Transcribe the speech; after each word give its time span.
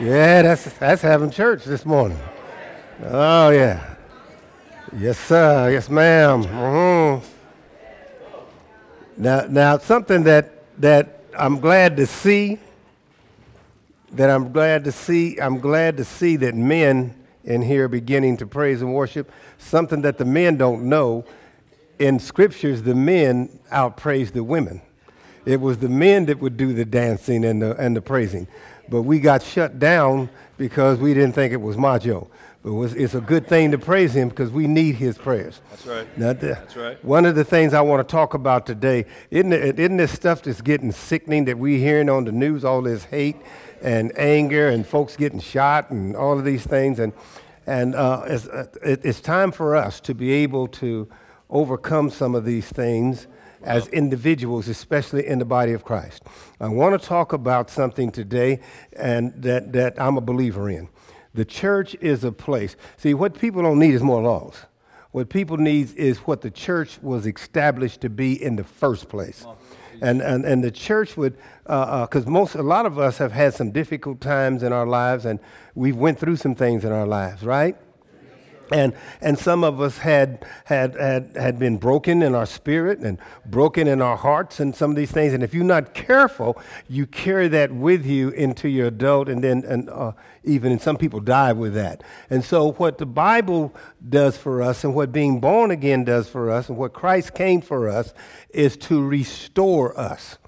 Yeah, 0.00 0.42
that's, 0.42 0.64
that's 0.78 1.02
having 1.02 1.30
church 1.30 1.64
this 1.64 1.84
morning. 1.84 2.18
Oh, 3.04 3.50
yeah. 3.50 3.94
Yes, 4.96 5.18
sir. 5.18 5.70
Yes, 5.70 5.90
madam 5.90 6.44
mm-hmm. 6.44 7.26
Now, 9.16 9.46
now, 9.48 9.78
something 9.78 10.22
that, 10.24 10.62
that 10.80 11.24
I'm 11.36 11.58
glad 11.58 11.96
to 11.96 12.06
see, 12.06 12.58
that 14.12 14.30
I'm 14.30 14.52
glad 14.52 14.84
to 14.84 14.92
see, 14.92 15.38
I'm 15.40 15.58
glad 15.58 15.96
to 15.96 16.04
see 16.04 16.36
that 16.36 16.54
men 16.54 17.14
in 17.44 17.62
here 17.62 17.88
beginning 17.88 18.36
to 18.36 18.46
praise 18.46 18.80
and 18.80 18.94
worship. 18.94 19.32
Something 19.58 20.02
that 20.02 20.18
the 20.18 20.24
men 20.24 20.56
don't 20.56 20.84
know. 20.88 21.24
In 21.98 22.20
scriptures, 22.20 22.82
the 22.82 22.94
men 22.94 23.58
outpraise 23.72 24.32
the 24.32 24.44
women. 24.44 24.80
It 25.44 25.60
was 25.60 25.78
the 25.78 25.88
men 25.88 26.26
that 26.26 26.38
would 26.40 26.56
do 26.56 26.72
the 26.72 26.84
dancing 26.84 27.44
and 27.44 27.60
the, 27.60 27.74
and 27.76 27.96
the 27.96 28.02
praising. 28.02 28.46
But 28.90 29.02
we 29.02 29.20
got 29.20 29.42
shut 29.42 29.78
down 29.78 30.30
because 30.56 30.98
we 30.98 31.14
didn't 31.14 31.32
think 31.32 31.52
it 31.52 31.60
was 31.60 31.76
macho. 31.76 32.28
But 32.62 32.92
it's 32.96 33.14
a 33.14 33.20
good 33.20 33.46
thing 33.46 33.70
to 33.70 33.78
praise 33.78 34.14
him 34.14 34.28
because 34.28 34.50
we 34.50 34.66
need 34.66 34.96
his 34.96 35.16
prayers. 35.16 35.60
That's 35.70 35.86
right. 35.86 36.18
Now, 36.18 36.32
the, 36.32 36.46
that's 36.48 36.76
right. 36.76 37.04
One 37.04 37.24
of 37.24 37.36
the 37.36 37.44
things 37.44 37.72
I 37.72 37.80
want 37.80 38.06
to 38.06 38.12
talk 38.12 38.34
about 38.34 38.66
today, 38.66 39.06
isn't, 39.30 39.52
it, 39.52 39.78
isn't 39.78 39.96
this 39.96 40.12
stuff 40.12 40.42
that's 40.42 40.60
getting 40.60 40.90
sickening 40.90 41.44
that 41.44 41.58
we're 41.58 41.78
hearing 41.78 42.08
on 42.08 42.24
the 42.24 42.32
news, 42.32 42.64
all 42.64 42.82
this 42.82 43.04
hate 43.04 43.36
and 43.80 44.12
anger 44.18 44.68
and 44.68 44.84
folks 44.84 45.16
getting 45.16 45.38
shot 45.38 45.90
and 45.90 46.16
all 46.16 46.36
of 46.36 46.44
these 46.44 46.66
things? 46.66 46.98
And, 46.98 47.12
and 47.66 47.94
uh, 47.94 48.24
it's, 48.26 48.48
uh, 48.48 48.66
it, 48.82 49.00
it's 49.04 49.20
time 49.20 49.52
for 49.52 49.76
us 49.76 50.00
to 50.00 50.14
be 50.14 50.32
able 50.32 50.66
to 50.68 51.08
overcome 51.48 52.10
some 52.10 52.34
of 52.34 52.44
these 52.44 52.68
things 52.68 53.28
as 53.62 53.88
individuals, 53.88 54.68
especially 54.68 55.26
in 55.26 55.38
the 55.38 55.44
body 55.44 55.72
of 55.72 55.84
Christ. 55.84 56.22
I 56.60 56.68
want 56.68 57.00
to 57.00 57.06
talk 57.06 57.32
about 57.32 57.70
something 57.70 58.10
today 58.10 58.60
and 58.94 59.32
that, 59.42 59.72
that 59.72 60.00
I'm 60.00 60.16
a 60.16 60.20
believer 60.20 60.68
in. 60.70 60.88
The 61.34 61.44
church 61.44 61.94
is 62.00 62.24
a 62.24 62.32
place. 62.32 62.76
See, 62.96 63.14
what 63.14 63.38
people 63.38 63.62
don't 63.62 63.78
need 63.78 63.94
is 63.94 64.02
more 64.02 64.22
laws. 64.22 64.66
What 65.12 65.28
people 65.30 65.56
need 65.56 65.94
is 65.96 66.18
what 66.18 66.42
the 66.42 66.50
church 66.50 66.98
was 67.02 67.26
established 67.26 68.00
to 68.02 68.10
be 68.10 68.42
in 68.42 68.56
the 68.56 68.64
first 68.64 69.08
place. 69.08 69.46
And, 70.00 70.20
and, 70.20 70.44
and 70.44 70.62
the 70.62 70.70
church 70.70 71.16
would, 71.16 71.36
because 71.64 72.24
uh, 72.24 72.28
uh, 72.28 72.30
most, 72.30 72.54
a 72.54 72.62
lot 72.62 72.86
of 72.86 72.98
us 72.98 73.18
have 73.18 73.32
had 73.32 73.54
some 73.54 73.72
difficult 73.72 74.20
times 74.20 74.62
in 74.62 74.72
our 74.72 74.86
lives 74.86 75.24
and 75.24 75.40
we've 75.74 75.96
went 75.96 76.18
through 76.18 76.36
some 76.36 76.54
things 76.54 76.84
in 76.84 76.92
our 76.92 77.06
lives, 77.06 77.42
right? 77.42 77.76
And, 78.72 78.94
and 79.20 79.38
some 79.38 79.64
of 79.64 79.80
us 79.80 79.98
had, 79.98 80.44
had, 80.64 80.94
had, 80.94 81.36
had 81.36 81.58
been 81.58 81.78
broken 81.78 82.22
in 82.22 82.34
our 82.34 82.46
spirit 82.46 82.98
and 83.00 83.18
broken 83.46 83.86
in 83.86 84.02
our 84.02 84.16
hearts 84.16 84.60
and 84.60 84.74
some 84.74 84.90
of 84.90 84.96
these 84.96 85.10
things. 85.10 85.32
And 85.32 85.42
if 85.42 85.54
you're 85.54 85.64
not 85.64 85.94
careful, 85.94 86.60
you 86.88 87.06
carry 87.06 87.48
that 87.48 87.72
with 87.72 88.04
you 88.04 88.30
into 88.30 88.68
your 88.68 88.88
adult, 88.88 89.28
and 89.28 89.42
then 89.42 89.64
and, 89.64 89.88
uh, 89.90 90.12
even 90.44 90.72
and 90.72 90.80
some 90.80 90.96
people 90.96 91.20
die 91.20 91.52
with 91.52 91.74
that. 91.74 92.02
And 92.30 92.44
so, 92.44 92.72
what 92.72 92.98
the 92.98 93.06
Bible 93.06 93.74
does 94.08 94.36
for 94.36 94.62
us, 94.62 94.84
and 94.84 94.94
what 94.94 95.12
being 95.12 95.40
born 95.40 95.70
again 95.70 96.04
does 96.04 96.28
for 96.28 96.50
us, 96.50 96.68
and 96.68 96.78
what 96.78 96.92
Christ 96.92 97.34
came 97.34 97.60
for 97.60 97.88
us, 97.88 98.12
is 98.50 98.76
to 98.78 99.04
restore 99.04 99.98
us, 99.98 100.38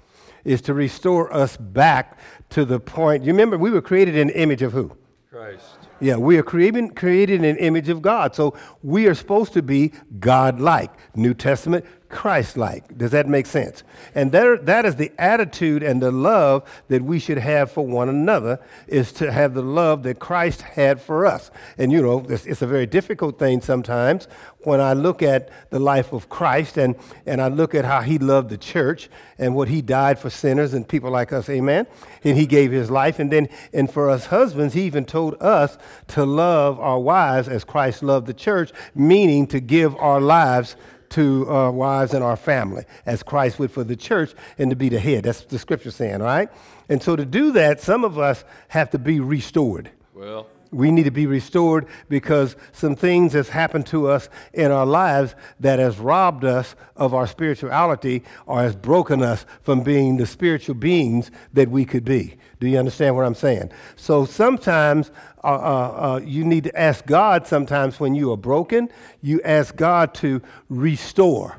is 0.43 0.61
to 0.63 0.73
restore 0.73 1.33
us 1.33 1.57
back 1.57 2.17
to 2.51 2.65
the 2.65 2.79
point. 2.79 3.23
You 3.23 3.31
remember, 3.31 3.57
we 3.57 3.71
were 3.71 3.81
created 3.81 4.15
in 4.15 4.27
the 4.27 4.39
image 4.39 4.61
of 4.61 4.73
who? 4.73 4.95
Christ. 5.29 5.80
Yeah, 6.01 6.17
we 6.17 6.37
are 6.37 6.43
created, 6.43 6.95
created 6.95 7.43
in 7.43 7.45
an 7.45 7.57
image 7.57 7.87
of 7.87 8.01
God. 8.01 8.35
So 8.35 8.57
we 8.81 9.07
are 9.07 9.13
supposed 9.13 9.53
to 9.53 9.61
be 9.61 9.93
God 10.19 10.59
like. 10.59 10.91
New 11.15 11.35
Testament, 11.35 11.85
Christ 12.11 12.57
like. 12.57 12.97
Does 12.97 13.11
that 13.11 13.27
make 13.27 13.45
sense? 13.45 13.83
And 14.13 14.31
that, 14.31 14.65
that 14.65 14.85
is 14.85 14.95
the 14.97 15.11
attitude 15.17 15.81
and 15.81 16.01
the 16.01 16.11
love 16.11 16.63
that 16.89 17.01
we 17.01 17.17
should 17.19 17.37
have 17.37 17.71
for 17.71 17.85
one 17.85 18.09
another, 18.09 18.59
is 18.87 19.11
to 19.13 19.31
have 19.31 19.53
the 19.53 19.61
love 19.61 20.03
that 20.03 20.19
Christ 20.19 20.61
had 20.61 21.01
for 21.01 21.25
us. 21.25 21.49
And 21.77 21.91
you 21.91 22.01
know, 22.01 22.25
it's, 22.29 22.45
it's 22.45 22.61
a 22.61 22.67
very 22.67 22.85
difficult 22.85 23.39
thing 23.39 23.61
sometimes 23.61 24.27
when 24.63 24.79
I 24.79 24.93
look 24.93 25.23
at 25.23 25.49
the 25.69 25.79
life 25.79 26.13
of 26.13 26.29
Christ 26.29 26.77
and, 26.77 26.95
and 27.25 27.41
I 27.41 27.47
look 27.47 27.73
at 27.73 27.85
how 27.85 28.01
he 28.01 28.19
loved 28.19 28.49
the 28.49 28.57
church 28.57 29.09
and 29.39 29.55
what 29.55 29.67
he 29.67 29.81
died 29.81 30.19
for 30.19 30.29
sinners 30.29 30.73
and 30.73 30.87
people 30.87 31.09
like 31.09 31.33
us, 31.33 31.49
amen? 31.49 31.87
And 32.23 32.37
he 32.37 32.45
gave 32.45 32.71
his 32.71 32.91
life. 32.91 33.19
And 33.19 33.31
then, 33.31 33.49
and 33.73 33.91
for 33.91 34.09
us 34.09 34.27
husbands, 34.27 34.73
he 34.73 34.83
even 34.83 35.05
told 35.05 35.41
us 35.41 35.77
to 36.09 36.25
love 36.25 36.79
our 36.79 36.99
wives 36.99 37.47
as 37.47 37.63
Christ 37.63 38.03
loved 38.03 38.27
the 38.27 38.33
church, 38.33 38.71
meaning 38.93 39.47
to 39.47 39.59
give 39.59 39.95
our 39.97 40.21
lives 40.21 40.75
to 41.11 41.47
our 41.49 41.69
uh, 41.69 41.71
wives 41.71 42.13
and 42.13 42.23
our 42.23 42.35
family 42.35 42.85
as 43.05 43.23
Christ 43.23 43.59
would 43.59 43.71
for 43.71 43.83
the 43.83 43.95
church 43.95 44.33
and 44.57 44.69
to 44.69 44.75
be 44.75 44.89
the 44.89 44.99
head. 44.99 45.25
That's 45.25 45.41
the 45.41 45.59
scripture 45.59 45.91
saying, 45.91 46.19
right? 46.19 46.49
And 46.89 47.01
so 47.01 47.15
to 47.15 47.25
do 47.25 47.51
that, 47.53 47.79
some 47.81 48.03
of 48.03 48.17
us 48.17 48.43
have 48.69 48.89
to 48.91 48.99
be 48.99 49.19
restored. 49.19 49.91
Well, 50.13 50.47
we 50.71 50.89
need 50.89 51.03
to 51.03 51.11
be 51.11 51.27
restored 51.27 51.85
because 52.07 52.55
some 52.71 52.95
things 52.95 53.33
has 53.33 53.49
happened 53.49 53.85
to 53.87 54.07
us 54.07 54.29
in 54.53 54.71
our 54.71 54.85
lives 54.85 55.35
that 55.59 55.79
has 55.79 55.99
robbed 55.99 56.45
us 56.45 56.75
of 56.95 57.13
our 57.13 57.27
spirituality 57.27 58.23
or 58.45 58.61
has 58.61 58.75
broken 58.75 59.21
us 59.21 59.45
from 59.61 59.83
being 59.83 60.17
the 60.17 60.25
spiritual 60.25 60.75
beings 60.75 61.29
that 61.53 61.69
we 61.69 61.83
could 61.83 62.05
be. 62.05 62.37
Do 62.61 62.69
you 62.69 62.77
understand 62.77 63.15
what 63.15 63.25
I'm 63.25 63.33
saying? 63.33 63.71
So 63.95 64.23
sometimes 64.23 65.09
uh, 65.43 65.47
uh, 65.47 66.13
uh, 66.13 66.21
you 66.23 66.45
need 66.45 66.63
to 66.65 66.79
ask 66.79 67.03
God, 67.07 67.47
sometimes 67.47 67.99
when 67.99 68.13
you 68.13 68.31
are 68.31 68.37
broken, 68.37 68.87
you 69.19 69.41
ask 69.43 69.75
God 69.75 70.13
to 70.15 70.43
restore. 70.69 71.57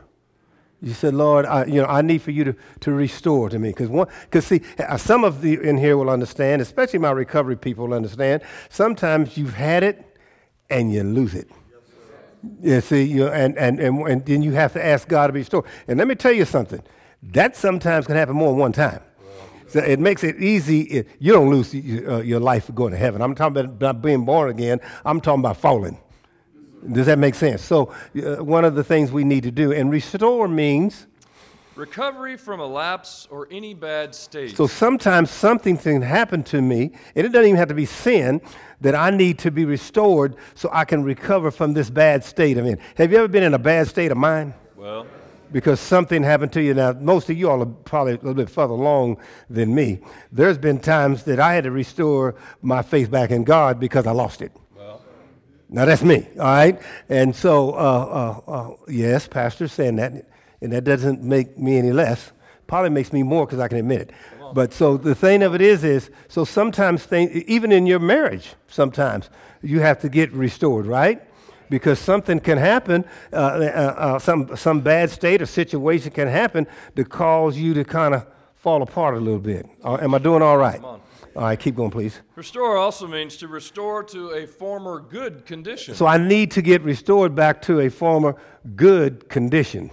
You 0.81 0.95
said, 0.95 1.15
Lord, 1.15 1.45
I, 1.45 1.65
you 1.65 1.83
know, 1.83 1.87
I 1.87 2.03
need 2.03 2.23
for 2.23 2.31
you 2.31 2.45
to, 2.45 2.57
to 2.81 2.93
restore 2.93 3.49
to 3.49 3.59
me. 3.59 3.71
Because 3.71 3.91
because 4.21 4.47
see, 4.47 4.63
uh, 4.79 4.97
some 4.97 5.25
of 5.25 5.45
you 5.45 5.61
in 5.61 5.77
here 5.77 5.97
will 5.97 6.09
understand, 6.09 6.63
especially 6.63 7.01
my 7.01 7.11
recovery 7.11 7.57
people 7.57 7.89
will 7.89 7.95
understand. 7.95 8.43
Sometimes 8.69 9.37
you've 9.37 9.55
had 9.55 9.83
it 9.83 10.17
and 10.71 10.93
you 10.93 11.03
lose 11.03 11.35
it. 11.35 11.51
You 12.61 12.81
see, 12.81 13.03
you 13.03 13.25
know, 13.25 13.33
and, 13.33 13.59
and, 13.59 13.81
and, 13.81 14.07
and 14.07 14.25
then 14.25 14.41
you 14.43 14.53
have 14.53 14.73
to 14.75 14.85
ask 14.85 15.09
God 15.09 15.27
to 15.29 15.33
restore. 15.33 15.65
And 15.89 15.99
let 15.99 16.07
me 16.07 16.15
tell 16.15 16.33
you 16.33 16.45
something. 16.45 16.83
That 17.25 17.57
sometimes 17.57 18.07
can 18.07 18.15
happen 18.15 18.37
more 18.37 18.51
than 18.53 18.59
one 18.59 18.73
time. 18.73 19.01
So 19.73 19.81
it 19.81 19.99
makes 19.99 20.23
it 20.23 20.37
easy. 20.37 21.07
You 21.19 21.33
don't 21.33 21.49
lose 21.49 21.75
uh, 21.75 22.21
your 22.21 22.41
life 22.41 22.71
going 22.75 22.93
to 22.93 22.99
heaven. 22.99 23.23
I'm 23.23 23.35
talking 23.35 23.65
about 23.65 24.03
being 24.03 24.27
born 24.27 24.51
again. 24.51 24.81
I'm 25.03 25.19
talking 25.19 25.41
about 25.41 25.57
falling. 25.57 25.99
Does 26.91 27.07
that 27.07 27.19
make 27.19 27.35
sense? 27.35 27.63
So, 27.63 27.95
uh, 28.17 28.45
one 28.45 28.67
of 28.67 28.75
the 28.75 28.85
things 28.85 29.11
we 29.13 29.25
need 29.25 29.45
to 29.45 29.51
do, 29.51 29.73
and 29.73 29.91
restore 29.91 30.47
means 30.47 31.07
recovery 31.75 32.37
from 32.37 32.61
a 32.61 32.67
lapse 32.67 33.27
or 33.31 33.49
any 33.51 33.73
bad 33.73 34.15
state. 34.15 34.57
So, 34.57 34.67
sometimes 34.67 35.31
something 35.31 35.79
can 35.79 36.03
happen 36.03 36.43
to 36.45 36.61
me, 36.61 36.93
and 37.15 37.25
it 37.25 37.31
doesn't 37.31 37.47
even 37.47 37.57
have 37.57 37.69
to 37.69 37.75
be 37.75 37.87
sin, 37.87 38.43
that 38.83 38.95
I 38.95 39.11
need 39.11 39.39
to 39.39 39.51
be 39.51 39.65
restored 39.65 40.37
so 40.55 40.69
I 40.71 40.85
can 40.85 41.03
recover 41.03 41.51
from 41.51 41.73
this 41.73 41.89
bad 41.89 42.25
state 42.25 42.59
I'm 42.59 42.67
in. 42.67 42.79
Have 42.97 43.11
you 43.11 43.19
ever 43.19 43.29
been 43.29 43.45
in 43.45 43.55
a 43.55 43.59
bad 43.59 43.87
state 43.89 44.11
of 44.11 44.19
mind? 44.19 44.53
Well, 44.77 45.07
because 45.53 45.81
something 45.81 46.23
happened 46.23 46.53
to 46.53 46.63
you. 46.63 46.75
Now, 46.75 46.93
most 46.93 47.29
of 47.31 47.37
you 47.37 47.51
all 47.51 47.63
are 47.63 47.67
probably 47.67 48.15
a 48.15 48.17
little 48.17 48.35
bit 48.35 48.51
further 48.51 48.73
along 48.73 49.19
than 49.51 49.75
me. 49.75 50.01
There's 50.31 50.59
been 50.59 50.79
times 50.79 51.25
that 51.25 51.39
I 51.39 51.55
had 51.55 51.65
to 51.65 51.71
restore 51.71 52.35
my 52.63 52.83
faith 52.83 53.11
back 53.11 53.31
in 53.31 53.45
God 53.45 53.79
because 53.79 54.07
I 54.07 54.13
lost 54.13 54.43
it. 54.43 54.53
Well. 54.77 55.03
Now 55.69 55.85
that's 55.85 56.03
me, 56.03 56.27
all 56.39 56.45
right? 56.45 56.81
And 57.09 57.35
so, 57.35 57.73
uh, 57.73 58.41
uh, 58.47 58.51
uh, 58.51 58.77
yes, 58.89 59.29
pastor's 59.29 59.73
saying 59.73 59.97
that, 59.97 60.13
and 60.61 60.73
that 60.73 60.85
doesn't 60.85 61.23
make 61.23 61.59
me 61.59 61.79
any 61.79 61.93
less. 61.93 62.33
Probably 62.67 62.91
makes 62.91 63.13
me 63.13 63.23
more 63.23 63.47
because 63.47 63.59
I 63.59 63.69
can 63.69 63.79
admit 63.79 64.01
it. 64.01 64.11
But 64.55 64.73
so 64.73 64.97
the 64.97 65.15
thing 65.15 65.43
of 65.43 65.55
it 65.55 65.61
is, 65.61 65.83
is 65.83 66.11
so 66.29 66.45
sometimes 66.45 67.05
things, 67.05 67.35
even 67.47 67.73
in 67.73 67.87
your 67.87 67.99
marriage, 67.99 68.55
sometimes 68.69 69.31
you 69.63 69.81
have 69.81 69.99
to 70.01 70.09
get 70.09 70.31
restored, 70.33 70.87
right? 70.87 71.23
Because 71.73 71.99
something 71.99 72.39
can 72.39 72.59
happen, 72.59 73.03
uh, 73.33 73.37
uh, 73.37 73.39
uh, 73.39 74.19
some 74.19 74.55
some 74.57 74.83
bad 74.83 75.09
state 75.09 75.41
or 75.41 75.47
situation 75.47 76.11
can 76.11 76.29
happen 76.29 76.67
to 76.97 77.03
cause 77.03 77.57
you 77.57 77.73
to 77.73 77.83
kind 77.83 78.15
of 78.15 78.27
fall 78.55 78.83
apart 78.83 79.15
a 79.15 79.19
little 79.19 79.41
bit. 79.41 79.65
am 79.83 80.15
I 80.15 80.19
doing 80.19 80.43
all 80.43 80.59
right? 80.59 80.83
All 80.85 81.01
right, 81.35 81.59
keep 81.59 81.77
going, 81.77 81.91
please. 81.91 82.21
Restore 82.37 82.77
also 82.77 83.07
means 83.07 83.39
to 83.39 83.49
restore 83.49 84.05
to 84.05 84.33
a 84.33 84.47
former 84.47 85.01
good 85.01 85.47
condition. 85.47 85.95
So 85.95 86.05
I 86.05 86.19
need 86.19 86.51
to 86.51 86.61
get 86.61 86.83
restored 86.83 87.35
back 87.35 87.63
to 87.63 87.81
a 87.81 87.89
former 87.89 88.37
good 88.77 89.31
condition. 89.31 89.91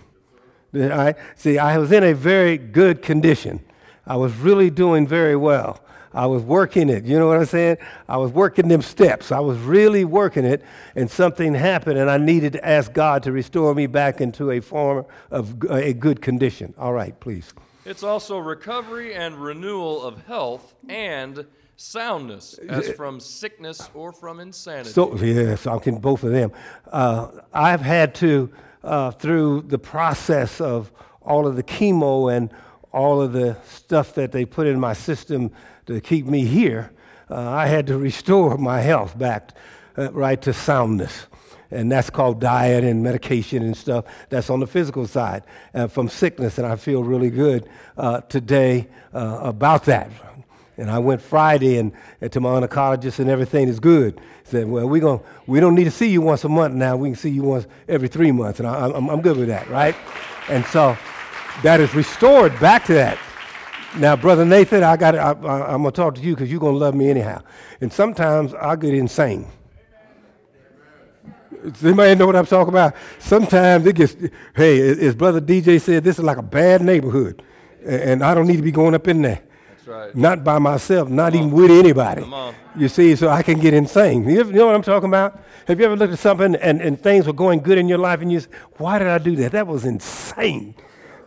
Right? 0.74 1.16
See, 1.36 1.58
I 1.58 1.78
was 1.78 1.94
in 1.94 2.04
a 2.04 2.14
very 2.14 2.58
good 2.58 3.02
condition. 3.02 3.62
I 4.06 4.18
was 4.18 4.34
really 4.34 4.70
doing 4.70 5.08
very 5.08 5.38
well. 5.38 5.80
I 6.14 6.26
was 6.26 6.44
working 6.44 6.90
it. 6.90 7.06
You 7.06 7.20
know 7.20 7.28
what 7.28 7.38
I'm 7.38 7.46
saying? 7.46 7.78
I 8.08 8.18
was 8.18 8.32
working 8.32 8.68
them 8.68 8.82
steps. 8.82 9.32
I 9.32 9.40
was 9.40 9.58
really 9.60 10.06
working 10.06 10.46
it, 10.46 10.64
and 10.96 11.10
something 11.10 11.54
happened, 11.54 12.00
and 12.00 12.10
I 12.10 12.18
needed 12.18 12.54
to 12.54 12.68
ask 12.68 12.92
God 12.94 13.24
to 13.24 13.32
restore 13.32 13.76
me 13.76 13.88
back 13.88 14.22
into 14.22 14.52
a 14.52 14.60
form 14.60 15.06
of 15.32 15.64
a 15.70 15.94
good 15.94 16.22
condition. 16.22 16.74
All 16.78 16.94
right, 16.94 17.20
please. 17.20 17.54
It's 17.86 18.04
also 18.04 18.38
recovery 18.38 19.14
and 19.14 19.36
renewal 19.36 20.04
of 20.04 20.26
health 20.26 20.76
and 20.88 21.46
soundness, 21.76 22.60
as 22.68 22.92
from 22.92 23.20
sickness 23.20 23.90
or 23.94 24.12
from 24.12 24.40
insanity. 24.40 24.90
So, 24.90 25.16
yes, 25.16 25.66
I 25.66 25.78
can 25.80 25.98
both 25.98 26.24
of 26.24 26.32
them. 26.32 26.52
Uh, 26.92 27.32
I've 27.54 27.82
had 27.82 28.14
to, 28.16 28.52
uh, 28.84 29.12
through 29.12 29.62
the 29.62 29.80
process 29.80 30.60
of 30.60 30.92
all 31.22 31.48
of 31.48 31.56
the 31.56 31.64
chemo 31.64 32.36
and 32.36 32.52
all 32.92 33.22
of 33.22 33.34
the 33.34 33.56
stuff 33.66 34.14
that 34.16 34.32
they 34.32 34.46
put 34.46 34.68
in 34.68 34.80
my 34.80 34.94
system 34.94 35.52
to 35.90 36.00
keep 36.00 36.28
me 36.28 36.46
here, 36.46 36.92
uh, 37.30 37.36
I 37.36 37.66
had 37.66 37.88
to 37.88 37.98
restore 37.98 38.58
my 38.58 38.80
health 38.82 39.18
back 39.18 39.56
uh, 39.98 40.12
right 40.12 40.40
to 40.44 40.54
soundness. 40.54 41.26
And 41.72 41.92
that's 41.92 42.10
called 42.10 42.40
diet 42.40 42.84
and 42.84 43.04
medication 43.04 43.62
and 43.64 43.76
stuff. 43.76 44.06
That's 44.30 44.50
on 44.50 44.60
the 44.60 44.68
physical 44.68 45.08
side 45.08 45.44
uh, 45.74 45.88
from 45.88 46.10
sickness. 46.10 46.58
And 46.58 46.66
I 46.66 46.76
feel 46.76 47.04
really 47.04 47.30
good 47.30 47.70
uh, 47.98 48.22
today 48.22 48.88
uh, 49.14 49.40
about 49.42 49.86
that. 49.86 50.12
And 50.78 50.90
I 50.90 51.00
went 51.00 51.22
Friday 51.22 51.78
and, 51.78 51.92
and 52.22 52.32
to 52.32 52.40
my 52.40 52.50
oncologist 52.50 53.20
and 53.20 53.30
everything 53.30 53.68
is 53.68 53.80
good. 53.80 54.20
He 54.46 54.52
said, 54.52 54.68
well, 54.68 54.88
we 54.88 55.00
gonna, 55.00 55.22
we 55.46 55.60
don't 55.60 55.76
need 55.76 55.84
to 55.84 55.92
see 55.92 56.10
you 56.10 56.22
once 56.22 56.44
a 56.44 56.50
month 56.50 56.74
now. 56.74 56.96
We 56.96 57.10
can 57.10 57.16
see 57.18 57.30
you 57.30 57.44
once 57.44 57.68
every 57.88 58.08
three 58.08 58.32
months. 58.32 58.60
And 58.60 58.68
I, 58.68 58.86
I'm, 58.86 59.10
I'm 59.10 59.22
good 59.22 59.38
with 59.38 59.50
that, 59.50 59.70
right? 59.70 59.96
And 60.50 60.66
so 60.66 60.98
that 61.64 61.80
is 61.80 61.94
restored 61.94 62.58
back 62.60 62.86
to 62.86 62.94
that. 62.94 63.20
Now, 63.98 64.16
Brother 64.16 64.46
Nathan, 64.46 64.84
I 64.84 64.98
got 64.98 65.16
I, 65.16 65.32
I, 65.32 65.74
I'm 65.74 65.82
going 65.82 65.92
to 65.92 65.92
talk 65.92 66.16
to 66.16 66.22
you 66.22 66.36
because 66.36 66.52
you're 66.52 66.60
going 66.60 66.74
to 66.74 66.80
love 66.80 66.94
me 66.96 67.10
anyhow. 67.10 67.42
And 67.82 67.92
sometimes 67.92 68.54
I 68.54 68.76
get 68.76 68.94
insane. 68.94 69.48
Does 71.64 71.84
anybody 71.84 72.16
know 72.16 72.26
what 72.26 72.36
I'm 72.36 72.46
talking 72.46 72.70
about? 72.74 72.94
Sometimes 73.18 73.86
it 73.86 73.96
gets, 73.96 74.16
hey, 74.56 74.80
as 75.06 75.16
Brother 75.16 75.42
DJ 75.42 75.82
said, 75.82 76.04
this 76.04 76.18
is 76.18 76.24
like 76.24 76.38
a 76.38 76.44
bad 76.44 76.82
neighborhood. 76.82 77.42
And 77.86 78.24
I 78.24 78.34
don't 78.34 78.48
need 78.48 78.58
to 78.58 78.62
be 78.62 78.72
going 78.72 78.94
up 78.94 79.08
in 79.08 79.22
there. 79.22 79.42
That's 79.72 79.88
right. 79.88 80.16
Not 80.16 80.44
by 80.44 80.60
myself, 80.60 81.10
not 81.10 81.34
Come 81.34 81.42
even 81.42 81.54
on. 81.54 81.62
with 81.62 81.72
anybody. 81.72 82.22
Come 82.22 82.34
on. 82.34 82.56
You 82.78 82.88
see, 82.88 83.16
so 83.16 83.28
I 83.28 83.42
can 83.44 83.60
get 83.60 83.74
insane. 83.74 84.24
You, 84.30 84.46
you 84.46 84.52
know 84.54 84.68
what 84.68 84.76
I'm 84.76 84.84
talking 84.84 85.10
about? 85.10 85.42
Have 85.68 85.80
you 85.80 85.86
ever 85.86 85.96
looked 85.98 86.14
at 86.14 86.20
something 86.20 86.56
and, 86.56 86.80
and 86.82 87.02
things 87.02 87.26
were 87.28 87.34
going 87.34 87.60
good 87.60 87.78
in 87.78 87.88
your 87.90 87.98
life 87.98 88.22
and 88.22 88.32
you 88.32 88.40
say, 88.40 88.50
why 88.78 89.00
did 89.00 89.08
I 89.08 89.18
do 89.18 89.36
that? 89.38 89.52
That 89.52 89.68
was 89.68 89.84
insane. 89.84 90.76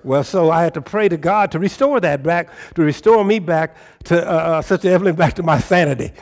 Well, 0.04 0.24
so 0.24 0.50
I 0.50 0.62
had 0.62 0.74
to 0.74 0.82
pray 0.82 1.08
to 1.08 1.16
God 1.16 1.52
to 1.52 1.58
restore 1.58 2.00
that 2.00 2.22
back, 2.22 2.50
to 2.74 2.82
restore 2.82 3.24
me 3.24 3.38
back 3.38 3.76
to 4.04 4.28
uh, 4.28 4.34
uh, 4.34 4.62
Sister 4.62 4.90
Evelyn, 4.90 5.14
back 5.14 5.34
to 5.34 5.42
my 5.42 5.60
sanity. 5.60 6.12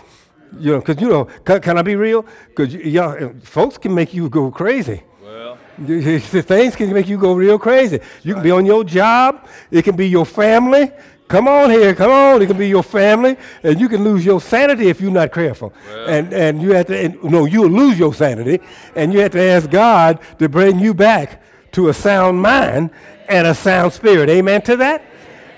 You 0.58 0.72
know, 0.72 0.78
because, 0.80 1.00
you 1.00 1.08
know, 1.08 1.24
can, 1.44 1.60
can 1.60 1.78
I 1.78 1.82
be 1.82 1.96
real? 1.96 2.26
Because 2.48 2.74
y'all, 2.74 3.32
folks 3.42 3.78
can 3.78 3.94
make 3.94 4.12
you 4.12 4.28
go 4.28 4.50
crazy. 4.50 5.02
Well, 5.22 5.58
Things 5.78 6.76
can 6.76 6.92
make 6.92 7.08
you 7.08 7.16
go 7.16 7.32
real 7.32 7.58
crazy. 7.58 8.00
You 8.22 8.34
can 8.34 8.42
be 8.42 8.50
on 8.50 8.66
your 8.66 8.84
job. 8.84 9.46
It 9.70 9.82
can 9.82 9.96
be 9.96 10.08
your 10.08 10.26
family. 10.26 10.92
Come 11.28 11.46
on 11.46 11.70
here, 11.70 11.94
come 11.94 12.10
on. 12.10 12.42
It 12.42 12.48
can 12.48 12.58
be 12.58 12.68
your 12.68 12.82
family, 12.82 13.36
and 13.62 13.80
you 13.80 13.88
can 13.88 14.02
lose 14.02 14.26
your 14.26 14.40
sanity 14.40 14.88
if 14.88 15.00
you're 15.00 15.12
not 15.12 15.32
careful. 15.32 15.72
And 16.08 16.32
and 16.32 16.60
you 16.60 16.72
have 16.72 16.86
to 16.86 16.98
and, 16.98 17.22
no, 17.22 17.44
you'll 17.44 17.70
lose 17.70 17.96
your 17.96 18.12
sanity, 18.12 18.60
and 18.96 19.12
you 19.12 19.20
have 19.20 19.30
to 19.30 19.40
ask 19.40 19.70
God 19.70 20.18
to 20.40 20.48
bring 20.48 20.80
you 20.80 20.92
back 20.92 21.40
to 21.70 21.88
a 21.88 21.94
sound 21.94 22.42
mind 22.42 22.90
and 23.30 23.46
a 23.46 23.54
sound 23.54 23.92
spirit. 23.92 24.28
Amen 24.28 24.62
to 24.62 24.76
that. 24.76 25.04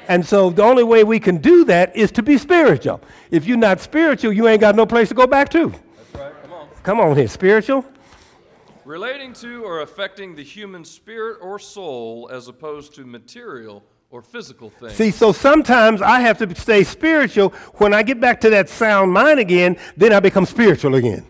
And 0.09 0.27
so 0.27 0.51
the 0.51 0.63
only 0.63 0.85
way 0.85 1.05
we 1.05 1.21
can 1.21 1.39
do 1.39 1.65
that 1.65 1.97
is 1.97 2.11
to 2.13 2.23
be 2.23 2.37
spiritual. 2.37 3.01
If 3.31 3.47
you're 3.47 3.57
not 3.57 3.81
spiritual, 3.81 4.33
you 4.33 4.49
ain't 4.49 4.61
got 4.61 4.75
no 4.75 4.85
place 4.85 5.09
to 5.09 5.15
go 5.15 5.27
back 5.27 5.49
to. 5.51 5.71
that's 5.71 6.15
right. 6.15 6.33
Come 6.43 6.53
on. 6.53 6.69
Come 6.83 7.01
on 7.01 7.17
here, 7.17 7.29
spiritual. 7.29 7.85
Relating 8.85 9.33
to 9.35 9.65
or 9.65 9.81
affecting 9.81 10.35
the 10.35 10.43
human 10.43 10.85
spirit 10.85 11.39
or 11.41 11.59
soul 11.59 12.29
as 12.33 12.49
opposed 12.49 12.95
to 12.97 13.07
material 13.07 13.83
or 14.11 14.23
physical 14.23 14.71
things. 14.71 14.93
See, 14.93 15.11
so 15.11 15.33
sometimes 15.33 16.03
I 16.03 16.21
have 16.21 16.37
to 16.39 16.55
stay 16.55 16.85
spiritual. 16.85 17.51
When 17.77 17.95
I 17.95 18.03
get 18.03 18.21
back 18.21 18.41
to 18.43 18.51
that 18.51 18.69
sound 18.69 19.13
mind 19.13 19.39
again, 19.39 19.79
then 19.97 20.13
I 20.13 20.21
become 20.21 20.45
spiritual 20.45 20.97
again. 20.97 21.27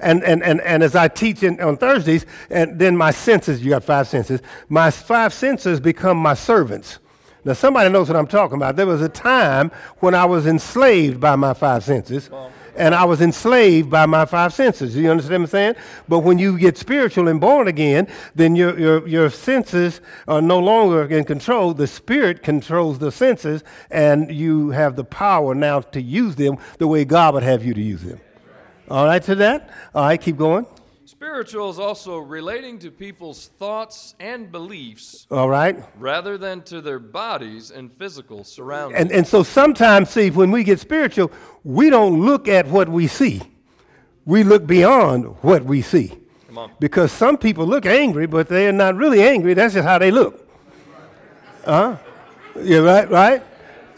And, 0.00 0.24
and, 0.24 0.42
and, 0.42 0.60
and 0.62 0.82
as 0.82 0.96
I 0.96 1.08
teach 1.08 1.42
in, 1.42 1.60
on 1.60 1.76
Thursdays, 1.76 2.26
and 2.48 2.78
then 2.78 2.96
my 2.96 3.10
senses, 3.10 3.62
you 3.62 3.70
got 3.70 3.84
five 3.84 4.08
senses, 4.08 4.40
my 4.68 4.90
five 4.90 5.32
senses 5.32 5.78
become 5.78 6.16
my 6.16 6.34
servants. 6.34 6.98
Now, 7.44 7.54
somebody 7.54 7.88
knows 7.90 8.08
what 8.08 8.16
I'm 8.16 8.26
talking 8.26 8.56
about. 8.56 8.76
There 8.76 8.86
was 8.86 9.00
a 9.00 9.08
time 9.08 9.70
when 9.98 10.14
I 10.14 10.26
was 10.26 10.46
enslaved 10.46 11.20
by 11.20 11.36
my 11.36 11.54
five 11.54 11.82
senses, 11.84 12.28
and 12.76 12.94
I 12.94 13.04
was 13.04 13.20
enslaved 13.20 13.90
by 13.90 14.06
my 14.06 14.26
five 14.26 14.52
senses. 14.52 14.94
You 14.94 15.10
understand 15.10 15.42
what 15.42 15.48
I'm 15.48 15.50
saying? 15.50 15.74
But 16.08 16.18
when 16.20 16.38
you 16.38 16.58
get 16.58 16.76
spiritual 16.76 17.28
and 17.28 17.40
born 17.40 17.66
again, 17.66 18.08
then 18.34 18.56
your, 18.56 18.78
your, 18.78 19.08
your 19.08 19.30
senses 19.30 20.00
are 20.28 20.42
no 20.42 20.58
longer 20.58 21.04
in 21.04 21.24
control. 21.24 21.72
The 21.72 21.86
Spirit 21.86 22.42
controls 22.42 22.98
the 22.98 23.10
senses, 23.10 23.64
and 23.90 24.30
you 24.30 24.70
have 24.70 24.96
the 24.96 25.04
power 25.04 25.54
now 25.54 25.80
to 25.80 26.00
use 26.00 26.36
them 26.36 26.58
the 26.78 26.88
way 26.88 27.04
God 27.06 27.34
would 27.34 27.42
have 27.42 27.64
you 27.64 27.72
to 27.74 27.82
use 27.82 28.02
them. 28.02 28.20
All 28.90 29.04
right, 29.04 29.22
to 29.22 29.36
that? 29.36 29.70
All 29.94 30.04
right, 30.04 30.20
keep 30.20 30.36
going. 30.36 30.66
Spiritual 31.04 31.70
is 31.70 31.78
also 31.78 32.18
relating 32.18 32.78
to 32.80 32.90
people's 32.90 33.48
thoughts 33.58 34.16
and 34.18 34.50
beliefs 34.50 35.28
All 35.30 35.48
right. 35.48 35.78
rather 35.98 36.36
than 36.36 36.62
to 36.62 36.80
their 36.80 36.98
bodies 36.98 37.70
and 37.70 37.92
physical 37.98 38.42
surroundings. 38.42 39.00
And, 39.00 39.12
and 39.12 39.26
so 39.26 39.44
sometimes, 39.44 40.10
see, 40.10 40.30
when 40.30 40.50
we 40.50 40.64
get 40.64 40.80
spiritual, 40.80 41.30
we 41.62 41.88
don't 41.88 42.20
look 42.22 42.48
at 42.48 42.66
what 42.66 42.88
we 42.88 43.06
see. 43.06 43.42
We 44.24 44.42
look 44.42 44.66
beyond 44.66 45.24
what 45.42 45.64
we 45.64 45.82
see. 45.82 46.12
Come 46.48 46.58
on. 46.58 46.72
Because 46.80 47.12
some 47.12 47.38
people 47.38 47.66
look 47.66 47.86
angry, 47.86 48.26
but 48.26 48.48
they're 48.48 48.72
not 48.72 48.96
really 48.96 49.22
angry. 49.22 49.54
That's 49.54 49.74
just 49.74 49.86
how 49.86 49.98
they 49.98 50.10
look. 50.10 50.48
Huh? 51.64 51.96
Yeah, 52.60 52.78
right, 52.78 53.08
right? 53.08 53.42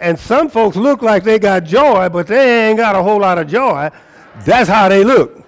And 0.00 0.18
some 0.18 0.50
folks 0.50 0.76
look 0.76 1.00
like 1.00 1.24
they 1.24 1.38
got 1.38 1.64
joy, 1.64 2.10
but 2.10 2.26
they 2.26 2.68
ain't 2.68 2.78
got 2.78 2.94
a 2.94 3.02
whole 3.02 3.20
lot 3.20 3.38
of 3.38 3.46
joy. 3.46 3.90
That's 4.40 4.68
how 4.68 4.88
they 4.88 5.04
look. 5.04 5.42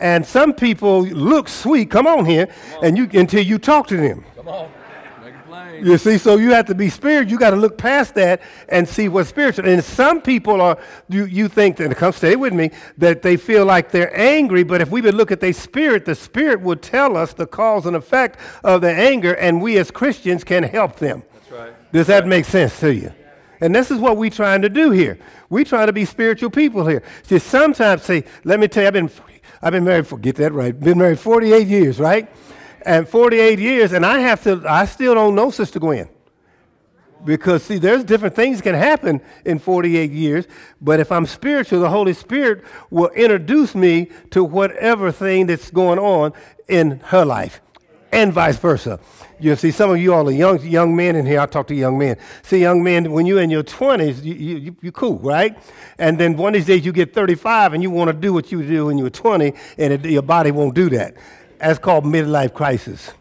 And 0.00 0.24
some 0.24 0.52
people 0.52 1.02
look 1.02 1.48
sweet, 1.48 1.90
come 1.90 2.06
on 2.06 2.24
here, 2.24 2.48
and 2.82 2.96
you 2.96 3.08
until 3.14 3.42
you 3.42 3.58
talk 3.58 3.88
to 3.88 3.96
them. 3.96 4.24
Come 4.36 4.48
on. 4.48 4.70
Make 5.20 5.34
it 5.34 5.46
plain. 5.46 5.84
You 5.84 5.98
see, 5.98 6.18
so 6.18 6.36
you 6.36 6.52
have 6.52 6.66
to 6.66 6.74
be 6.74 6.88
spiritual. 6.88 7.32
You 7.32 7.38
got 7.38 7.50
to 7.50 7.56
look 7.56 7.76
past 7.76 8.14
that 8.14 8.40
and 8.68 8.88
see 8.88 9.08
what's 9.08 9.28
spiritual. 9.28 9.68
And 9.68 9.82
some 9.82 10.22
people 10.22 10.60
are, 10.60 10.78
you, 11.08 11.24
you 11.24 11.48
think 11.48 11.76
that, 11.78 11.96
come 11.96 12.12
stay 12.12 12.36
with 12.36 12.52
me, 12.52 12.70
that 12.98 13.22
they 13.22 13.36
feel 13.36 13.64
like 13.64 13.90
they're 13.90 14.16
angry, 14.16 14.62
but 14.62 14.80
if 14.80 14.88
we 14.90 15.00
would 15.00 15.14
look 15.14 15.32
at 15.32 15.40
their 15.40 15.52
spirit, 15.52 16.04
the 16.04 16.14
spirit 16.14 16.60
would 16.60 16.80
tell 16.80 17.16
us 17.16 17.34
the 17.34 17.46
cause 17.46 17.84
and 17.84 17.96
effect 17.96 18.38
of 18.62 18.82
the 18.82 18.92
anger, 18.92 19.34
and 19.34 19.60
we 19.60 19.78
as 19.78 19.90
Christians 19.90 20.44
can 20.44 20.62
help 20.62 20.96
them. 20.96 21.24
That's 21.34 21.50
right. 21.50 21.92
Does 21.92 22.06
that 22.06 22.26
make 22.26 22.44
sense 22.44 22.78
to 22.80 22.94
you? 22.94 23.12
And 23.60 23.74
this 23.74 23.90
is 23.90 23.98
what 23.98 24.16
we're 24.16 24.30
trying 24.30 24.62
to 24.62 24.68
do 24.68 24.90
here. 24.90 25.18
We're 25.50 25.64
trying 25.64 25.88
to 25.88 25.92
be 25.92 26.04
spiritual 26.04 26.50
people 26.50 26.86
here. 26.86 27.02
See, 27.22 27.38
sometimes, 27.38 28.02
see, 28.02 28.24
let 28.44 28.60
me 28.60 28.68
tell 28.68 28.84
you, 28.84 28.88
I've 28.88 28.92
been, 28.94 29.10
I've 29.62 29.72
been 29.72 29.84
married 29.84 30.06
for, 30.06 30.18
get 30.18 30.36
that 30.36 30.52
right, 30.52 30.78
been 30.78 30.98
married 30.98 31.18
48 31.18 31.66
years, 31.66 31.98
right? 31.98 32.28
And 32.82 33.08
48 33.08 33.58
years, 33.58 33.92
and 33.92 34.06
I 34.06 34.20
have 34.20 34.42
to, 34.44 34.62
I 34.68 34.84
still 34.84 35.14
don't 35.14 35.34
know 35.34 35.50
Sister 35.50 35.80
Gwen. 35.80 36.08
Because, 37.24 37.64
see, 37.64 37.78
there's 37.78 38.04
different 38.04 38.36
things 38.36 38.60
can 38.60 38.76
happen 38.76 39.20
in 39.44 39.58
48 39.58 40.12
years, 40.12 40.46
but 40.80 41.00
if 41.00 41.10
I'm 41.10 41.26
spiritual, 41.26 41.80
the 41.80 41.90
Holy 41.90 42.12
Spirit 42.12 42.64
will 42.90 43.08
introduce 43.08 43.74
me 43.74 44.10
to 44.30 44.44
whatever 44.44 45.10
thing 45.10 45.46
that's 45.46 45.70
going 45.72 45.98
on 45.98 46.32
in 46.68 47.00
her 47.06 47.24
life, 47.24 47.60
and 48.12 48.32
vice 48.32 48.56
versa. 48.56 49.00
You 49.40 49.54
see, 49.54 49.70
some 49.70 49.90
of 49.90 49.98
you 49.98 50.12
all 50.12 50.28
are 50.28 50.32
young, 50.32 50.60
young 50.62 50.96
men 50.96 51.14
in 51.14 51.24
here. 51.24 51.40
I 51.40 51.46
talk 51.46 51.68
to 51.68 51.74
young 51.74 51.96
men. 51.96 52.16
See, 52.42 52.60
young 52.60 52.82
men, 52.82 53.12
when 53.12 53.24
you're 53.24 53.40
in 53.40 53.50
your 53.50 53.62
20s, 53.62 54.24
you, 54.24 54.34
you, 54.34 54.56
you, 54.56 54.76
you're 54.80 54.92
cool, 54.92 55.18
right? 55.18 55.56
And 55.98 56.18
then 56.18 56.36
one 56.36 56.54
of 56.54 56.60
these 56.60 56.66
days 56.66 56.84
you 56.84 56.92
get 56.92 57.14
35 57.14 57.74
and 57.74 57.82
you 57.82 57.90
want 57.90 58.08
to 58.08 58.12
do 58.12 58.32
what 58.32 58.50
you 58.50 58.66
do 58.66 58.86
when 58.86 58.98
you 58.98 59.04
were 59.04 59.10
20, 59.10 59.52
and 59.78 59.92
it, 59.92 60.04
your 60.04 60.22
body 60.22 60.50
won't 60.50 60.74
do 60.74 60.90
that. 60.90 61.14
That's 61.58 61.78
called 61.78 62.04
midlife 62.04 62.52
crisis. 62.54 63.12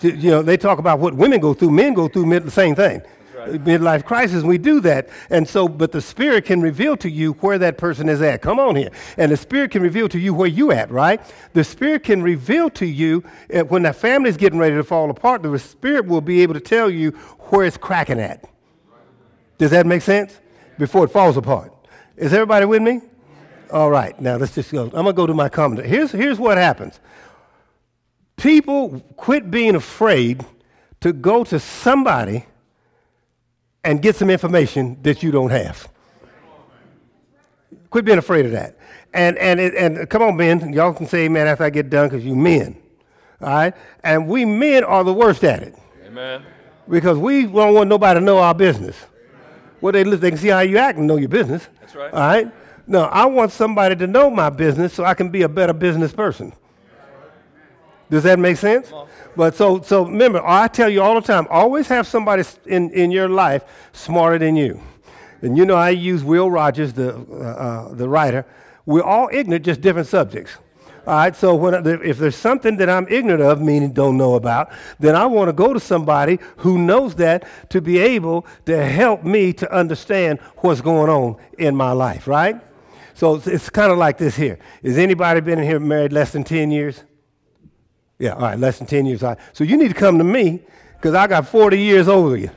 You 0.00 0.30
know, 0.30 0.42
they 0.42 0.56
talk 0.56 0.78
about 0.78 0.98
what 0.98 1.14
women 1.14 1.40
go 1.40 1.54
through, 1.54 1.70
men 1.70 1.94
go 1.94 2.08
through 2.08 2.26
mid, 2.26 2.44
the 2.44 2.50
same 2.50 2.74
thing. 2.74 3.02
Midlife 3.46 4.04
crisis, 4.04 4.42
we 4.42 4.58
do 4.58 4.80
that. 4.80 5.08
And 5.30 5.48
so, 5.48 5.68
but 5.68 5.92
the 5.92 6.00
Spirit 6.00 6.44
can 6.44 6.60
reveal 6.60 6.96
to 6.98 7.10
you 7.10 7.32
where 7.34 7.58
that 7.58 7.78
person 7.78 8.08
is 8.08 8.20
at. 8.22 8.42
Come 8.42 8.58
on 8.58 8.76
here. 8.76 8.90
And 9.16 9.30
the 9.30 9.36
Spirit 9.36 9.70
can 9.70 9.82
reveal 9.82 10.08
to 10.10 10.18
you 10.18 10.34
where 10.34 10.48
you 10.48 10.72
at, 10.72 10.90
right? 10.90 11.20
The 11.52 11.64
Spirit 11.64 12.04
can 12.04 12.22
reveal 12.22 12.70
to 12.70 12.86
you 12.86 13.24
uh, 13.52 13.60
when 13.62 13.82
the 13.82 13.92
family's 13.92 14.36
getting 14.36 14.58
ready 14.58 14.76
to 14.76 14.84
fall 14.84 15.10
apart, 15.10 15.42
the 15.42 15.58
Spirit 15.58 16.06
will 16.06 16.20
be 16.20 16.42
able 16.42 16.54
to 16.54 16.60
tell 16.60 16.90
you 16.90 17.10
where 17.50 17.64
it's 17.66 17.76
cracking 17.76 18.20
at. 18.20 18.44
Does 19.58 19.70
that 19.70 19.86
make 19.86 20.02
sense? 20.02 20.40
Before 20.78 21.04
it 21.04 21.08
falls 21.08 21.36
apart. 21.36 21.72
Is 22.16 22.32
everybody 22.32 22.66
with 22.66 22.82
me? 22.82 23.00
All 23.72 23.90
right, 23.90 24.18
now 24.20 24.36
let's 24.36 24.54
just 24.54 24.70
go. 24.70 24.84
I'm 24.84 24.90
going 24.90 25.06
to 25.06 25.12
go 25.12 25.26
to 25.26 25.34
my 25.34 25.48
comment. 25.48 25.86
Here's, 25.86 26.12
here's 26.12 26.38
what 26.38 26.58
happens 26.58 27.00
people 28.36 29.00
quit 29.16 29.50
being 29.50 29.74
afraid 29.74 30.44
to 31.00 31.12
go 31.12 31.44
to 31.44 31.60
somebody 31.60 32.44
and 33.84 34.00
get 34.00 34.16
some 34.16 34.30
information 34.30 34.98
that 35.02 35.22
you 35.22 35.30
don't 35.30 35.50
have. 35.50 35.88
Quit 37.90 38.04
being 38.04 38.18
afraid 38.18 38.46
of 38.46 38.52
that. 38.52 38.76
And, 39.12 39.38
and, 39.38 39.60
it, 39.60 39.74
and 39.74 40.08
come 40.10 40.22
on, 40.22 40.36
men, 40.36 40.72
y'all 40.72 40.92
can 40.92 41.06
say 41.06 41.26
amen 41.26 41.46
after 41.46 41.64
I 41.64 41.70
get 41.70 41.90
done 41.90 42.08
because 42.08 42.24
you 42.24 42.34
men. 42.34 42.76
All 43.40 43.48
right? 43.48 43.74
And 44.02 44.26
we 44.26 44.44
men 44.44 44.82
are 44.82 45.04
the 45.04 45.12
worst 45.12 45.44
at 45.44 45.62
it 45.62 45.76
Amen. 46.04 46.42
because 46.88 47.18
we 47.18 47.44
don't 47.44 47.74
want 47.74 47.88
nobody 47.88 48.18
to 48.18 48.24
know 48.24 48.38
our 48.38 48.54
business. 48.54 48.96
Well, 49.80 49.92
they, 49.92 50.02
they 50.02 50.30
can 50.30 50.38
see 50.38 50.48
how 50.48 50.60
you 50.60 50.78
act 50.78 50.98
and 50.98 51.06
know 51.06 51.16
your 51.16 51.28
business. 51.28 51.68
That's 51.80 51.94
right. 51.94 52.12
All 52.12 52.20
right? 52.20 52.52
No, 52.86 53.02
I 53.04 53.26
want 53.26 53.52
somebody 53.52 53.94
to 53.96 54.06
know 54.06 54.30
my 54.30 54.50
business 54.50 54.92
so 54.92 55.04
I 55.04 55.14
can 55.14 55.28
be 55.30 55.42
a 55.42 55.48
better 55.48 55.72
business 55.72 56.12
person. 56.12 56.52
Does 58.10 58.22
that 58.24 58.38
make 58.38 58.56
sense? 58.56 58.92
But 59.36 59.54
so, 59.54 59.80
so 59.80 60.04
remember, 60.04 60.42
I 60.44 60.68
tell 60.68 60.88
you 60.88 61.02
all 61.02 61.14
the 61.14 61.26
time, 61.26 61.46
always 61.50 61.88
have 61.88 62.06
somebody 62.06 62.44
in, 62.66 62.90
in 62.90 63.10
your 63.10 63.28
life 63.28 63.64
smarter 63.92 64.38
than 64.38 64.56
you. 64.56 64.80
And 65.42 65.58
you 65.58 65.66
know, 65.66 65.74
I 65.74 65.90
use 65.90 66.22
Will 66.22 66.50
Rogers, 66.50 66.92
the, 66.92 67.16
uh, 67.16 67.34
uh, 67.34 67.94
the 67.94 68.08
writer. 68.08 68.46
We're 68.86 69.02
all 69.02 69.28
ignorant, 69.32 69.64
just 69.64 69.80
different 69.80 70.08
subjects. 70.08 70.56
All 71.06 71.14
right, 71.14 71.36
so 71.36 71.54
when, 71.54 71.86
if 72.02 72.16
there's 72.16 72.36
something 72.36 72.78
that 72.78 72.88
I'm 72.88 73.06
ignorant 73.08 73.42
of, 73.42 73.60
meaning 73.60 73.92
don't 73.92 74.16
know 74.16 74.36
about, 74.36 74.72
then 74.98 75.14
I 75.14 75.26
want 75.26 75.48
to 75.48 75.52
go 75.52 75.74
to 75.74 75.80
somebody 75.80 76.38
who 76.58 76.78
knows 76.78 77.14
that 77.16 77.46
to 77.70 77.82
be 77.82 77.98
able 77.98 78.46
to 78.64 78.82
help 78.82 79.22
me 79.22 79.52
to 79.54 79.70
understand 79.70 80.38
what's 80.58 80.80
going 80.80 81.10
on 81.10 81.36
in 81.58 81.76
my 81.76 81.92
life, 81.92 82.26
right? 82.26 82.58
So 83.12 83.34
it's, 83.34 83.46
it's 83.46 83.68
kind 83.68 83.92
of 83.92 83.98
like 83.98 84.16
this 84.16 84.34
here. 84.34 84.58
Has 84.82 84.96
anybody 84.96 85.40
been 85.40 85.58
in 85.58 85.66
here 85.66 85.78
married 85.78 86.12
less 86.12 86.32
than 86.32 86.42
10 86.42 86.70
years? 86.70 87.04
Yeah, 88.18 88.34
all 88.34 88.42
right, 88.42 88.58
less 88.58 88.78
than 88.78 88.86
10 88.86 89.06
years. 89.06 89.22
Right. 89.22 89.38
So 89.52 89.64
you 89.64 89.76
need 89.76 89.88
to 89.88 89.94
come 89.94 90.18
to 90.18 90.24
me 90.24 90.62
because 90.96 91.14
I 91.14 91.26
got 91.26 91.48
40 91.48 91.78
years 91.78 92.08
over 92.08 92.36
you. 92.36 92.50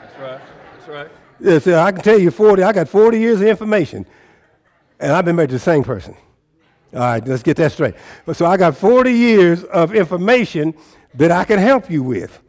That's 0.00 0.18
right. 0.18 0.40
That's 0.76 0.88
right. 0.88 1.08
Yeah, 1.40 1.58
so 1.58 1.78
I 1.78 1.92
can 1.92 2.02
tell 2.02 2.18
you 2.18 2.30
40, 2.30 2.62
I 2.62 2.72
got 2.72 2.88
40 2.88 3.18
years 3.18 3.40
of 3.40 3.46
information. 3.46 4.06
And 5.00 5.12
I've 5.12 5.24
been 5.24 5.36
married 5.36 5.50
to 5.50 5.56
the 5.56 5.60
same 5.60 5.82
person. 5.82 6.16
All 6.92 7.00
right, 7.00 7.26
let's 7.26 7.42
get 7.42 7.56
that 7.56 7.72
straight. 7.72 7.94
But 8.24 8.36
so 8.36 8.46
I 8.46 8.56
got 8.56 8.76
40 8.76 9.12
years 9.12 9.64
of 9.64 9.94
information 9.94 10.74
that 11.14 11.32
I 11.32 11.44
can 11.44 11.58
help 11.58 11.90
you 11.90 12.02
with. 12.02 12.40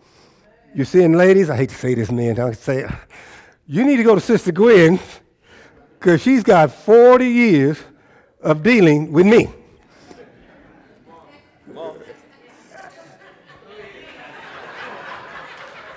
You're 0.75 0.85
seeing 0.85 1.13
ladies, 1.13 1.49
I 1.49 1.57
hate 1.57 1.69
to 1.69 1.75
say 1.75 1.95
this, 1.95 2.11
man, 2.11 2.39
I 2.39 2.51
say, 2.51 2.83
it. 2.83 2.91
you 3.65 3.83
need 3.83 3.97
to 3.97 4.03
go 4.03 4.13
to 4.13 4.21
Sister 4.21 4.51
Gwen 4.51 4.99
because 5.99 6.21
she's 6.21 6.43
got 6.43 6.71
40 6.71 7.27
years 7.27 7.79
of 8.41 8.61
dealing 8.61 9.11
with 9.11 9.25
me. 9.25 9.49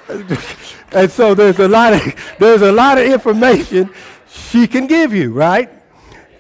and 0.92 1.10
so 1.10 1.34
there's 1.34 1.58
a 1.58 1.68
lot 1.68 1.92
of 1.92 2.00
there's 2.38 2.62
a 2.62 2.72
lot 2.72 2.98
of 2.98 3.04
information 3.04 3.90
she 4.28 4.66
can 4.66 4.86
give 4.86 5.12
you, 5.12 5.32
right? 5.32 5.70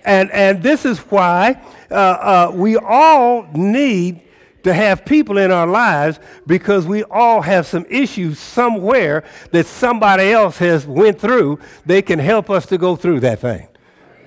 And 0.04 0.30
and 0.32 0.62
this 0.62 0.84
is 0.84 0.98
why 1.00 1.60
uh, 1.90 1.94
uh, 1.94 2.52
we 2.54 2.76
all 2.76 3.46
need 3.52 4.22
to 4.62 4.74
have 4.74 5.04
people 5.04 5.38
in 5.38 5.50
our 5.50 5.66
lives 5.66 6.18
because 6.46 6.86
we 6.86 7.04
all 7.04 7.42
have 7.42 7.66
some 7.66 7.86
issues 7.88 8.38
somewhere 8.38 9.24
that 9.52 9.66
somebody 9.66 10.30
else 10.32 10.58
has 10.58 10.86
went 10.86 11.20
through. 11.20 11.58
They 11.86 12.02
can 12.02 12.18
help 12.18 12.50
us 12.50 12.66
to 12.66 12.78
go 12.78 12.96
through 12.96 13.20
that 13.20 13.40
thing. 13.40 13.68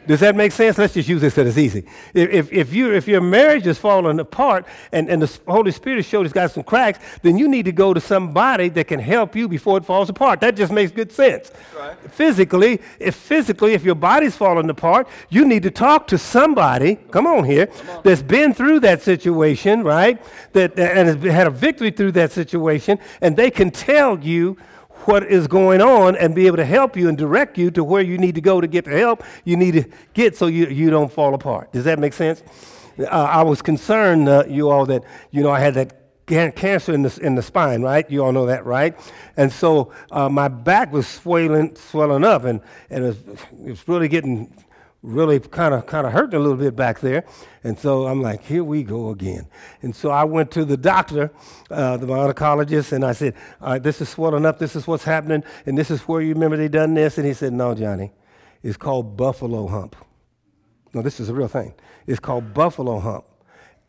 Does 0.07 0.19
that 0.21 0.35
make 0.35 0.51
sense? 0.51 0.77
Let's 0.77 0.93
just 0.93 1.07
use 1.07 1.21
this 1.21 1.35
that 1.35 1.45
it's 1.45 1.57
easy. 1.57 1.85
If, 2.13 2.29
if, 2.29 2.53
if, 2.53 2.73
you, 2.73 2.93
if 2.93 3.07
your 3.07 3.21
marriage 3.21 3.67
is 3.67 3.77
falling 3.77 4.19
apart 4.19 4.65
and, 4.91 5.09
and 5.09 5.21
the 5.21 5.39
Holy 5.47 5.71
Spirit 5.71 6.03
showed 6.05 6.25
it's 6.25 6.33
got 6.33 6.51
some 6.51 6.63
cracks, 6.63 6.99
then 7.21 7.37
you 7.37 7.47
need 7.47 7.65
to 7.65 7.71
go 7.71 7.93
to 7.93 8.01
somebody 8.01 8.69
that 8.69 8.87
can 8.87 8.99
help 8.99 9.35
you 9.35 9.47
before 9.47 9.77
it 9.77 9.85
falls 9.85 10.09
apart. 10.09 10.41
That 10.41 10.55
just 10.55 10.71
makes 10.71 10.91
good 10.91 11.11
sense. 11.11 11.51
Right. 11.77 11.95
Physically, 12.11 12.81
if 12.99 13.15
physically, 13.15 13.73
if 13.73 13.83
your 13.83 13.95
body's 13.95 14.35
falling 14.35 14.69
apart, 14.69 15.07
you 15.29 15.45
need 15.45 15.63
to 15.63 15.71
talk 15.71 16.07
to 16.07 16.17
somebody, 16.17 16.95
come 17.11 17.27
on 17.27 17.43
here, 17.43 17.67
come 17.67 17.89
on. 17.89 18.01
that's 18.03 18.21
been 18.21 18.53
through 18.53 18.79
that 18.81 19.01
situation, 19.01 19.83
right? 19.83 20.21
That, 20.53 20.77
and 20.79 21.07
has 21.07 21.33
had 21.33 21.47
a 21.47 21.51
victory 21.51 21.91
through 21.91 22.13
that 22.13 22.31
situation, 22.31 22.99
and 23.21 23.37
they 23.37 23.51
can 23.51 23.71
tell 23.71 24.19
you 24.19 24.57
what 25.07 25.23
is 25.23 25.47
going 25.47 25.81
on 25.81 26.15
and 26.15 26.35
be 26.35 26.47
able 26.47 26.57
to 26.57 26.65
help 26.65 26.95
you 26.95 27.09
and 27.09 27.17
direct 27.17 27.57
you 27.57 27.71
to 27.71 27.83
where 27.83 28.01
you 28.01 28.17
need 28.17 28.35
to 28.35 28.41
go 28.41 28.61
to 28.61 28.67
get 28.67 28.85
the 28.85 28.97
help 28.97 29.23
you 29.43 29.57
need 29.57 29.71
to 29.71 29.83
get 30.13 30.35
so 30.35 30.47
you, 30.47 30.67
you 30.67 30.89
don't 30.89 31.11
fall 31.11 31.33
apart. 31.33 31.71
Does 31.71 31.85
that 31.85 31.99
make 31.99 32.13
sense? 32.13 32.43
Uh, 32.99 33.05
I 33.05 33.43
was 33.43 33.61
concerned, 33.61 34.29
uh, 34.29 34.43
you 34.47 34.69
all, 34.69 34.85
that, 34.85 35.03
you 35.31 35.41
know, 35.41 35.51
I 35.51 35.59
had 35.59 35.73
that 35.75 35.97
cancer 36.27 36.93
in 36.93 37.01
the, 37.01 37.19
in 37.21 37.35
the 37.35 37.41
spine, 37.41 37.81
right? 37.81 38.09
You 38.09 38.23
all 38.23 38.31
know 38.31 38.45
that, 38.45 38.65
right? 38.65 38.97
And 39.37 39.51
so 39.51 39.91
uh, 40.11 40.29
my 40.29 40.47
back 40.47 40.91
was 40.91 41.07
swelling, 41.07 41.75
swelling 41.75 42.23
up, 42.23 42.43
and, 42.45 42.61
and 42.89 43.03
it, 43.03 43.07
was, 43.07 43.17
it 43.65 43.69
was 43.69 43.87
really 43.87 44.07
getting 44.07 44.53
really 45.03 45.39
kind 45.39 45.73
of 45.73 45.85
kind 45.87 46.05
of 46.05 46.13
hurting 46.13 46.35
a 46.35 46.39
little 46.39 46.57
bit 46.57 46.75
back 46.75 46.99
there. 46.99 47.23
And 47.63 47.77
so 47.77 48.07
I'm 48.07 48.21
like, 48.21 48.43
here 48.43 48.63
we 48.63 48.83
go 48.83 49.09
again. 49.09 49.47
And 49.81 49.95
so 49.95 50.11
I 50.11 50.23
went 50.23 50.51
to 50.51 50.65
the 50.65 50.77
doctor, 50.77 51.31
uh, 51.69 51.97
the 51.97 52.05
oncologist, 52.05 52.91
and 52.91 53.03
I 53.03 53.13
said, 53.13 53.35
all 53.61 53.73
right, 53.73 53.83
this 53.83 54.01
is 54.01 54.09
swelling 54.09 54.45
up. 54.45 54.59
This 54.59 54.75
is 54.75 54.87
what's 54.87 55.03
happening. 55.03 55.43
And 55.65 55.77
this 55.77 55.89
is 55.89 56.01
where 56.01 56.21
you 56.21 56.33
remember 56.33 56.57
they 56.57 56.67
done 56.67 56.93
this. 56.93 57.17
And 57.17 57.25
he 57.25 57.33
said, 57.33 57.53
no, 57.53 57.73
Johnny, 57.73 58.11
it's 58.61 58.77
called 58.77 59.17
buffalo 59.17 59.67
hump. 59.67 59.95
No, 60.93 61.01
this 61.01 61.19
is 61.19 61.29
a 61.29 61.33
real 61.33 61.47
thing. 61.47 61.73
It's 62.05 62.19
called 62.19 62.53
buffalo 62.53 62.99
hump. 62.99 63.25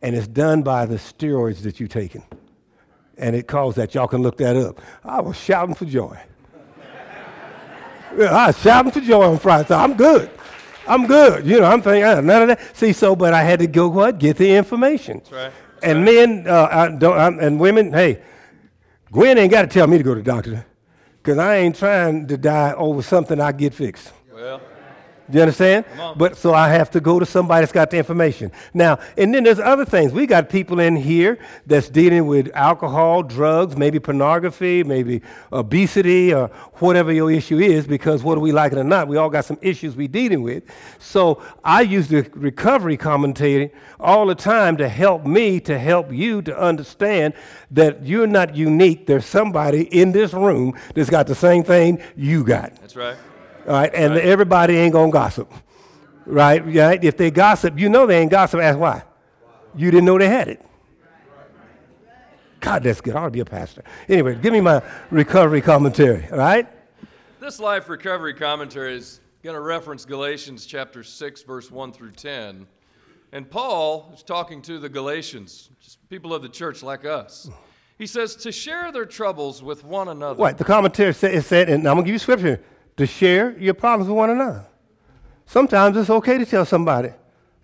And 0.01 0.15
it's 0.15 0.27
done 0.27 0.63
by 0.63 0.85
the 0.85 0.95
steroids 0.95 1.61
that 1.61 1.79
you've 1.79 1.89
taken. 1.89 2.23
And 3.17 3.35
it 3.35 3.47
caused 3.47 3.77
that. 3.77 3.93
Y'all 3.93 4.07
can 4.07 4.21
look 4.21 4.37
that 4.37 4.55
up. 4.55 4.81
I 5.03 5.21
was 5.21 5.37
shouting 5.37 5.75
for 5.75 5.85
joy. 5.85 6.17
I 8.19 8.47
was 8.47 8.59
shouting 8.59 8.91
for 8.91 8.99
joy 8.99 9.23
on 9.23 9.37
Friday. 9.37 9.67
So 9.67 9.77
I'm 9.77 9.93
good. 9.93 10.29
I'm 10.87 11.07
good. 11.07 11.45
You 11.45 11.59
know, 11.59 11.65
I'm 11.65 11.81
thinking, 11.81 12.03
uh, 12.03 12.21
none 12.21 12.43
of 12.43 12.47
that. 12.49 12.75
See, 12.75 12.93
so, 12.93 13.15
but 13.15 13.33
I 13.33 13.43
had 13.43 13.59
to 13.59 13.67
go, 13.67 13.87
what? 13.87 14.19
Get 14.19 14.37
the 14.37 14.53
information. 14.55 15.19
That's 15.19 15.31
right. 15.31 15.51
That's 15.73 15.83
and 15.85 16.05
right. 16.05 16.13
men, 16.13 16.47
uh, 16.47 16.67
I 16.71 16.89
don't, 16.89 17.17
I'm, 17.17 17.39
and 17.39 17.59
women, 17.59 17.93
hey, 17.93 18.21
Gwen 19.11 19.37
ain't 19.37 19.51
got 19.51 19.61
to 19.61 19.67
tell 19.67 19.87
me 19.87 19.97
to 19.97 20.03
go 20.03 20.13
to 20.13 20.21
the 20.21 20.25
doctor 20.25 20.65
because 21.21 21.37
I 21.37 21.57
ain't 21.57 21.75
trying 21.75 22.27
to 22.27 22.37
die 22.37 22.73
over 22.73 23.01
something 23.01 23.39
I 23.39 23.51
get 23.51 23.73
fixed. 23.73 24.11
Well, 24.33 24.59
do 25.29 25.37
you 25.37 25.41
understand? 25.41 25.85
But 26.17 26.37
so 26.37 26.53
I 26.53 26.69
have 26.69 26.91
to 26.91 26.99
go 26.99 27.19
to 27.19 27.25
somebody 27.25 27.61
that's 27.61 27.71
got 27.71 27.89
the 27.89 27.97
information. 27.97 28.51
Now, 28.73 28.99
and 29.17 29.33
then 29.33 29.43
there's 29.43 29.59
other 29.59 29.85
things. 29.85 30.11
We 30.11 30.27
got 30.27 30.49
people 30.49 30.79
in 30.79 30.95
here 30.95 31.39
that's 31.65 31.89
dealing 31.89 32.27
with 32.27 32.51
alcohol, 32.53 33.23
drugs, 33.23 33.77
maybe 33.77 33.99
pornography, 33.99 34.83
maybe 34.83 35.21
obesity, 35.51 36.33
or 36.33 36.47
whatever 36.75 37.11
your 37.11 37.31
issue 37.31 37.59
is, 37.59 37.87
because 37.87 38.23
whether 38.23 38.41
we 38.41 38.51
like 38.51 38.73
it 38.73 38.77
or 38.77 38.83
not, 38.83 39.07
we 39.07 39.17
all 39.17 39.29
got 39.29 39.45
some 39.45 39.57
issues 39.61 39.95
we 39.95 40.07
dealing 40.07 40.41
with. 40.41 40.63
So 40.99 41.41
I 41.63 41.81
use 41.81 42.07
the 42.07 42.29
recovery 42.33 42.97
commentary 42.97 43.71
all 43.99 44.25
the 44.25 44.35
time 44.35 44.75
to 44.77 44.89
help 44.89 45.25
me, 45.25 45.59
to 45.61 45.79
help 45.79 46.11
you 46.11 46.41
to 46.41 46.59
understand 46.59 47.33
that 47.71 48.05
you're 48.05 48.27
not 48.27 48.55
unique. 48.55 49.07
There's 49.07 49.25
somebody 49.25 49.83
in 49.83 50.11
this 50.11 50.33
room 50.33 50.73
that's 50.93 51.09
got 51.09 51.27
the 51.27 51.35
same 51.35 51.63
thing 51.63 52.01
you 52.15 52.43
got. 52.43 52.75
That's 52.81 52.95
right. 52.95 53.15
All 53.65 53.73
right, 53.73 53.93
and 53.93 54.13
right. 54.13 54.23
everybody 54.23 54.75
ain't 54.75 54.93
gonna 54.93 55.11
gossip, 55.11 55.51
right? 56.25 56.63
Right? 56.65 57.03
If 57.03 57.17
they 57.17 57.31
gossip, 57.31 57.79
you 57.79 57.87
know 57.87 58.05
they 58.05 58.19
ain't 58.19 58.31
gossip. 58.31 58.59
Ask 58.59 58.77
why. 58.77 59.03
You 59.75 59.89
didn't 59.89 60.05
know 60.05 60.17
they 60.17 60.27
had 60.27 60.49
it. 60.49 60.65
God, 62.59 62.83
that's 62.83 63.01
good. 63.01 63.15
I 63.15 63.21
ought 63.21 63.25
to 63.25 63.31
be 63.31 63.41
a 63.41 63.45
pastor. 63.45 63.83
Anyway, 64.07 64.35
give 64.35 64.53
me 64.53 64.61
my 64.61 64.81
recovery 65.11 65.61
commentary. 65.61 66.27
All 66.31 66.37
right. 66.37 66.67
This 67.39 67.59
life 67.59 67.89
recovery 67.89 68.33
commentary 68.33 68.95
is 68.95 69.19
going 69.43 69.55
to 69.55 69.61
reference 69.61 70.05
Galatians 70.05 70.65
chapter 70.65 71.03
six, 71.03 71.41
verse 71.41 71.69
one 71.69 71.91
through 71.91 72.11
ten, 72.11 72.65
and 73.33 73.49
Paul 73.49 74.11
is 74.13 74.23
talking 74.23 74.61
to 74.63 74.79
the 74.79 74.87
Galatians, 74.87 75.69
just 75.81 76.09
people 76.09 76.33
of 76.33 76.41
the 76.41 76.49
church 76.49 76.83
like 76.83 77.03
us. 77.03 77.49
He 77.97 78.07
says 78.07 78.35
to 78.37 78.51
share 78.51 78.91
their 78.91 79.05
troubles 79.05 79.61
with 79.61 79.83
one 79.83 80.07
another. 80.07 80.39
What 80.39 80.57
the 80.57 80.63
commentary 80.63 81.13
said, 81.13 81.33
it 81.33 81.43
said, 81.43 81.69
and 81.69 81.87
I'm 81.87 81.95
gonna 81.95 82.05
give 82.05 82.13
you 82.13 82.19
scripture 82.19 82.61
to 82.97 83.05
share 83.05 83.57
your 83.57 83.73
problems 83.73 84.09
with 84.09 84.17
one 84.17 84.29
another. 84.29 84.65
Sometimes 85.45 85.97
it's 85.97 86.09
okay 86.09 86.37
to 86.37 86.45
tell 86.45 86.65
somebody 86.65 87.09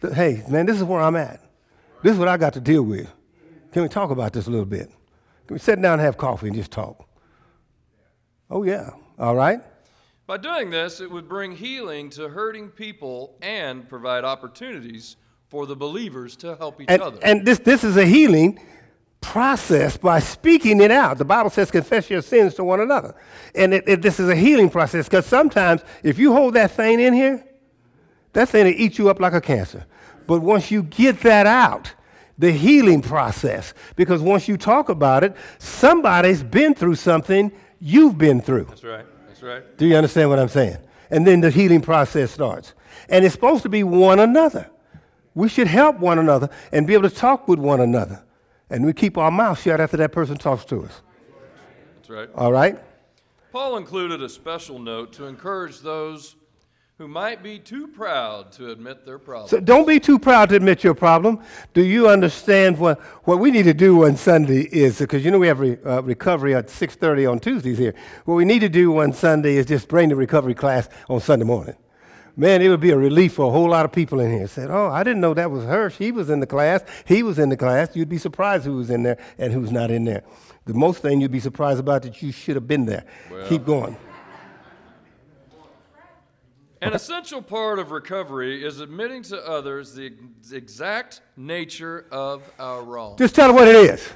that, 0.02 0.14
hey, 0.14 0.44
man, 0.50 0.66
this 0.66 0.78
is 0.78 0.84
where 0.84 1.02
I'm 1.02 1.16
at. 1.16 1.42
This 2.04 2.14
is 2.14 2.20
what 2.20 2.28
I 2.28 2.38
got 2.38 2.54
to 2.54 2.62
deal 2.62 2.84
with. 2.84 3.12
Can 3.72 3.84
we 3.84 3.90
talk 3.90 4.10
about 4.10 4.34
this 4.34 4.48
a 4.48 4.50
little 4.50 4.66
bit? 4.66 4.90
Can 5.48 5.56
we 5.56 5.60
sit 5.60 5.82
down 5.82 5.94
and 5.94 6.02
have 6.02 6.18
coffee 6.18 6.48
and 6.48 6.56
just 6.56 6.72
talk? 6.72 7.08
Oh, 8.50 8.64
yeah. 8.64 8.92
All 9.18 9.36
right. 9.36 9.60
By 10.26 10.38
doing 10.38 10.70
this, 10.70 11.02
it 11.02 11.10
would 11.10 11.28
bring 11.28 11.56
healing 11.56 12.10
to 12.12 12.30
hurting 12.30 12.70
people 12.70 13.36
and 13.42 13.88
provide 13.90 14.24
opportunities 14.24 15.16
for 15.48 15.66
the 15.66 15.76
believers 15.76 16.36
to 16.38 16.56
help 16.56 16.80
each 16.80 16.88
and, 16.90 17.02
other. 17.02 17.20
And 17.24 17.46
this, 17.46 17.60
this 17.60 17.84
is 17.84 17.98
a 17.98 18.06
healing 18.06 18.60
process 19.22 19.98
by 19.98 20.20
speaking 20.20 20.82
it 20.82 20.92
out. 20.92 21.18
The 21.18 21.26
Bible 21.26 21.50
says, 21.50 21.72
confess 21.72 22.10
your 22.10 22.22
sins 22.22 22.54
to 22.56 22.64
one 22.64 22.80
another. 22.80 23.16
And 23.56 23.74
it, 23.74 23.84
it, 23.88 24.02
this 24.02 24.20
is 24.20 24.30
a 24.30 24.36
healing 24.36 24.70
process 24.70 25.06
because 25.08 25.26
sometimes 25.26 25.82
if 26.04 26.18
you 26.18 26.34
hold 26.34 26.54
that 26.56 26.72
thing 26.72 27.00
in 27.00 27.14
here, 27.14 27.44
that 28.34 28.50
thing 28.50 28.66
will 28.66 28.74
eat 28.74 28.98
you 28.98 29.10
up 29.10 29.20
like 29.20 29.34
a 29.34 29.42
cancer. 29.42 29.86
But 30.28 30.42
once 30.42 30.72
you 30.72 30.84
get 30.84 31.22
that 31.22 31.48
out, 31.48 31.94
the 32.38 32.52
healing 32.52 33.02
process, 33.02 33.74
because 33.96 34.22
once 34.22 34.48
you 34.48 34.56
talk 34.56 34.88
about 34.90 35.24
it, 35.24 35.36
somebody's 35.58 36.42
been 36.42 36.74
through 36.74 36.96
something 36.96 37.52
you've 37.80 38.18
been 38.18 38.40
through. 38.40 38.66
That's 38.66 38.84
right. 38.84 39.06
That's 39.28 39.44
right. 39.44 39.78
Do 39.78 39.86
you 39.86 39.96
understand 39.96 40.30
what 40.30 40.40
I'm 40.40 40.48
saying? 40.48 40.78
And 41.10 41.28
then 41.28 41.42
the 41.42 41.50
healing 41.50 41.82
process 41.82 42.32
starts. 42.32 42.74
And 43.10 43.26
it's 43.26 43.34
supposed 43.34 43.64
to 43.64 43.70
be 43.70 43.84
one 43.84 44.20
another. 44.20 44.70
We 45.34 45.50
should 45.50 45.68
help 45.68 46.00
one 46.00 46.20
another 46.20 46.50
and 46.72 46.88
be 46.88 46.94
able 46.94 47.10
to 47.10 47.16
talk 47.16 47.48
with 47.48 47.60
one 47.60 47.82
another 47.82 48.24
and 48.70 48.86
we 48.86 48.94
keep 48.94 49.18
our 49.18 49.32
mouth 49.32 49.62
shut 49.62 49.80
after 49.80 49.98
that 49.98 50.12
person 50.12 50.38
talks 50.38 50.66
to 50.66 50.84
us. 50.84 51.02
That's 51.96 52.10
right. 52.10 52.30
All 52.36 52.52
right? 52.52 52.80
Paul 53.52 53.78
included 53.78 54.22
a 54.22 54.30
special 54.30 54.78
note 54.78 55.14
to 55.14 55.26
encourage 55.26 55.80
those 55.80 56.36
who 57.00 57.08
might 57.08 57.42
be 57.42 57.58
too 57.58 57.88
proud 57.88 58.52
to 58.52 58.72
admit 58.72 59.06
their 59.06 59.18
problem. 59.18 59.48
So 59.48 59.62
don't 59.62 59.88
be 59.88 60.02
too 60.02 60.20
proud 60.20 60.50
to 60.50 60.58
admit 60.58 60.84
your 60.84 60.94
problem. 60.94 61.40
Do 61.74 61.82
you 61.82 62.10
understand 62.10 62.78
what, 62.78 63.00
what 63.24 63.40
we 63.40 63.52
need 63.52 63.64
to 63.64 63.74
do 63.74 64.06
on 64.06 64.18
Sunday 64.18 64.64
is, 64.64 65.00
because 65.00 65.24
you 65.24 65.32
know 65.32 65.40
we 65.40 65.48
have 65.48 65.62
re, 65.62 65.78
uh, 65.86 66.02
recovery 66.04 66.54
at 66.54 66.68
6.30 66.68 67.32
on 67.32 67.40
Tuesdays 67.40 67.78
here. 67.78 67.96
What 68.26 68.36
we 68.36 68.44
need 68.44 68.60
to 68.60 68.70
do 68.70 69.00
on 69.00 69.14
Sunday 69.14 69.56
is 69.56 69.66
just 69.66 69.88
bring 69.88 70.10
the 70.10 70.16
recovery 70.18 70.54
class 70.54 70.90
on 71.08 71.22
Sunday 71.22 71.46
morning. 71.46 71.78
Man, 72.40 72.62
it 72.62 72.70
would 72.70 72.80
be 72.80 72.92
a 72.92 72.98
relief 72.98 73.34
for 73.34 73.48
a 73.48 73.52
whole 73.52 73.70
lot 73.70 73.84
of 73.84 73.92
people 73.92 74.22
in 74.22 74.32
here. 74.32 74.48
Said, 74.48 74.72
oh, 74.72 74.88
I 74.88 75.04
didn't 75.04 75.20
know 75.20 75.34
that 75.34 75.52
was 75.52 75.66
her. 75.66 75.90
She 75.90 76.14
was 76.14 76.30
in 76.30 76.40
the 76.40 76.48
class. 76.48 76.82
He 77.04 77.22
was 77.22 77.38
in 77.38 77.50
the 77.50 77.58
class. 77.58 77.94
You'd 77.98 78.08
be 78.08 78.18
surprised 78.18 78.64
who 78.64 78.78
was 78.78 78.90
in 78.90 79.04
there 79.04 79.18
and 79.38 79.52
who's 79.52 79.74
not 79.74 79.92
in 79.92 80.06
there. 80.06 80.24
The 80.64 80.74
most 80.74 81.02
thing 81.02 81.20
you'd 81.20 81.34
be 81.34 81.42
surprised 81.42 81.82
about 81.82 82.02
that 82.04 82.22
you 82.22 82.32
should 82.32 82.56
have 82.56 82.66
been 82.66 82.86
there. 82.86 83.04
Well. 83.30 83.46
Keep 83.50 83.66
going. 83.66 83.98
An 86.82 86.94
essential 86.94 87.42
part 87.42 87.78
of 87.78 87.92
recovery 87.92 88.64
is 88.64 88.80
admitting 88.80 89.22
to 89.24 89.46
others 89.46 89.94
the 89.94 90.14
exact 90.54 91.20
nature 91.36 92.06
of 92.10 92.50
our 92.58 92.82
wrong. 92.84 93.18
Just 93.18 93.36
tell 93.36 93.50
her 93.50 93.54
what 93.54 93.68
it 93.68 93.76
is. 93.76 94.10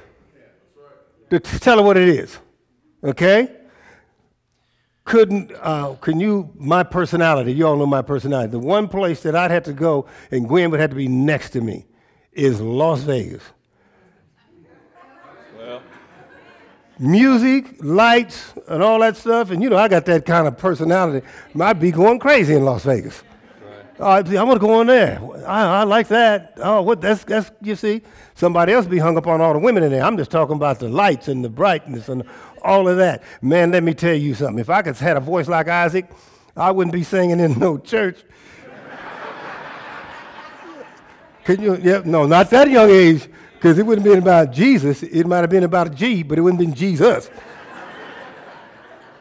Just 1.30 1.62
tell 1.62 1.76
her 1.76 1.84
what 1.84 1.98
it 1.98 2.08
is. 2.08 2.38
Okay? 3.04 3.54
Couldn't, 5.04 5.52
uh, 5.60 5.94
can 6.00 6.18
you, 6.18 6.50
my 6.56 6.82
personality, 6.82 7.52
you 7.52 7.66
all 7.66 7.76
know 7.76 7.86
my 7.86 8.00
personality. 8.00 8.52
The 8.52 8.58
one 8.58 8.88
place 8.88 9.22
that 9.22 9.36
I'd 9.36 9.50
have 9.50 9.64
to 9.64 9.74
go 9.74 10.06
and 10.30 10.48
Gwen 10.48 10.70
would 10.70 10.80
have 10.80 10.90
to 10.90 10.96
be 10.96 11.08
next 11.08 11.50
to 11.50 11.60
me 11.60 11.84
is 12.32 12.60
Las 12.60 13.02
Vegas. 13.02 13.42
Well, 15.56 15.82
Music, 16.98 17.76
lights, 17.80 18.54
and 18.68 18.82
all 18.82 19.00
that 19.00 19.16
stuff. 19.16 19.50
And 19.50 19.62
you 19.62 19.68
know, 19.68 19.76
I 19.76 19.88
got 19.88 20.06
that 20.06 20.24
kind 20.24 20.48
of 20.48 20.56
personality. 20.56 21.26
I'd 21.60 21.80
be 21.80 21.90
going 21.90 22.18
crazy 22.18 22.54
in 22.54 22.64
Las 22.64 22.84
Vegas. 22.84 23.22
Uh, 23.98 24.24
I 24.26 24.42
want 24.42 24.60
to 24.60 24.66
go 24.66 24.80
in 24.80 24.88
there. 24.88 25.20
I, 25.46 25.80
I 25.80 25.84
like 25.84 26.08
that. 26.08 26.54
Oh, 26.56 26.82
what? 26.82 27.00
That's 27.00 27.22
that's 27.22 27.52
you 27.62 27.76
see. 27.76 28.02
Somebody 28.34 28.72
else 28.72 28.86
be 28.86 28.98
hung 28.98 29.16
up 29.16 29.28
on 29.28 29.40
all 29.40 29.52
the 29.52 29.60
women 29.60 29.84
in 29.84 29.92
there. 29.92 30.02
I'm 30.02 30.16
just 30.16 30.32
talking 30.32 30.56
about 30.56 30.80
the 30.80 30.88
lights 30.88 31.28
and 31.28 31.44
the 31.44 31.48
brightness 31.48 32.08
and 32.08 32.24
all 32.62 32.88
of 32.88 32.96
that. 32.96 33.22
Man, 33.40 33.70
let 33.70 33.84
me 33.84 33.94
tell 33.94 34.14
you 34.14 34.34
something. 34.34 34.58
If 34.58 34.68
I 34.68 34.82
could 34.82 34.96
had 34.96 35.16
a 35.16 35.20
voice 35.20 35.46
like 35.46 35.68
Isaac, 35.68 36.10
I 36.56 36.72
wouldn't 36.72 36.92
be 36.92 37.04
singing 37.04 37.38
in 37.38 37.56
no 37.58 37.78
church. 37.78 38.18
Could 41.44 41.60
you? 41.60 41.76
Yeah, 41.76 42.02
no, 42.04 42.26
not 42.26 42.50
that 42.50 42.68
young 42.68 42.90
age, 42.90 43.28
because 43.54 43.78
it 43.78 43.86
wouldn't 43.86 44.04
have 44.04 44.14
been 44.14 44.22
about 44.22 44.50
Jesus. 44.50 45.04
It 45.04 45.24
might 45.26 45.40
have 45.42 45.50
been 45.50 45.64
about 45.64 45.88
a 45.88 45.90
G, 45.90 46.24
but 46.24 46.36
it 46.36 46.40
wouldn't 46.40 46.60
have 46.60 46.68
been 46.68 46.76
Jesus. 46.76 47.30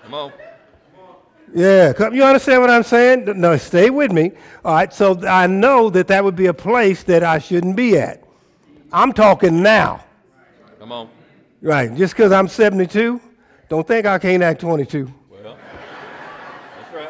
come 0.04 0.14
on. 0.16 0.34
Yeah, 1.56 1.94
come, 1.94 2.16
you 2.16 2.24
understand 2.24 2.62
what 2.62 2.70
I'm 2.72 2.84
saying? 2.84 3.40
No, 3.40 3.56
stay 3.58 3.90
with 3.92 4.12
me. 4.12 4.32
All 4.66 4.74
right, 4.74 4.92
so 4.94 5.20
I 5.28 5.46
know 5.48 5.90
that 5.92 6.08
that 6.08 6.24
would 6.24 6.36
be 6.36 6.48
a 6.48 6.54
place 6.54 7.04
that 7.04 7.24
I 7.24 7.38
shouldn't 7.38 7.76
be 7.76 7.98
at. 7.98 8.24
I'm 8.92 9.14
talking 9.14 9.62
now. 9.62 10.04
Come 10.80 10.92
on. 10.92 11.10
Right, 11.62 11.94
just 11.96 12.14
because 12.16 12.32
I'm 12.32 12.48
72, 12.48 13.22
don't 13.70 13.88
think 13.88 14.06
I 14.06 14.18
can't 14.20 14.42
act 14.44 14.62
22. 14.62 15.12
Well, 15.30 15.58
that's 16.78 16.94
right. 16.94 17.10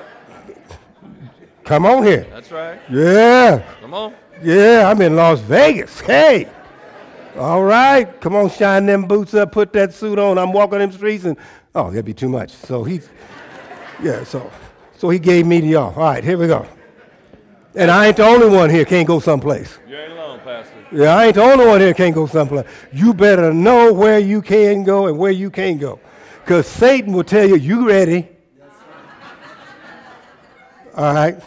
Come 1.63 1.85
on 1.85 2.03
here. 2.03 2.27
That's 2.29 2.51
right. 2.51 2.79
Yeah, 2.91 3.63
Come 3.81 3.93
on. 3.93 4.13
yeah, 4.43 4.89
I'm 4.89 5.01
in 5.01 5.15
Las 5.15 5.39
Vegas. 5.39 6.01
Hey. 6.01 6.49
All 7.37 7.63
right, 7.63 8.19
come 8.21 8.35
on, 8.35 8.49
shine 8.49 8.85
them 8.85 9.07
boots 9.07 9.33
up, 9.33 9.51
put 9.53 9.73
that 9.73 9.93
suit 9.93 10.19
on. 10.19 10.37
I'm 10.37 10.53
walking 10.53 10.79
them 10.79 10.91
streets 10.91 11.23
and, 11.23 11.35
oh, 11.73 11.89
that'd 11.89 12.05
be 12.05 12.13
too 12.13 12.29
much. 12.29 12.51
So 12.51 12.83
he, 12.83 13.01
yeah, 14.01 14.23
so, 14.23 14.51
so 14.97 15.09
he 15.09 15.19
gave 15.19 15.45
me 15.45 15.59
the 15.61 15.75
off. 15.75 15.97
All 15.97 16.03
right, 16.03 16.23
here 16.23 16.37
we 16.37 16.47
go. 16.47 16.65
And 17.75 17.89
I 17.89 18.07
ain't 18.07 18.17
the 18.17 18.25
only 18.25 18.49
one 18.49 18.69
here 18.69 18.85
can't 18.85 19.07
go 19.07 19.19
someplace. 19.19 19.79
You 19.87 19.97
ain't 19.97 20.11
alone, 20.11 20.39
Pastor. 20.41 20.73
Yeah, 20.91 21.15
I 21.15 21.25
ain't 21.25 21.35
the 21.35 21.41
only 21.41 21.65
one 21.65 21.81
here 21.81 21.93
can't 21.93 22.13
go 22.13 22.27
someplace. 22.27 22.67
You 22.91 23.13
better 23.13 23.51
know 23.53 23.91
where 23.91 24.19
you 24.19 24.41
can 24.41 24.83
go 24.83 25.07
and 25.07 25.17
where 25.17 25.31
you 25.31 25.49
can't 25.49 25.79
go. 25.79 25.99
Because 26.43 26.67
Satan 26.67 27.13
will 27.13 27.23
tell 27.23 27.47
you, 27.47 27.55
you 27.55 27.87
ready. 27.87 28.29
All 30.95 31.13
right. 31.13 31.41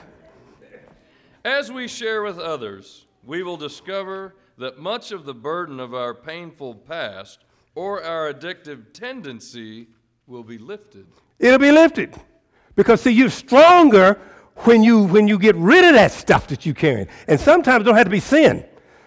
As 1.44 1.70
we 1.70 1.86
share 1.86 2.22
with 2.22 2.40
others, 2.40 3.06
we 3.22 3.44
will 3.44 3.56
discover 3.56 4.34
that 4.58 4.78
much 4.78 5.12
of 5.12 5.24
the 5.26 5.34
burden 5.34 5.78
of 5.78 5.94
our 5.94 6.12
painful 6.12 6.74
past 6.74 7.44
or 7.76 8.02
our 8.02 8.32
addictive 8.32 8.92
tendency 8.92 9.86
will 10.26 10.42
be 10.42 10.58
lifted. 10.58 11.06
It'll 11.38 11.58
be 11.58 11.70
lifted. 11.70 12.14
Because 12.76 13.00
see, 13.00 13.10
you're 13.10 13.30
stronger 13.30 14.20
when 14.58 14.82
you 14.82 15.02
when 15.04 15.26
you 15.26 15.38
get 15.38 15.56
rid 15.56 15.84
of 15.84 15.94
that 15.94 16.12
stuff 16.12 16.46
that 16.48 16.64
you're 16.64 16.74
carrying. 16.74 17.08
And 17.26 17.40
sometimes 17.40 17.82
it 17.82 17.84
don't 17.84 17.96
have 17.96 18.04
to 18.04 18.10
be 18.10 18.20
sin. 18.20 18.64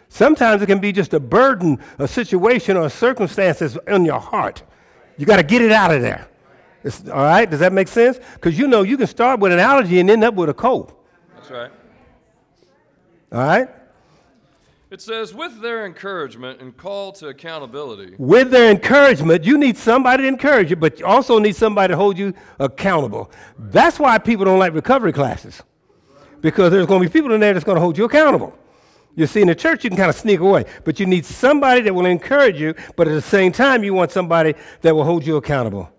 Sometimes 0.09 0.61
it 0.61 0.65
can 0.65 0.79
be 0.79 0.91
just 0.91 1.13
a 1.13 1.19
burden, 1.19 1.79
a 1.99 2.07
situation, 2.07 2.75
or 2.75 2.87
a 2.87 2.89
circumstance 2.89 3.59
that's 3.59 3.77
in 3.87 4.05
your 4.05 4.19
heart. 4.19 4.63
You 5.17 5.25
got 5.25 5.37
to 5.37 5.43
get 5.43 5.61
it 5.61 5.71
out 5.71 5.93
of 5.93 6.01
there. 6.01 6.27
It's, 6.83 7.07
all 7.09 7.23
right? 7.23 7.49
Does 7.49 7.59
that 7.59 7.73
make 7.73 7.87
sense? 7.87 8.19
Because 8.33 8.57
you 8.57 8.67
know 8.67 8.81
you 8.81 8.97
can 8.97 9.07
start 9.07 9.39
with 9.39 9.51
an 9.51 9.59
allergy 9.59 9.99
and 9.99 10.09
end 10.09 10.23
up 10.23 10.33
with 10.33 10.49
a 10.49 10.53
cold. 10.53 10.93
That's 11.35 11.51
right. 11.51 11.71
All 13.31 13.39
right? 13.39 13.69
It 14.91 15.01
says, 15.01 15.35
with 15.35 15.61
their 15.61 15.85
encouragement 15.85 16.61
and 16.61 16.75
call 16.75 17.11
to 17.13 17.27
accountability, 17.27 18.15
With 18.17 18.49
their 18.49 18.71
encouragement, 18.71 19.43
you 19.43 19.55
need 19.55 19.77
somebody 19.77 20.23
to 20.23 20.27
encourage 20.27 20.71
you, 20.71 20.75
but 20.75 20.99
you 20.99 21.05
also 21.05 21.37
need 21.37 21.55
somebody 21.55 21.93
to 21.93 21.95
hold 21.95 22.17
you 22.17 22.33
accountable. 22.59 23.29
That's 23.57 23.99
why 23.99 24.17
people 24.17 24.45
don't 24.45 24.57
like 24.57 24.73
recovery 24.73 25.13
classes, 25.13 25.61
because 26.41 26.71
there's 26.71 26.87
going 26.87 27.03
to 27.03 27.07
be 27.07 27.13
people 27.13 27.33
in 27.33 27.39
there 27.39 27.53
that's 27.53 27.63
going 27.65 27.75
to 27.75 27.81
hold 27.81 27.99
you 27.99 28.05
accountable. 28.05 28.57
You 29.15 29.27
see, 29.27 29.41
in 29.41 29.47
the 29.47 29.55
church, 29.55 29.83
you 29.83 29.91
can 29.91 29.97
kind 29.97 30.09
of 30.09 30.15
sneak 30.15 30.39
away, 30.39 30.65
but 30.85 30.99
you 30.99 31.05
need 31.05 31.23
somebody 31.23 31.81
that 31.81 31.93
will 31.93 32.07
encourage 32.07 32.59
you, 32.59 32.73
but 32.95 33.07
at 33.07 33.11
the 33.11 33.21
same 33.21 33.51
time, 33.51 33.83
you 33.83 33.93
want 33.93 34.11
somebody 34.11 34.55
that 34.81 34.95
will 34.95 35.03
hold 35.03 35.23
you 35.23 35.35
accountable. 35.35 35.91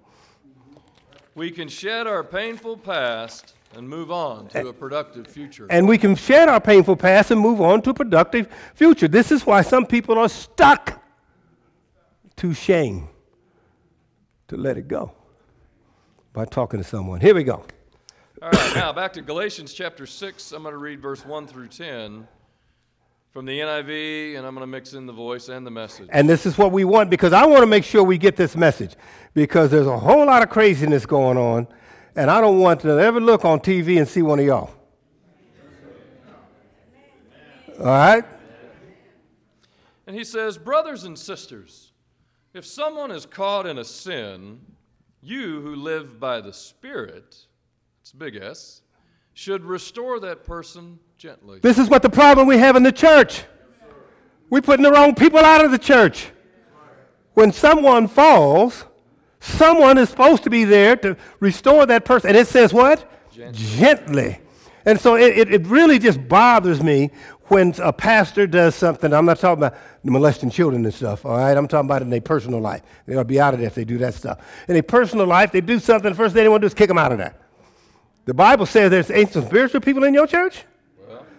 we 1.36 1.52
can 1.52 1.68
shed 1.68 2.08
our 2.08 2.24
painful 2.24 2.76
past 2.76 3.54
and 3.76 3.88
move 3.88 4.10
on 4.10 4.48
to 4.48 4.68
a 4.68 4.72
productive 4.72 5.26
future. 5.26 5.66
And 5.70 5.86
we 5.86 5.98
can 5.98 6.14
shed 6.14 6.48
our 6.48 6.60
painful 6.60 6.96
past 6.96 7.30
and 7.30 7.40
move 7.40 7.60
on 7.60 7.82
to 7.82 7.90
a 7.90 7.94
productive 7.94 8.48
future. 8.74 9.08
This 9.08 9.30
is 9.30 9.46
why 9.46 9.62
some 9.62 9.86
people 9.86 10.18
are 10.18 10.28
stuck 10.28 11.02
to 12.36 12.54
shame 12.54 13.08
to 14.48 14.56
let 14.56 14.76
it 14.76 14.88
go 14.88 15.12
by 16.32 16.44
talking 16.44 16.80
to 16.80 16.84
someone. 16.84 17.20
Here 17.20 17.34
we 17.34 17.44
go. 17.44 17.64
All 18.42 18.50
right, 18.50 18.74
now 18.74 18.92
back 18.92 19.12
to 19.12 19.22
Galatians 19.22 19.74
chapter 19.74 20.06
6. 20.06 20.52
I'm 20.52 20.62
going 20.62 20.72
to 20.72 20.78
read 20.78 21.00
verse 21.00 21.24
1 21.24 21.46
through 21.46 21.68
10 21.68 22.26
from 23.32 23.44
the 23.44 23.60
NIV, 23.60 24.36
and 24.36 24.46
I'm 24.46 24.54
going 24.54 24.62
to 24.62 24.66
mix 24.66 24.94
in 24.94 25.06
the 25.06 25.12
voice 25.12 25.48
and 25.48 25.64
the 25.64 25.70
message. 25.70 26.08
And 26.10 26.28
this 26.28 26.46
is 26.46 26.58
what 26.58 26.72
we 26.72 26.84
want 26.84 27.10
because 27.10 27.32
I 27.32 27.44
want 27.46 27.60
to 27.60 27.66
make 27.66 27.84
sure 27.84 28.02
we 28.02 28.18
get 28.18 28.36
this 28.36 28.56
message 28.56 28.96
because 29.34 29.70
there's 29.70 29.86
a 29.86 29.98
whole 29.98 30.26
lot 30.26 30.42
of 30.42 30.48
craziness 30.48 31.06
going 31.06 31.36
on, 31.36 31.68
and 32.16 32.30
I 32.30 32.40
don't 32.40 32.58
want 32.58 32.80
to 32.80 32.98
ever 32.98 33.20
look 33.20 33.44
on 33.44 33.60
TV 33.60 33.98
and 33.98 34.06
see 34.06 34.22
one 34.22 34.38
of 34.38 34.44
y'all. 34.44 34.70
All 37.78 37.86
right? 37.86 38.24
And 40.06 40.16
he 40.16 40.24
says, 40.24 40.58
Brothers 40.58 41.04
and 41.04 41.18
sisters, 41.18 41.92
if 42.52 42.66
someone 42.66 43.10
is 43.10 43.26
caught 43.26 43.66
in 43.66 43.78
a 43.78 43.84
sin, 43.84 44.60
you 45.22 45.60
who 45.60 45.76
live 45.76 46.18
by 46.18 46.40
the 46.40 46.52
Spirit, 46.52 47.36
it's 48.00 48.12
a 48.12 48.16
big 48.16 48.36
S, 48.36 48.82
should 49.34 49.64
restore 49.64 50.20
that 50.20 50.44
person 50.44 50.98
gently. 51.16 51.60
This 51.60 51.78
is 51.78 51.88
what 51.88 52.02
the 52.02 52.10
problem 52.10 52.48
we 52.48 52.58
have 52.58 52.76
in 52.76 52.82
the 52.82 52.92
church. 52.92 53.44
We're 54.50 54.62
putting 54.62 54.82
the 54.82 54.90
wrong 54.90 55.14
people 55.14 55.38
out 55.38 55.64
of 55.64 55.70
the 55.70 55.78
church. 55.78 56.30
When 57.34 57.52
someone 57.52 58.08
falls, 58.08 58.84
someone 59.40 59.98
is 59.98 60.08
supposed 60.08 60.44
to 60.44 60.50
be 60.50 60.64
there 60.64 60.96
to 60.96 61.16
restore 61.40 61.86
that 61.86 62.04
person. 62.04 62.28
And 62.28 62.38
it 62.38 62.46
says 62.46 62.72
what? 62.72 63.10
Gently. 63.52 64.38
And 64.84 65.00
so 65.00 65.16
it, 65.16 65.38
it, 65.38 65.52
it 65.52 65.66
really 65.66 65.98
just 65.98 66.26
bothers 66.28 66.82
me 66.82 67.10
when 67.44 67.74
a 67.82 67.92
pastor 67.92 68.46
does 68.46 68.74
something. 68.74 69.12
I'm 69.12 69.26
not 69.26 69.38
talking 69.38 69.64
about 69.64 69.78
molesting 70.04 70.50
children 70.50 70.84
and 70.84 70.94
stuff, 70.94 71.26
all 71.26 71.36
right? 71.36 71.56
I'm 71.56 71.68
talking 71.68 71.88
about 71.88 72.02
in 72.02 72.10
their 72.10 72.20
personal 72.20 72.60
life. 72.60 72.82
They 73.06 73.16
ought 73.16 73.20
to 73.20 73.24
be 73.24 73.40
out 73.40 73.54
of 73.54 73.60
there 73.60 73.66
if 73.66 73.74
they 73.74 73.84
do 73.84 73.98
that 73.98 74.14
stuff. 74.14 74.38
In 74.68 74.74
their 74.74 74.82
personal 74.82 75.26
life, 75.26 75.52
they 75.52 75.60
do 75.60 75.78
something, 75.78 76.10
the 76.10 76.16
first 76.16 76.34
thing 76.34 76.44
they 76.44 76.48
want 76.48 76.62
to 76.62 76.64
do 76.64 76.68
is 76.68 76.74
kick 76.74 76.88
them 76.88 76.98
out 76.98 77.12
of 77.12 77.18
there. 77.18 77.34
The 78.24 78.34
Bible 78.34 78.66
says 78.66 78.90
there's 78.90 79.10
ain't 79.10 79.32
some 79.32 79.46
spiritual 79.46 79.80
people 79.80 80.04
in 80.04 80.14
your 80.14 80.26
church. 80.26 80.64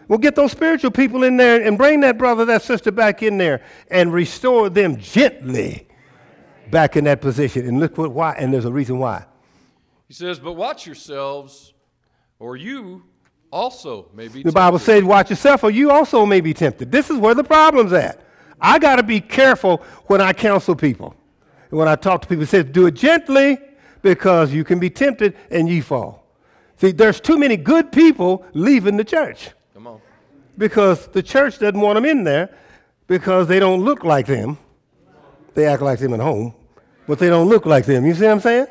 Well, 0.07 0.17
get 0.17 0.35
those 0.35 0.51
spiritual 0.51 0.91
people 0.91 1.23
in 1.23 1.37
there 1.37 1.63
and 1.63 1.77
bring 1.77 2.01
that 2.01 2.17
brother, 2.17 2.43
that 2.45 2.63
sister 2.63 2.91
back 2.91 3.23
in 3.23 3.37
there 3.37 3.63
and 3.89 4.11
restore 4.11 4.69
them 4.69 4.97
gently 4.97 5.87
back 6.71 6.95
in 6.95 7.03
that 7.03 7.21
position. 7.21 7.67
And 7.67 7.79
look 7.79 7.97
what 7.97 8.11
why, 8.11 8.33
and 8.33 8.53
there's 8.53 8.65
a 8.65 8.71
reason 8.71 8.97
why. 8.99 9.25
He 10.07 10.13
says, 10.13 10.39
But 10.39 10.53
watch 10.53 10.85
yourselves, 10.85 11.73
or 12.39 12.57
you 12.57 13.03
also 13.51 14.09
may 14.13 14.27
be 14.27 14.43
The 14.43 14.51
Bible 14.51 14.79
says, 14.79 15.03
watch 15.03 15.29
yourself, 15.29 15.63
or 15.63 15.71
you 15.71 15.91
also 15.91 16.25
may 16.25 16.41
be 16.41 16.53
tempted. 16.53 16.91
This 16.91 17.09
is 17.09 17.17
where 17.17 17.35
the 17.35 17.43
problem's 17.43 17.93
at. 17.93 18.21
I 18.59 18.79
got 18.79 18.97
to 18.97 19.03
be 19.03 19.19
careful 19.21 19.77
when 20.05 20.21
I 20.21 20.33
counsel 20.33 20.75
people. 20.75 21.15
And 21.69 21.79
when 21.79 21.87
I 21.87 21.95
talk 21.95 22.21
to 22.21 22.27
people, 22.27 22.43
it 22.43 22.47
says, 22.47 22.65
do 22.65 22.87
it 22.87 22.93
gently 22.93 23.57
because 24.01 24.53
you 24.53 24.63
can 24.63 24.79
be 24.79 24.89
tempted 24.89 25.35
and 25.49 25.69
ye 25.69 25.81
fall. 25.81 26.25
See, 26.77 26.91
there's 26.91 27.19
too 27.19 27.37
many 27.37 27.57
good 27.57 27.91
people 27.91 28.45
leaving 28.53 28.97
the 28.97 29.03
church 29.03 29.51
Come 29.73 29.87
on. 29.87 30.01
because 30.57 31.07
the 31.07 31.21
church 31.21 31.59
doesn't 31.59 31.79
want 31.79 31.95
them 31.95 32.05
in 32.05 32.23
there 32.23 32.55
because 33.07 33.47
they 33.47 33.59
don't 33.59 33.81
look 33.83 34.03
like 34.03 34.25
them. 34.25 34.57
They 35.53 35.65
act 35.67 35.81
like 35.81 35.99
them 35.99 36.13
at 36.13 36.19
home, 36.21 36.55
but 37.07 37.19
they 37.19 37.29
don't 37.29 37.49
look 37.49 37.65
like 37.65 37.85
them. 37.85 38.05
You 38.05 38.13
see 38.13 38.25
what 38.25 38.31
I'm 38.31 38.39
saying? 38.39 38.67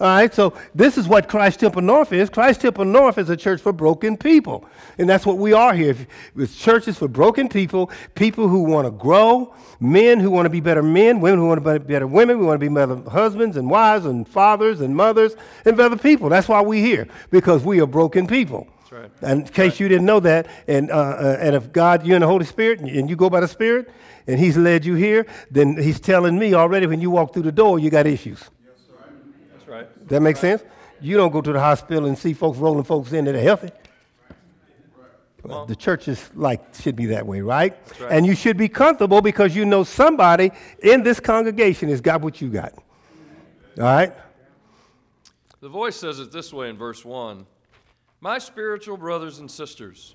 All 0.00 0.08
right, 0.08 0.34
so 0.34 0.52
this 0.74 0.98
is 0.98 1.06
what 1.06 1.28
Christ 1.28 1.60
Temple 1.60 1.82
North 1.82 2.12
is. 2.12 2.28
Christ 2.28 2.62
Temple 2.62 2.84
North 2.84 3.18
is 3.18 3.30
a 3.30 3.36
church 3.36 3.60
for 3.60 3.72
broken 3.72 4.16
people. 4.16 4.66
And 4.98 5.08
that's 5.08 5.24
what 5.24 5.38
we 5.38 5.52
are 5.52 5.72
here. 5.74 5.94
It's 6.36 6.56
churches 6.56 6.98
for 6.98 7.06
broken 7.06 7.48
people, 7.48 7.88
people 8.16 8.48
who 8.48 8.64
want 8.64 8.88
to 8.88 8.90
grow, 8.90 9.54
men 9.78 10.18
who 10.18 10.28
want 10.28 10.46
to 10.46 10.50
be 10.50 10.58
better 10.58 10.82
men, 10.82 11.20
women 11.20 11.38
who 11.38 11.46
want 11.46 11.62
to 11.62 11.78
be 11.78 11.86
better 11.86 12.08
women, 12.08 12.40
we 12.40 12.44
want 12.44 12.60
to 12.60 12.68
be 12.68 12.74
better 12.74 12.96
husbands 13.10 13.56
and 13.56 13.70
wives 13.70 14.04
and 14.04 14.26
fathers 14.26 14.80
and 14.80 14.96
mothers 14.96 15.36
and 15.64 15.76
better 15.76 15.96
people. 15.96 16.28
That's 16.28 16.48
why 16.48 16.62
we're 16.62 16.84
here, 16.84 17.06
because 17.30 17.62
we 17.62 17.80
are 17.80 17.86
broken 17.86 18.26
people. 18.26 18.66
That's 18.80 18.92
right. 18.92 19.10
And 19.20 19.42
in 19.42 19.52
case 19.52 19.78
you 19.78 19.88
didn't 19.88 20.06
know 20.06 20.18
that, 20.18 20.48
and, 20.66 20.90
uh, 20.90 20.94
uh, 20.96 21.36
and 21.38 21.54
if 21.54 21.72
God, 21.72 22.04
you're 22.04 22.16
in 22.16 22.22
the 22.22 22.26
Holy 22.26 22.44
Spirit, 22.44 22.80
and 22.80 23.08
you 23.08 23.14
go 23.14 23.30
by 23.30 23.38
the 23.38 23.46
Spirit, 23.46 23.88
and 24.26 24.38
He's 24.38 24.56
led 24.56 24.84
you 24.84 24.94
here, 24.94 25.26
then 25.50 25.76
He's 25.76 26.00
telling 26.00 26.38
me 26.38 26.54
already 26.54 26.86
when 26.86 27.00
you 27.00 27.10
walk 27.10 27.32
through 27.32 27.42
the 27.42 27.52
door, 27.52 27.78
you 27.78 27.90
got 27.90 28.06
issues. 28.06 28.42
That's 29.52 29.68
right. 29.68 30.08
That 30.08 30.20
makes 30.20 30.40
sense? 30.40 30.62
You 31.00 31.16
don't 31.16 31.32
go 31.32 31.40
to 31.40 31.52
the 31.52 31.60
hospital 31.60 32.06
and 32.06 32.16
see 32.16 32.32
folks 32.32 32.58
rolling 32.58 32.84
folks 32.84 33.12
in 33.12 33.24
that 33.24 33.34
are 33.34 33.40
healthy. 33.40 33.70
Well- 35.42 35.66
the 35.66 35.74
church 35.74 36.06
is 36.06 36.30
like 36.34 36.74
should 36.74 36.94
be 36.94 37.06
that 37.06 37.26
way, 37.26 37.40
right? 37.40 37.76
right. 38.00 38.12
And 38.12 38.24
you 38.24 38.34
should 38.34 38.56
be 38.56 38.68
comfortable 38.68 39.20
because 39.20 39.56
you 39.56 39.64
know 39.64 39.82
somebody 39.82 40.52
in 40.78 41.02
this 41.02 41.18
congregation 41.18 41.88
has 41.88 42.00
got 42.00 42.20
what 42.20 42.40
you 42.40 42.48
got. 42.48 42.72
All 43.78 43.84
right? 43.84 44.12
The 45.60 45.68
voice 45.68 45.96
says 45.96 46.18
it 46.18 46.32
this 46.32 46.52
way 46.52 46.68
in 46.68 46.76
verse 46.76 47.04
1 47.04 47.46
My 48.20 48.38
spiritual 48.38 48.96
brothers 48.96 49.38
and 49.38 49.50
sisters, 49.50 50.14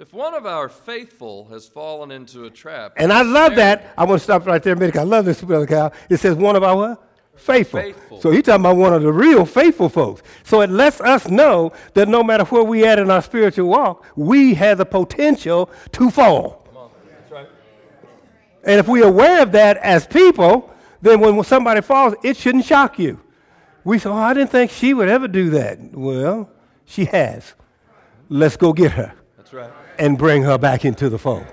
if 0.00 0.14
one 0.14 0.34
of 0.34 0.46
our 0.46 0.70
faithful 0.70 1.46
has 1.48 1.66
fallen 1.68 2.10
into 2.10 2.46
a 2.46 2.50
trap, 2.50 2.94
And 2.96 3.12
I 3.12 3.20
love 3.20 3.54
that. 3.56 3.92
I 3.98 4.04
want 4.04 4.20
to 4.20 4.24
stop 4.24 4.46
right 4.46 4.62
there 4.62 4.72
a 4.72 4.76
minute. 4.76 4.96
I 4.96 5.02
love 5.02 5.26
this, 5.26 5.42
Brother 5.42 5.66
Cal. 5.66 5.92
It 6.08 6.16
says 6.16 6.36
one 6.36 6.56
of 6.56 6.62
our? 6.62 6.98
Faithful. 7.34 7.80
Faithful. 7.80 8.20
So 8.20 8.30
he's 8.30 8.44
talking 8.44 8.62
about 8.62 8.76
one 8.76 8.94
of 8.94 9.02
the 9.02 9.12
real 9.12 9.44
faithful 9.44 9.90
folks. 9.90 10.22
So 10.42 10.62
it 10.62 10.70
lets 10.70 11.02
us 11.02 11.28
know 11.28 11.72
that 11.92 12.08
no 12.08 12.22
matter 12.22 12.44
where 12.44 12.62
we 12.62 12.86
at 12.86 12.98
in 12.98 13.10
our 13.10 13.20
spiritual 13.20 13.68
walk, 13.68 14.06
we 14.16 14.54
have 14.54 14.78
the 14.78 14.86
potential 14.86 15.70
to 15.92 16.10
fall. 16.10 16.66
That's 17.04 17.30
right. 17.30 17.48
And 18.64 18.80
if 18.80 18.88
we're 18.88 19.06
aware 19.06 19.42
of 19.42 19.52
that 19.52 19.76
as 19.78 20.06
people, 20.06 20.74
then 21.02 21.20
when 21.20 21.42
somebody 21.44 21.82
falls, 21.82 22.14
it 22.24 22.38
shouldn't 22.38 22.64
shock 22.64 22.98
you. 22.98 23.20
We 23.84 23.98
say, 23.98 24.08
oh, 24.08 24.14
I 24.14 24.32
didn't 24.32 24.50
think 24.50 24.70
she 24.70 24.94
would 24.94 25.08
ever 25.08 25.28
do 25.28 25.50
that. 25.50 25.78
Well, 25.94 26.50
she 26.86 27.04
has. 27.06 27.54
Let's 28.30 28.56
go 28.56 28.72
get 28.72 28.92
her 28.92 29.14
That's 29.36 29.52
right. 29.52 29.70
And 30.00 30.18
bring 30.18 30.42
her 30.42 30.58
back 30.58 30.84
into 30.84 31.08
the 31.08 31.18
fold. 31.18 31.46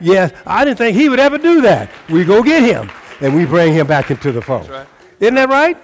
Yes, 0.00 0.32
I 0.46 0.64
didn't 0.64 0.78
think 0.78 0.96
he 0.96 1.08
would 1.08 1.18
ever 1.20 1.38
do 1.38 1.60
that. 1.62 1.90
We 2.10 2.24
go 2.24 2.42
get 2.42 2.62
him 2.62 2.90
and 3.20 3.34
we 3.34 3.44
bring 3.46 3.72
him 3.72 3.86
back 3.86 4.10
into 4.10 4.30
the 4.32 4.42
fold. 4.42 4.68
Right. 4.68 4.86
Isn't 5.20 5.34
that 5.36 5.48
right? 5.48 5.76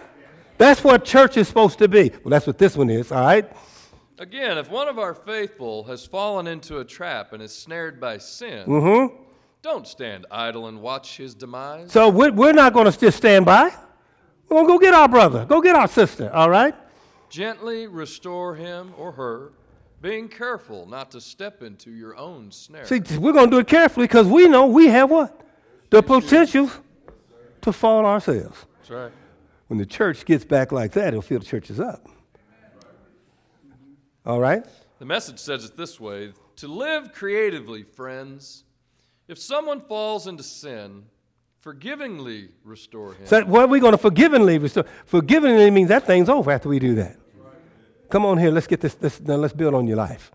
That's 0.58 0.84
what 0.84 1.04
church 1.04 1.36
is 1.36 1.48
supposed 1.48 1.78
to 1.78 1.88
be. 1.88 2.10
Well, 2.22 2.30
that's 2.30 2.46
what 2.46 2.58
this 2.58 2.76
one 2.76 2.90
is, 2.90 3.10
all 3.10 3.24
right? 3.24 3.50
Again, 4.18 4.58
if 4.58 4.70
one 4.70 4.86
of 4.86 4.98
our 5.00 5.14
faithful 5.14 5.82
has 5.84 6.06
fallen 6.06 6.46
into 6.46 6.78
a 6.78 6.84
trap 6.84 7.32
and 7.32 7.42
is 7.42 7.52
snared 7.52 8.00
by 8.00 8.18
sin, 8.18 8.64
Mm-hmm. 8.68 9.16
don't 9.62 9.88
stand 9.88 10.26
idle 10.30 10.68
and 10.68 10.80
watch 10.80 11.16
his 11.16 11.34
demise. 11.34 11.90
So 11.90 12.08
we're, 12.08 12.30
we're 12.30 12.52
not 12.52 12.72
going 12.72 12.90
to 12.90 12.96
just 12.96 13.16
stand 13.16 13.44
by. 13.44 13.74
We're 14.48 14.58
going 14.62 14.66
to 14.66 14.72
go 14.74 14.78
get 14.78 14.94
our 14.94 15.08
brother, 15.08 15.44
go 15.44 15.60
get 15.60 15.74
our 15.74 15.88
sister, 15.88 16.32
all 16.32 16.48
right? 16.50 16.74
Gently 17.30 17.88
restore 17.88 18.54
him 18.54 18.94
or 18.96 19.10
her, 19.12 19.52
being 20.04 20.28
careful 20.28 20.84
not 20.86 21.10
to 21.10 21.18
step 21.18 21.62
into 21.62 21.90
your 21.90 22.14
own 22.14 22.52
snare. 22.52 22.84
See, 22.84 23.00
we're 23.18 23.32
going 23.32 23.46
to 23.46 23.50
do 23.50 23.58
it 23.60 23.66
carefully 23.66 24.04
because 24.06 24.26
we 24.26 24.46
know 24.46 24.66
we 24.66 24.88
have 24.88 25.10
what? 25.10 25.40
The 25.88 26.02
potential 26.02 26.70
to 27.62 27.72
fall 27.72 28.04
ourselves. 28.04 28.66
That's 28.76 28.90
right. 28.90 29.12
When 29.68 29.78
the 29.78 29.86
church 29.86 30.26
gets 30.26 30.44
back 30.44 30.72
like 30.72 30.92
that, 30.92 31.08
it'll 31.08 31.22
fill 31.22 31.38
the 31.38 31.46
churches 31.46 31.80
up. 31.80 32.06
All 34.26 34.40
right? 34.40 34.62
The 34.98 35.06
message 35.06 35.38
says 35.38 35.64
it 35.64 35.74
this 35.74 35.98
way 35.98 36.34
To 36.56 36.68
live 36.68 37.14
creatively, 37.14 37.82
friends, 37.82 38.64
if 39.26 39.38
someone 39.38 39.80
falls 39.80 40.26
into 40.26 40.42
sin, 40.42 41.04
forgivingly 41.60 42.50
restore 42.62 43.14
him. 43.14 43.26
So 43.26 43.42
what 43.46 43.62
are 43.62 43.68
we 43.68 43.80
going 43.80 43.92
to 43.92 43.98
forgivingly 43.98 44.58
restore? 44.58 44.84
Forgivingly 45.06 45.70
means 45.70 45.88
that 45.88 46.06
thing's 46.06 46.28
over 46.28 46.50
after 46.50 46.68
we 46.68 46.78
do 46.78 46.94
that. 46.96 47.16
Come 48.10 48.24
on 48.26 48.38
here, 48.38 48.50
let's 48.50 48.66
get 48.66 48.80
this, 48.80 48.94
this 48.94 49.20
now 49.20 49.36
let's 49.36 49.54
build 49.54 49.74
on 49.74 49.86
your 49.86 49.96
life. 49.96 50.30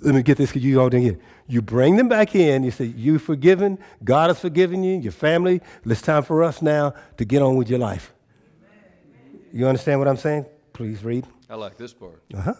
Let 0.00 0.14
me 0.14 0.22
get 0.22 0.36
this 0.36 0.50
because 0.50 0.64
you 0.64 0.80
all 0.80 0.88
didn't 0.88 1.04
get 1.04 1.14
it. 1.14 1.22
You 1.46 1.62
bring 1.62 1.96
them 1.96 2.08
back 2.08 2.34
in, 2.34 2.64
you 2.64 2.70
say, 2.70 2.86
You 2.86 3.18
forgiven, 3.18 3.78
God 4.02 4.30
has 4.30 4.40
forgiven 4.40 4.82
you, 4.82 4.98
your 4.98 5.12
family. 5.12 5.60
It's 5.84 6.02
time 6.02 6.22
for 6.24 6.42
us 6.42 6.60
now 6.62 6.94
to 7.18 7.24
get 7.24 7.42
on 7.42 7.56
with 7.56 7.70
your 7.70 7.78
life. 7.78 8.12
You 9.52 9.66
understand 9.68 10.00
what 10.00 10.08
I'm 10.08 10.16
saying? 10.16 10.46
Please 10.72 11.04
read. 11.04 11.26
I 11.48 11.54
like 11.54 11.76
this 11.76 11.92
part. 11.92 12.22
Uh-huh. 12.34 12.54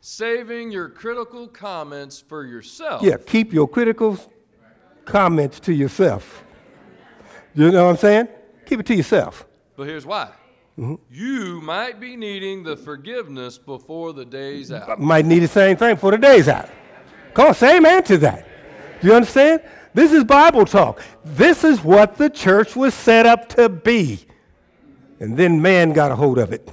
Saving 0.00 0.70
your 0.70 0.90
critical 0.90 1.48
comments 1.48 2.20
for 2.20 2.44
yourself. 2.44 3.02
Yeah, 3.02 3.16
keep 3.16 3.52
your 3.52 3.66
critical 3.66 4.18
comments 5.06 5.58
to 5.60 5.72
yourself. 5.72 6.44
You 7.54 7.70
know 7.70 7.84
what 7.84 7.90
I'm 7.90 7.96
saying? 7.96 8.28
Keep 8.66 8.80
it 8.80 8.86
to 8.86 8.94
yourself. 8.94 9.46
But 9.76 9.84
here's 9.86 10.04
why. 10.04 10.30
Mm-hmm. 10.78 10.94
You 11.10 11.60
might 11.60 12.00
be 12.00 12.16
needing 12.16 12.64
the 12.64 12.76
forgiveness 12.76 13.58
before 13.58 14.12
the 14.12 14.24
day's 14.24 14.72
out. 14.72 15.00
might 15.00 15.24
need 15.24 15.40
the 15.40 15.48
same 15.48 15.76
thing 15.76 15.96
for 15.96 16.10
the 16.10 16.18
day's 16.18 16.48
out. 16.48 16.68
Come 17.32 17.48
on, 17.48 17.54
amen 17.62 18.02
to 18.04 18.18
that. 18.18 18.46
Do 19.00 19.08
you 19.08 19.14
understand? 19.14 19.62
This 19.92 20.12
is 20.12 20.24
Bible 20.24 20.64
talk. 20.64 21.00
This 21.24 21.62
is 21.62 21.82
what 21.82 22.16
the 22.16 22.28
church 22.28 22.74
was 22.74 22.94
set 22.94 23.26
up 23.26 23.48
to 23.50 23.68
be. 23.68 24.26
And 25.20 25.36
then 25.36 25.62
man 25.62 25.92
got 25.92 26.10
a 26.10 26.16
hold 26.16 26.38
of 26.38 26.52
it 26.52 26.68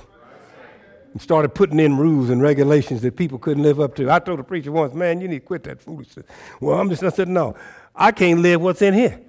and 1.13 1.21
started 1.21 1.49
putting 1.49 1.79
in 1.79 1.97
rules 1.97 2.31
and 2.31 2.41
regulations 2.41 3.01
that 3.01 3.15
people 3.15 3.37
couldn't 3.37 3.61
live 3.61 3.79
up 3.79 3.95
to. 3.95 4.09
I 4.09 4.17
told 4.17 4.39
the 4.39 4.43
preacher 4.43 4.71
once, 4.71 4.95
man, 4.95 5.21
you 5.21 5.27
need 5.27 5.39
to 5.39 5.45
quit 5.45 5.63
that 5.63 5.79
foolishness. 5.79 6.25
Well, 6.59 6.79
I'm 6.79 6.89
just, 6.89 7.03
I 7.03 7.09
said, 7.09 7.27
no, 7.27 7.55
I 7.95 8.11
can't 8.11 8.39
live 8.39 8.61
what's 8.61 8.81
in 8.81 8.95
here. 8.95 9.19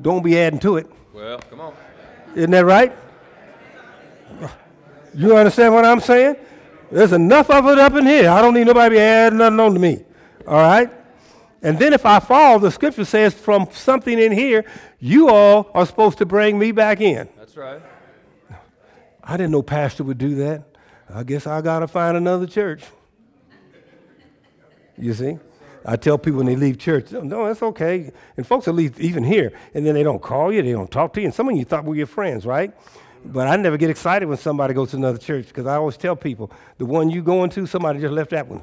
Don't 0.00 0.22
be 0.22 0.38
adding 0.38 0.58
to 0.60 0.76
it. 0.76 0.90
Well, 1.14 1.38
come 1.38 1.60
on. 1.60 1.74
Isn't 2.34 2.50
that 2.50 2.64
right? 2.64 2.94
You 5.14 5.36
understand 5.36 5.74
what 5.74 5.84
I'm 5.84 6.00
saying? 6.00 6.36
There's 6.90 7.12
enough 7.12 7.50
of 7.50 7.66
it 7.66 7.78
up 7.78 7.94
in 7.94 8.06
here. 8.06 8.30
I 8.30 8.42
don't 8.42 8.54
need 8.54 8.66
nobody 8.66 8.98
adding 8.98 9.38
nothing 9.38 9.60
on 9.60 9.74
to 9.74 9.80
me. 9.80 10.04
All 10.46 10.54
right? 10.54 10.90
And 11.62 11.78
then 11.78 11.92
if 11.92 12.04
I 12.04 12.18
fall, 12.18 12.58
the 12.58 12.70
scripture 12.70 13.04
says 13.04 13.34
from 13.34 13.68
something 13.72 14.18
in 14.18 14.32
here, 14.32 14.64
you 14.98 15.28
all 15.28 15.70
are 15.74 15.86
supposed 15.86 16.18
to 16.18 16.26
bring 16.26 16.58
me 16.58 16.72
back 16.72 17.00
in. 17.00 17.28
That's 17.36 17.56
right. 17.56 17.80
I 19.22 19.36
didn't 19.36 19.52
know 19.52 19.62
pastor 19.62 20.04
would 20.04 20.18
do 20.18 20.34
that. 20.36 20.64
I 21.08 21.22
guess 21.22 21.46
I 21.46 21.60
got 21.60 21.80
to 21.80 21.88
find 21.88 22.16
another 22.16 22.46
church. 22.46 22.82
You 24.98 25.14
see? 25.14 25.38
I 25.84 25.96
tell 25.96 26.18
people 26.18 26.38
when 26.38 26.46
they 26.46 26.56
leave 26.56 26.78
church, 26.78 27.10
no, 27.12 27.46
that's 27.46 27.62
okay. 27.62 28.12
And 28.36 28.46
folks 28.46 28.66
will 28.66 28.74
leave 28.74 29.00
even 29.00 29.24
here, 29.24 29.52
and 29.74 29.84
then 29.84 29.94
they 29.94 30.02
don't 30.02 30.22
call 30.22 30.52
you, 30.52 30.62
they 30.62 30.72
don't 30.72 30.90
talk 30.90 31.12
to 31.14 31.20
you, 31.20 31.26
and 31.26 31.34
some 31.34 31.48
of 31.48 31.56
you 31.56 31.64
thought 31.64 31.84
we 31.84 31.90
were 31.90 31.96
your 31.96 32.06
friends, 32.06 32.46
right? 32.46 32.72
But 33.24 33.46
I 33.48 33.56
never 33.56 33.76
get 33.76 33.90
excited 33.90 34.26
when 34.26 34.38
somebody 34.38 34.74
goes 34.74 34.90
to 34.90 34.96
another 34.96 35.18
church 35.18 35.48
because 35.48 35.66
I 35.66 35.76
always 35.76 35.96
tell 35.96 36.16
people, 36.16 36.50
the 36.78 36.86
one 36.86 37.08
you 37.10 37.22
going 37.22 37.50
to, 37.50 37.66
somebody 37.66 38.00
just 38.00 38.12
left 38.12 38.30
that 38.30 38.46
one. 38.46 38.62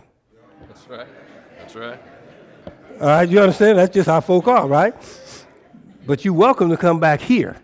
That's 0.67 0.87
right. 0.87 1.07
That's 1.59 1.75
right. 1.75 1.99
All 2.99 3.07
right, 3.07 3.29
you 3.29 3.39
understand? 3.39 3.77
That's 3.77 3.93
just 3.93 4.07
how 4.07 4.19
folk 4.19 4.47
are, 4.47 4.67
right? 4.67 4.93
But 6.05 6.25
you're 6.25 6.33
welcome 6.33 6.69
to 6.69 6.77
come 6.77 6.99
back 6.99 7.21
here. 7.21 7.55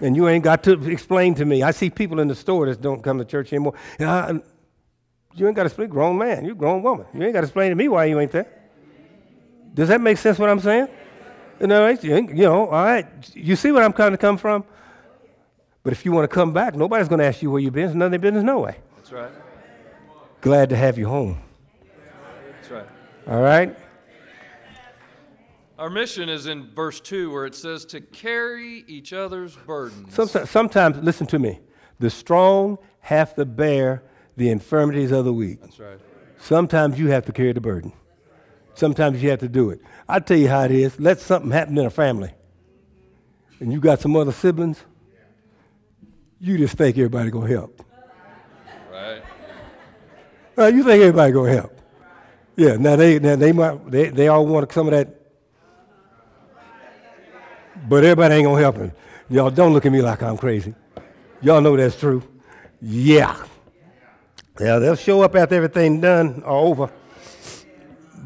And 0.00 0.16
you 0.16 0.28
ain't 0.28 0.44
got 0.44 0.62
to 0.64 0.88
explain 0.88 1.34
to 1.34 1.44
me. 1.44 1.62
I 1.62 1.72
see 1.72 1.90
people 1.90 2.20
in 2.20 2.28
the 2.28 2.34
store 2.34 2.66
that 2.66 2.80
don't 2.80 3.02
come 3.02 3.18
to 3.18 3.24
church 3.24 3.52
anymore. 3.52 3.74
I- 4.00 4.40
you 5.34 5.46
ain't 5.46 5.54
got 5.54 5.64
to 5.64 5.66
explain, 5.66 5.88
grown 5.88 6.18
man, 6.18 6.44
you're 6.44 6.54
a 6.54 6.56
grown 6.56 6.82
woman. 6.82 7.06
You 7.14 7.22
ain't 7.22 7.32
got 7.32 7.42
to 7.42 7.46
explain 7.46 7.70
to 7.70 7.76
me 7.76 7.86
why 7.88 8.06
you 8.06 8.18
ain't 8.18 8.32
there. 8.32 8.46
Does 9.74 9.88
that 9.88 10.00
make 10.00 10.18
sense 10.18 10.38
what 10.38 10.48
I'm 10.50 10.58
saying? 10.58 10.88
You 11.60 11.66
know, 11.66 11.84
right? 11.84 12.02
you 12.02 12.16
you 12.16 12.42
know, 12.44 12.68
all 12.68 12.84
right. 12.84 13.06
You 13.34 13.54
see 13.54 13.70
where 13.70 13.84
I'm 13.84 13.92
kind 13.92 14.14
of 14.14 14.20
come 14.20 14.36
from? 14.36 14.64
But 15.88 15.94
if 15.94 16.04
you 16.04 16.12
want 16.12 16.30
to 16.30 16.34
come 16.34 16.52
back, 16.52 16.74
nobody's 16.74 17.08
going 17.08 17.20
to 17.20 17.24
ask 17.24 17.40
you 17.40 17.50
where 17.50 17.62
you've 17.62 17.72
been. 17.72 17.86
It's 17.86 17.94
none 17.94 18.08
of 18.08 18.10
their 18.10 18.18
business, 18.18 18.44
no 18.44 18.60
way. 18.60 18.76
That's 18.96 19.10
right. 19.10 19.30
Glad 20.42 20.68
to 20.68 20.76
have 20.76 20.98
you 20.98 21.08
home. 21.08 21.40
That's 22.60 22.70
right. 22.70 22.86
All 23.26 23.40
right? 23.40 23.74
Our 25.78 25.88
mission 25.88 26.28
is 26.28 26.46
in 26.46 26.74
verse 26.74 27.00
2 27.00 27.32
where 27.32 27.46
it 27.46 27.54
says 27.54 27.86
to 27.86 28.02
carry 28.02 28.84
each 28.86 29.14
other's 29.14 29.56
burdens. 29.56 30.12
Sometimes, 30.12 30.50
sometimes, 30.50 30.98
listen 30.98 31.26
to 31.28 31.38
me. 31.38 31.58
The 32.00 32.10
strong 32.10 32.76
have 33.00 33.34
to 33.36 33.46
bear 33.46 34.02
the 34.36 34.50
infirmities 34.50 35.10
of 35.10 35.24
the 35.24 35.32
weak. 35.32 35.62
That's 35.62 35.80
right. 35.80 35.98
Sometimes 36.36 36.98
you 36.98 37.08
have 37.08 37.24
to 37.24 37.32
carry 37.32 37.54
the 37.54 37.62
burden. 37.62 37.94
Sometimes 38.74 39.22
you 39.22 39.30
have 39.30 39.40
to 39.40 39.48
do 39.48 39.70
it. 39.70 39.80
I 40.06 40.20
tell 40.20 40.36
you 40.36 40.48
how 40.48 40.64
it 40.64 40.70
is. 40.70 41.00
Let 41.00 41.18
something 41.18 41.50
happen 41.50 41.78
in 41.78 41.86
a 41.86 41.90
family, 41.90 42.34
and 43.58 43.72
you 43.72 43.80
got 43.80 44.00
some 44.00 44.14
other 44.16 44.32
siblings. 44.32 44.84
You 46.40 46.56
just 46.58 46.76
think 46.76 46.96
everybody 46.96 47.30
gonna 47.30 47.48
help. 47.48 47.82
Right. 48.92 49.22
Uh, 50.56 50.66
you 50.66 50.84
think 50.84 51.00
everybody 51.00 51.32
gonna 51.32 51.52
help? 51.52 51.78
Yeah. 52.56 52.76
Now 52.76 52.96
they 52.96 53.18
now 53.18 53.36
they 53.36 53.52
might 53.52 53.90
they, 53.90 54.08
they 54.10 54.28
all 54.28 54.46
want 54.46 54.70
some 54.72 54.88
of 54.88 54.92
that, 54.92 55.08
but 57.88 58.04
everybody 58.04 58.34
ain't 58.36 58.44
gonna 58.44 58.60
help 58.60 58.76
him. 58.76 58.92
Y'all 59.28 59.50
don't 59.50 59.72
look 59.72 59.84
at 59.84 59.92
me 59.92 60.00
like 60.00 60.22
I'm 60.22 60.36
crazy. 60.36 60.74
Y'all 61.40 61.60
know 61.60 61.76
that's 61.76 61.98
true. 61.98 62.22
Yeah. 62.80 63.36
Yeah, 64.60 64.78
they'll 64.78 64.96
show 64.96 65.22
up 65.22 65.36
after 65.36 65.54
everything 65.54 66.00
done 66.00 66.42
or 66.44 66.56
over. 66.56 66.90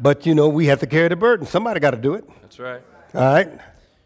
But 0.01 0.25
you 0.25 0.33
know, 0.35 0.49
we 0.49 0.65
have 0.67 0.79
to 0.79 0.87
carry 0.87 1.07
the 1.07 1.15
burden. 1.15 1.45
Somebody 1.45 1.79
got 1.79 1.91
to 1.91 1.97
do 1.97 2.15
it. 2.15 2.25
That's 2.41 2.59
right. 2.59 2.81
All 3.13 3.21
right. 3.21 3.49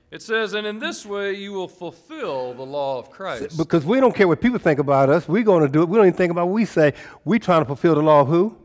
It 0.10 0.22
says, 0.22 0.54
and 0.54 0.66
in 0.66 0.80
this 0.80 1.06
way 1.06 1.34
you 1.34 1.52
will 1.52 1.68
fulfill 1.68 2.54
the 2.54 2.64
law 2.64 2.98
of 2.98 3.10
Christ. 3.10 3.58
Because 3.58 3.86
we 3.86 4.00
don't 4.00 4.16
care 4.16 4.28
what 4.28 4.40
people 4.40 4.58
think 4.58 4.80
about 4.80 5.10
us. 5.10 5.28
We're 5.28 5.44
going 5.44 5.64
to 5.64 5.70
do 5.70 5.82
it. 5.82 5.90
We 5.90 5.98
don't 5.98 6.08
even 6.08 6.18
think 6.18 6.32
about 6.32 6.48
what 6.48 6.54
we 6.54 6.66
say. 6.66 6.94
We're 7.26 7.40
trying 7.40 7.62
to 7.62 7.66
fulfill 7.66 7.96
the 7.96 8.02
law 8.02 8.22
of 8.22 8.28
who? 8.28 8.56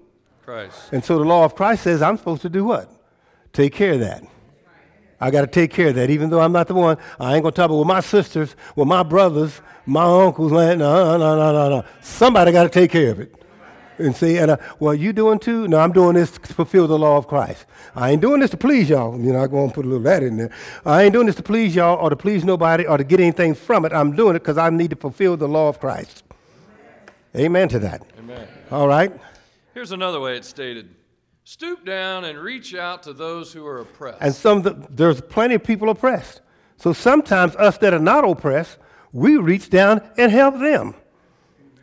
Christ. 0.44 0.92
And 0.92 1.04
so 1.04 1.18
the 1.18 1.24
law 1.24 1.44
of 1.44 1.56
Christ 1.56 1.82
says 1.82 2.00
I'm 2.00 2.16
supposed 2.16 2.42
to 2.42 2.48
do 2.48 2.64
what? 2.64 2.88
Take 3.52 3.74
care 3.74 3.94
of 3.94 4.00
that. 4.00 4.24
I 5.20 5.30
got 5.30 5.42
to 5.42 5.46
take 5.46 5.70
care 5.70 5.88
of 5.88 5.94
that, 5.96 6.10
even 6.10 6.30
though 6.30 6.40
I'm 6.40 6.52
not 6.52 6.66
the 6.66 6.74
one. 6.74 6.96
I 7.18 7.34
ain't 7.34 7.42
going 7.42 7.52
to 7.52 7.56
talk 7.56 7.66
about 7.66 7.78
with 7.78 7.86
my 7.86 8.00
sisters, 8.00 8.56
with 8.74 8.88
my 8.88 9.02
brothers, 9.02 9.60
my 9.86 10.04
uncles. 10.04 10.50
No, 10.50 10.74
no, 10.74 11.16
no, 11.16 11.36
no, 11.36 11.68
no. 11.68 11.84
Somebody 12.00 12.50
got 12.50 12.64
to 12.64 12.68
take 12.68 12.90
care 12.90 13.10
of 13.10 13.20
it. 13.20 13.41
And 13.98 14.16
see, 14.16 14.38
and 14.38 14.52
uh, 14.52 14.56
well, 14.78 14.94
you 14.94 15.12
doing 15.12 15.38
too? 15.38 15.68
No, 15.68 15.78
I'm 15.78 15.92
doing 15.92 16.14
this 16.14 16.32
to 16.32 16.54
fulfill 16.54 16.86
the 16.86 16.98
law 16.98 17.18
of 17.18 17.28
Christ. 17.28 17.66
I 17.94 18.10
ain't 18.10 18.22
doing 18.22 18.40
this 18.40 18.50
to 18.50 18.56
please 18.56 18.88
y'all. 18.88 19.20
You 19.20 19.32
know, 19.32 19.42
I 19.42 19.46
go 19.46 19.62
and 19.62 19.72
put 19.72 19.84
a 19.84 19.88
little 19.88 20.02
that 20.04 20.22
in 20.22 20.38
there. 20.38 20.50
I 20.84 21.02
ain't 21.02 21.12
doing 21.12 21.26
this 21.26 21.36
to 21.36 21.42
please 21.42 21.74
y'all 21.74 21.98
or 21.98 22.10
to 22.10 22.16
please 22.16 22.44
nobody 22.44 22.86
or 22.86 22.96
to 22.96 23.04
get 23.04 23.20
anything 23.20 23.54
from 23.54 23.84
it. 23.84 23.92
I'm 23.92 24.16
doing 24.16 24.34
it 24.36 24.40
because 24.40 24.58
I 24.58 24.70
need 24.70 24.90
to 24.90 24.96
fulfill 24.96 25.36
the 25.36 25.48
law 25.48 25.68
of 25.68 25.78
Christ. 25.78 26.24
Amen 27.36 27.68
to 27.68 27.78
that. 27.80 28.02
Amen. 28.18 28.48
All 28.70 28.88
right. 28.88 29.12
Here's 29.74 29.92
another 29.92 30.20
way 30.20 30.36
it's 30.36 30.48
stated 30.48 30.88
Stoop 31.44 31.84
down 31.84 32.24
and 32.24 32.38
reach 32.38 32.74
out 32.74 33.02
to 33.02 33.12
those 33.12 33.52
who 33.52 33.66
are 33.66 33.80
oppressed. 33.80 34.18
And 34.20 34.34
some 34.34 34.62
the, 34.62 34.86
there's 34.88 35.20
plenty 35.20 35.56
of 35.56 35.64
people 35.64 35.88
oppressed. 35.88 36.40
So 36.76 36.92
sometimes 36.92 37.56
us 37.56 37.78
that 37.78 37.92
are 37.92 37.98
not 37.98 38.24
oppressed, 38.24 38.78
we 39.12 39.36
reach 39.36 39.68
down 39.68 40.02
and 40.16 40.30
help 40.30 40.58
them. 40.58 40.94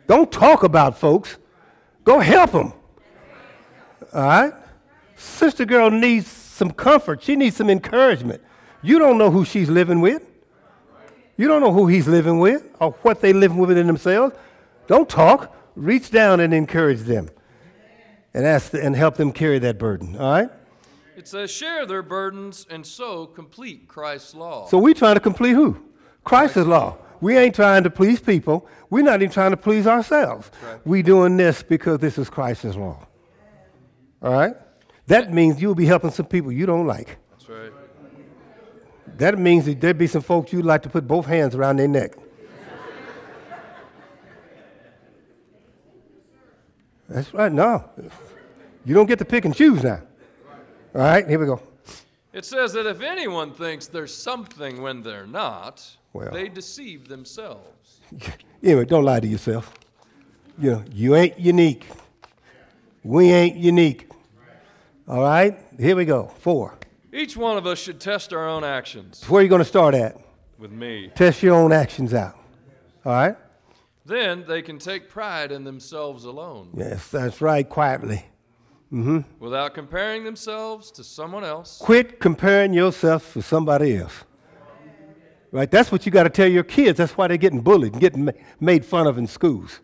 Don't 0.06 0.32
talk 0.32 0.62
about 0.62 0.98
folks. 0.98 1.36
Go 2.10 2.18
help 2.18 2.50
them. 2.50 2.72
All 4.12 4.22
right? 4.22 4.52
Sister 5.14 5.64
girl 5.64 5.92
needs 5.92 6.26
some 6.26 6.72
comfort. 6.72 7.22
She 7.22 7.36
needs 7.36 7.54
some 7.54 7.70
encouragement. 7.70 8.42
You 8.82 8.98
don't 8.98 9.16
know 9.16 9.30
who 9.30 9.44
she's 9.44 9.70
living 9.70 10.00
with. 10.00 10.28
You 11.36 11.46
don't 11.46 11.60
know 11.60 11.72
who 11.72 11.86
he's 11.86 12.08
living 12.08 12.40
with 12.40 12.68
or 12.80 12.90
what 13.02 13.20
they 13.20 13.32
live 13.32 13.54
within 13.54 13.86
themselves. 13.86 14.34
Don't 14.88 15.08
talk. 15.08 15.56
Reach 15.76 16.10
down 16.10 16.40
and 16.40 16.52
encourage 16.52 17.02
them 17.02 17.28
and 18.34 18.44
ask 18.44 18.72
the, 18.72 18.84
and 18.84 18.96
help 18.96 19.14
them 19.14 19.30
carry 19.30 19.60
that 19.60 19.78
burden. 19.78 20.16
All 20.16 20.32
right? 20.32 20.50
It 21.16 21.28
says, 21.28 21.48
share 21.48 21.86
their 21.86 22.02
burdens 22.02 22.66
and 22.68 22.84
so 22.84 23.26
complete 23.26 23.86
Christ's 23.86 24.34
law. 24.34 24.66
So 24.66 24.78
we're 24.78 24.94
trying 24.94 25.14
to 25.14 25.20
complete 25.20 25.52
who? 25.52 25.80
Christ's 26.24 26.56
law. 26.56 26.96
We 27.20 27.36
ain't 27.36 27.54
trying 27.54 27.84
to 27.84 27.90
please 27.90 28.20
people. 28.20 28.66
We're 28.88 29.04
not 29.04 29.22
even 29.22 29.32
trying 29.32 29.50
to 29.50 29.56
please 29.56 29.86
ourselves. 29.86 30.50
Right. 30.64 30.86
We 30.86 31.02
doing 31.02 31.36
this 31.36 31.62
because 31.62 31.98
this 31.98 32.18
is 32.18 32.30
Christ's 32.30 32.76
law. 32.76 33.06
All 34.22 34.32
right? 34.32 34.54
That 35.06 35.32
means 35.32 35.60
you'll 35.60 35.74
be 35.74 35.86
helping 35.86 36.10
some 36.10 36.26
people 36.26 36.52
you 36.52 36.66
don't 36.66 36.86
like. 36.86 37.18
That's 37.30 37.48
right. 37.48 37.72
That 39.18 39.38
means 39.38 39.66
that 39.66 39.80
there'd 39.80 39.98
be 39.98 40.06
some 40.06 40.22
folks 40.22 40.52
you'd 40.52 40.64
like 40.64 40.82
to 40.82 40.88
put 40.88 41.06
both 41.06 41.26
hands 41.26 41.54
around 41.54 41.76
their 41.76 41.88
neck. 41.88 42.12
That's 47.08 47.34
right. 47.34 47.52
No. 47.52 47.90
You 48.84 48.94
don't 48.94 49.06
get 49.06 49.18
to 49.18 49.24
pick 49.24 49.44
and 49.44 49.54
choose 49.54 49.82
now. 49.82 50.00
All 50.94 51.02
right, 51.02 51.28
here 51.28 51.38
we 51.38 51.46
go. 51.46 51.60
It 52.32 52.44
says 52.44 52.72
that 52.74 52.86
if 52.86 53.00
anyone 53.00 53.52
thinks 53.52 53.88
there's 53.88 54.14
something 54.14 54.80
when 54.80 55.02
they're 55.02 55.26
not, 55.26 55.96
Well. 56.12 56.32
they 56.32 56.48
deceive 56.48 57.08
themselves. 57.08 58.00
Anyway, 58.62 58.84
don't 58.84 59.04
lie 59.04 59.20
to 59.20 59.26
yourself. 59.26 59.72
You 60.58 60.70
know, 60.72 60.84
you 60.92 61.16
ain't 61.16 61.38
unique. 61.40 61.86
We 63.02 63.30
ain't 63.32 63.56
unique. 63.56 64.06
All 65.08 65.22
right, 65.22 65.58
here 65.78 65.96
we 65.96 66.04
go. 66.04 66.26
Four. 66.40 66.76
Each 67.10 67.36
one 67.38 67.56
of 67.56 67.66
us 67.66 67.78
should 67.78 67.98
test 68.00 68.34
our 68.34 68.46
own 68.46 68.62
actions 68.62 69.24
Where 69.28 69.40
are 69.40 69.42
you 69.42 69.48
going 69.48 69.60
to 69.60 69.64
start 69.64 69.94
at? 69.94 70.16
with 70.58 70.70
me. 70.70 71.10
Test 71.14 71.42
your 71.42 71.54
own 71.54 71.72
actions 71.72 72.12
out. 72.12 72.36
All 73.06 73.12
right? 73.12 73.36
Then 74.04 74.44
they 74.46 74.60
can 74.60 74.78
take 74.78 75.08
pride 75.08 75.52
in 75.52 75.64
themselves 75.64 76.24
alone 76.24 76.68
Yes, 76.76 77.08
that's 77.08 77.40
right, 77.40 77.66
quietly. 77.66 78.26
Mm-hmm. 78.92 79.20
without 79.38 79.72
comparing 79.72 80.24
themselves 80.24 80.90
to 80.90 81.02
someone 81.04 81.44
else. 81.44 81.78
Quit 81.78 82.20
comparing 82.20 82.74
yourself 82.74 83.32
to 83.32 83.40
somebody 83.40 83.96
else. 83.96 84.24
Right? 85.52 85.70
That's 85.70 85.90
what 85.90 86.06
you 86.06 86.12
got 86.12 86.24
to 86.24 86.30
tell 86.30 86.46
your 86.46 86.62
kids. 86.62 86.98
That's 86.98 87.16
why 87.16 87.26
they're 87.26 87.36
getting 87.36 87.60
bullied 87.60 87.92
and 87.92 88.00
getting 88.00 88.26
ma- 88.26 88.32
made 88.60 88.84
fun 88.84 89.06
of 89.06 89.18
in 89.18 89.26
schools. 89.26 89.80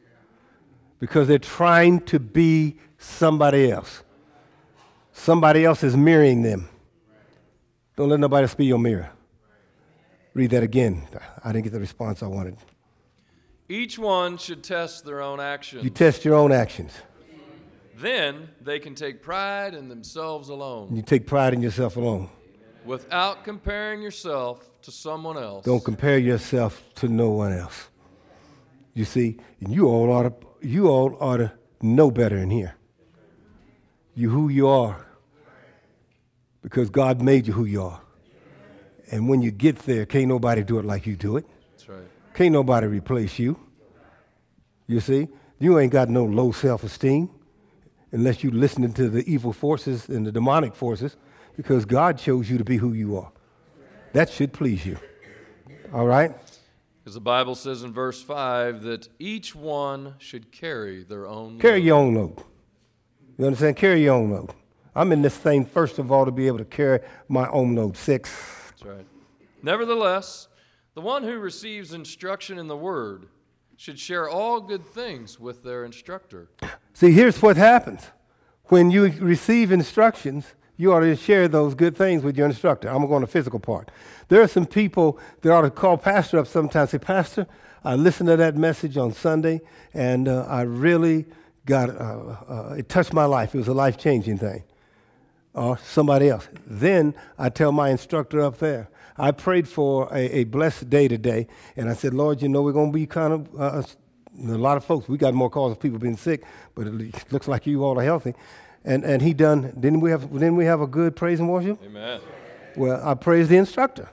Because 1.01 1.29
they're 1.29 1.39
trying 1.39 2.01
to 2.03 2.19
be 2.21 2.77
somebody 2.99 3.71
else. 3.71 4.03
Somebody 5.13 5.65
else 5.65 5.83
is 5.83 5.97
mirroring 5.97 6.43
them. 6.43 6.69
Don't 7.97 8.09
let 8.09 8.21
nobody 8.21 8.43
else 8.43 8.55
be 8.55 8.67
your 8.67 8.79
mirror. 8.79 9.11
Read 10.35 10.51
that 10.51 10.63
again. 10.63 11.03
I 11.43 11.53
didn't 11.53 11.65
get 11.65 11.73
the 11.73 11.81
response 11.81 12.23
I 12.23 12.27
wanted. 12.27 12.59
Each 13.69 13.99
one 13.99 14.37
should 14.37 14.63
test 14.63 15.05
their 15.05 15.21
own 15.21 15.41
actions. 15.41 15.83
You 15.83 15.91
test 15.91 16.25
your 16.25 16.37
own 16.37 16.53
actions. 16.53 16.93
Then 17.97 18.51
they 18.61 18.79
can 18.79 18.95
take 18.95 19.23
pride 19.23 19.75
in 19.75 19.89
themselves 19.89 20.51
alone 20.51 20.95
You 20.95 21.01
take 21.01 21.27
pride 21.27 21.55
in 21.55 21.63
yourself 21.63 21.97
alone. 21.97 22.29
Without 22.87 23.45
comparing 23.45 24.01
yourself 24.01 24.65
to 24.83 24.91
someone 24.91 25.37
else. 25.37 25.65
Don't 25.65 25.85
compare 25.85 26.19
yourself 26.19 26.83
to 26.97 27.09
no 27.09 27.31
one 27.31 27.53
else. 27.53 27.89
You 28.95 29.05
see, 29.05 29.39
and 29.61 29.75
you 29.75 29.89
all 29.89 30.11
ought 30.11 30.23
to, 30.23 30.67
you 30.67 30.89
all 30.89 31.17
ought 31.21 31.39
to 31.39 31.53
know 31.83 32.11
better 32.11 32.39
in 32.39 32.51
here. 32.51 32.77
You 34.15 34.31
who 34.31 34.49
you 34.49 34.69
are. 34.69 35.05
Because 36.63 36.89
God 36.89 37.21
made 37.21 37.47
you 37.47 37.53
who 37.53 37.65
you 37.65 37.83
are. 37.83 38.01
And 39.11 39.29
when 39.29 39.43
you 39.43 39.51
get 39.51 39.81
there, 39.81 40.07
can't 40.07 40.27
nobody 40.27 40.65
do 40.65 40.79
it 40.79 40.85
like 40.85 41.07
you 41.07 41.15
do 41.17 41.37
it. 41.37 41.47
That's 41.73 41.89
right. 41.89 42.09
Can't 42.35 42.53
nobody 42.53 42.87
replace 42.87 43.39
you. 43.39 43.59
You 44.87 45.01
see, 45.01 45.29
you 45.59 45.79
ain't 45.79 45.93
got 45.93 46.09
no 46.09 46.25
low 46.25 46.53
self-esteem 46.53 47.31
unless 48.13 48.43
you 48.43 48.51
listening 48.51 48.93
to 48.95 49.09
the 49.09 49.31
evil 49.31 49.53
forces 49.53 50.09
and 50.09 50.27
the 50.27 50.33
demonic 50.33 50.75
forces 50.75 51.17
because 51.57 51.85
God 51.85 52.19
chose 52.19 52.51
you 52.51 52.59
to 52.59 52.65
be 52.65 52.77
who 52.77 52.93
you 52.93 53.17
are. 53.17 53.33
That 54.13 54.31
should 54.31 54.53
please 54.53 54.85
you. 54.87 54.99
All 55.93 56.07
right? 56.07 56.35
Because 57.03 57.15
the 57.15 57.21
Bible 57.21 57.55
says 57.55 57.83
in 57.83 57.93
verse 57.93 58.23
5 58.23 58.83
that 58.83 59.09
each 59.19 59.55
one 59.55 60.15
should 60.19 60.51
carry 60.53 61.05
their 61.05 61.27
own 61.27 61.59
Carry 61.61 61.79
load. 61.79 61.87
your 61.87 61.97
own 61.97 62.15
load. 62.15 62.43
You 63.39 63.47
understand? 63.47 63.77
Carry 63.77 64.03
your 64.03 64.15
own 64.15 64.31
load. 64.31 64.53
I'm 64.95 65.13
in 65.13 65.23
this 65.23 65.37
thing, 65.37 65.67
first 65.67 65.99
of 65.99 66.11
all, 66.11 66.25
to 66.25 66.31
be 66.33 66.47
able 66.47 66.59
to 66.59 66.65
carry 66.65 67.01
my 67.29 67.49
own 67.51 67.75
load. 67.75 67.97
Six. 67.97 68.31
That's 68.71 68.85
right. 68.85 69.07
Nevertheless, 69.63 70.49
the 70.95 71.01
one 71.01 71.23
who 71.23 71.39
receives 71.39 71.93
instruction 71.93 72.59
in 72.59 72.67
the 72.67 72.77
word 72.77 73.27
should 73.77 73.99
share 73.99 74.29
all 74.29 74.61
good 74.61 74.87
things 74.87 75.39
with 75.39 75.63
their 75.63 75.85
instructor. 75.85 76.49
See, 76.95 77.13
here's 77.13 77.43
what 77.43 77.57
happens. 77.59 78.07
When 78.65 78.91
you 78.91 79.05
receive 79.21 79.71
instructions, 79.71 80.47
you 80.77 80.93
ought 80.93 81.01
to 81.01 81.17
share 81.17 81.49
those 81.49 81.75
good 81.75 81.97
things 81.97 82.23
with 82.23 82.37
your 82.37 82.47
instructor. 82.47 82.89
I'm 82.89 82.97
going 82.97 83.05
to 83.05 83.09
go 83.09 83.15
on 83.15 83.21
the 83.23 83.27
physical 83.27 83.59
part. 83.59 83.91
There 84.29 84.43
are 84.43 84.49
some 84.49 84.67
people 84.67 85.19
that 85.41 85.51
ought 85.51 85.63
to 85.63 85.71
call 85.71 85.97
pastor 85.97 86.39
up 86.39 86.47
sometimes 86.47 86.91
say, 86.91 86.99
Pastor, 86.99 87.47
I 87.85 87.95
listened 87.95 88.29
to 88.29 88.37
that 88.37 88.57
message 88.57 88.97
on 88.97 89.13
Sunday, 89.13 89.61
and 89.95 90.29
uh, 90.29 90.45
I 90.49 90.63
really 90.63 91.27
got, 91.67 91.89
uh, 91.89 92.37
uh, 92.49 92.75
it 92.79 92.89
touched 92.89 93.13
my 93.13 93.25
life. 93.25 93.55
It 93.55 93.59
was 93.59 93.69
a 93.69 93.75
life 93.75 93.97
changing 93.97 94.39
thing. 94.39 94.65
Or 95.55 95.79
somebody 95.79 96.29
else. 96.29 96.49
Then 96.67 97.15
I 97.39 97.49
tell 97.49 97.73
my 97.73 97.89
instructor 97.89 98.43
up 98.43 98.59
there, 98.59 98.91
I 99.17 99.31
prayed 99.31 99.67
for 99.67 100.13
a, 100.13 100.41
a 100.41 100.45
blessed 100.45 100.91
day 100.91 101.09
today, 101.09 101.47
and 101.77 101.89
I 101.89 101.95
said, 101.95 102.13
Lord, 102.13 102.43
you 102.43 102.49
know, 102.49 102.61
we're 102.61 102.73
going 102.73 102.93
to 102.93 102.99
be 102.99 103.07
kind 103.07 103.33
of, 103.33 103.49
uh, 103.59 103.83
a 104.39 104.59
lot 104.59 104.77
of 104.77 104.85
folks, 104.85 105.09
we 105.09 105.17
got 105.17 105.33
more 105.33 105.49
calls 105.49 105.73
of 105.73 105.81
people 105.81 105.99
being 105.99 106.19
sick, 106.19 106.45
but 106.75 106.87
it 106.87 107.33
looks 107.33 107.49
like 107.49 107.67
you 107.67 107.85
all 107.85 107.99
are 107.99 108.05
healthy. 108.05 108.35
And, 108.87 109.05
and 109.05 109.21
he 109.21 109.35
done, 109.35 109.75
didn't 109.79 110.01
we, 110.01 110.11
have, 110.11 110.33
didn't 110.33 110.57
we 110.57 110.65
have 110.65 110.81
a 110.81 110.87
good 110.87 111.17
praise 111.17 111.41
and 111.41 111.51
worship? 111.51 111.79
Amen. 111.85 112.21
Well, 112.77 113.01
I 113.07 113.15
praise 113.15 113.49
the 113.49 113.57
instructor. 113.57 114.09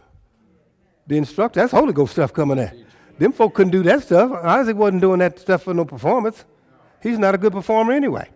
The 1.05 1.17
instructor, 1.17 1.59
that's 1.59 1.71
Holy 1.71 1.93
Ghost 1.93 2.13
stuff 2.13 2.33
coming 2.33 2.57
there. 2.57 2.73
Them 3.19 3.31
folk 3.31 3.53
couldn't 3.53 3.71
do 3.71 3.83
that 3.83 4.01
stuff. 4.01 4.31
Isaac 4.43 4.75
wasn't 4.75 5.01
doing 5.01 5.19
that 5.19 5.37
stuff 5.37 5.63
for 5.63 5.73
no 5.73 5.85
performance. 5.85 6.43
He's 7.01 7.19
not 7.19 7.35
a 7.35 7.37
good 7.37 7.53
performer 7.53 7.93
anyway. 7.93 8.29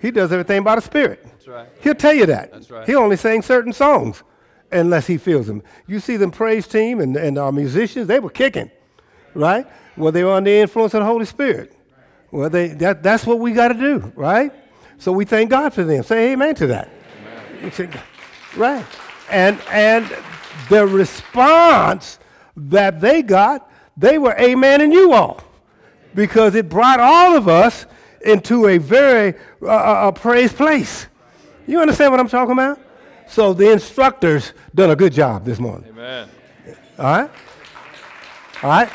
He 0.00 0.10
does 0.10 0.32
everything 0.32 0.64
by 0.64 0.76
the 0.76 0.80
Spirit. 0.82 1.22
That's 1.24 1.46
right. 1.46 1.68
He'll 1.80 1.94
tell 1.94 2.14
you 2.14 2.26
that. 2.26 2.50
That's 2.50 2.70
right. 2.70 2.86
He 2.86 2.94
only 2.94 3.16
sings 3.16 3.44
certain 3.44 3.72
songs 3.72 4.22
unless 4.70 5.06
he 5.06 5.18
feels 5.18 5.46
them. 5.46 5.62
You 5.86 6.00
see 6.00 6.16
them 6.16 6.30
praise 6.30 6.66
team 6.66 7.00
and, 7.00 7.16
and 7.16 7.36
our 7.36 7.52
musicians, 7.52 8.06
they 8.06 8.20
were 8.20 8.30
kicking, 8.30 8.70
right? 9.34 9.66
Well, 9.96 10.12
they 10.12 10.24
were 10.24 10.32
under 10.32 10.50
the 10.50 10.56
influence 10.56 10.94
of 10.94 11.00
the 11.00 11.06
Holy 11.06 11.26
Spirit. 11.26 11.76
Well, 12.30 12.48
they, 12.48 12.68
that, 12.68 13.02
that's 13.02 13.26
what 13.26 13.38
we 13.38 13.52
got 13.52 13.68
to 13.68 13.74
do, 13.74 14.12
right? 14.16 14.52
So 15.02 15.10
we 15.10 15.24
thank 15.24 15.50
God 15.50 15.74
for 15.74 15.82
them. 15.82 16.04
Say 16.04 16.30
amen 16.30 16.54
to 16.54 16.68
that. 16.68 16.88
Amen. 17.60 18.00
Right. 18.56 18.86
And, 19.28 19.60
and 19.68 20.08
the 20.68 20.86
response 20.86 22.20
that 22.56 23.00
they 23.00 23.20
got, 23.20 23.68
they 23.96 24.16
were 24.18 24.36
amen 24.38 24.80
and 24.80 24.92
you 24.92 25.12
all. 25.12 25.42
Because 26.14 26.54
it 26.54 26.68
brought 26.68 27.00
all 27.00 27.34
of 27.36 27.48
us 27.48 27.86
into 28.24 28.68
a 28.68 28.78
very 28.78 29.34
uh, 29.60 29.66
uh, 29.66 29.70
uh 29.70 30.12
praised 30.12 30.56
place. 30.56 31.08
You 31.66 31.80
understand 31.80 32.12
what 32.12 32.20
I'm 32.20 32.28
talking 32.28 32.52
about? 32.52 32.78
So 33.26 33.52
the 33.52 33.72
instructors 33.72 34.52
done 34.72 34.90
a 34.90 34.96
good 34.96 35.12
job 35.12 35.44
this 35.44 35.58
morning. 35.58 35.88
Amen. 35.88 36.28
All 37.00 37.04
right? 37.06 37.30
All 38.62 38.70
right? 38.70 38.90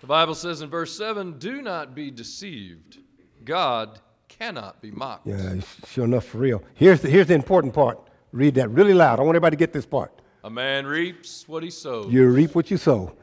The 0.00 0.06
Bible 0.06 0.34
says 0.34 0.62
in 0.62 0.70
verse 0.70 0.96
7 0.96 1.38
do 1.38 1.60
not 1.60 1.94
be 1.94 2.10
deceived. 2.10 3.00
God 3.48 3.98
cannot 4.28 4.82
be 4.82 4.90
mocked. 4.90 5.26
Yeah, 5.26 5.54
sure 5.86 6.04
enough, 6.04 6.26
for 6.26 6.36
real. 6.36 6.62
Here's 6.74 7.00
the, 7.00 7.08
here's 7.08 7.28
the 7.28 7.34
important 7.34 7.72
part. 7.72 7.98
Read 8.30 8.56
that 8.56 8.68
really 8.68 8.92
loud. 8.92 9.18
I 9.18 9.22
want 9.22 9.36
everybody 9.36 9.56
to 9.56 9.58
get 9.58 9.72
this 9.72 9.86
part. 9.86 10.12
A 10.44 10.50
man 10.50 10.86
reaps 10.86 11.48
what 11.48 11.62
he 11.62 11.70
sows. 11.70 12.12
You 12.12 12.28
reap 12.28 12.54
what 12.54 12.70
you 12.70 12.76
sow. 12.76 13.16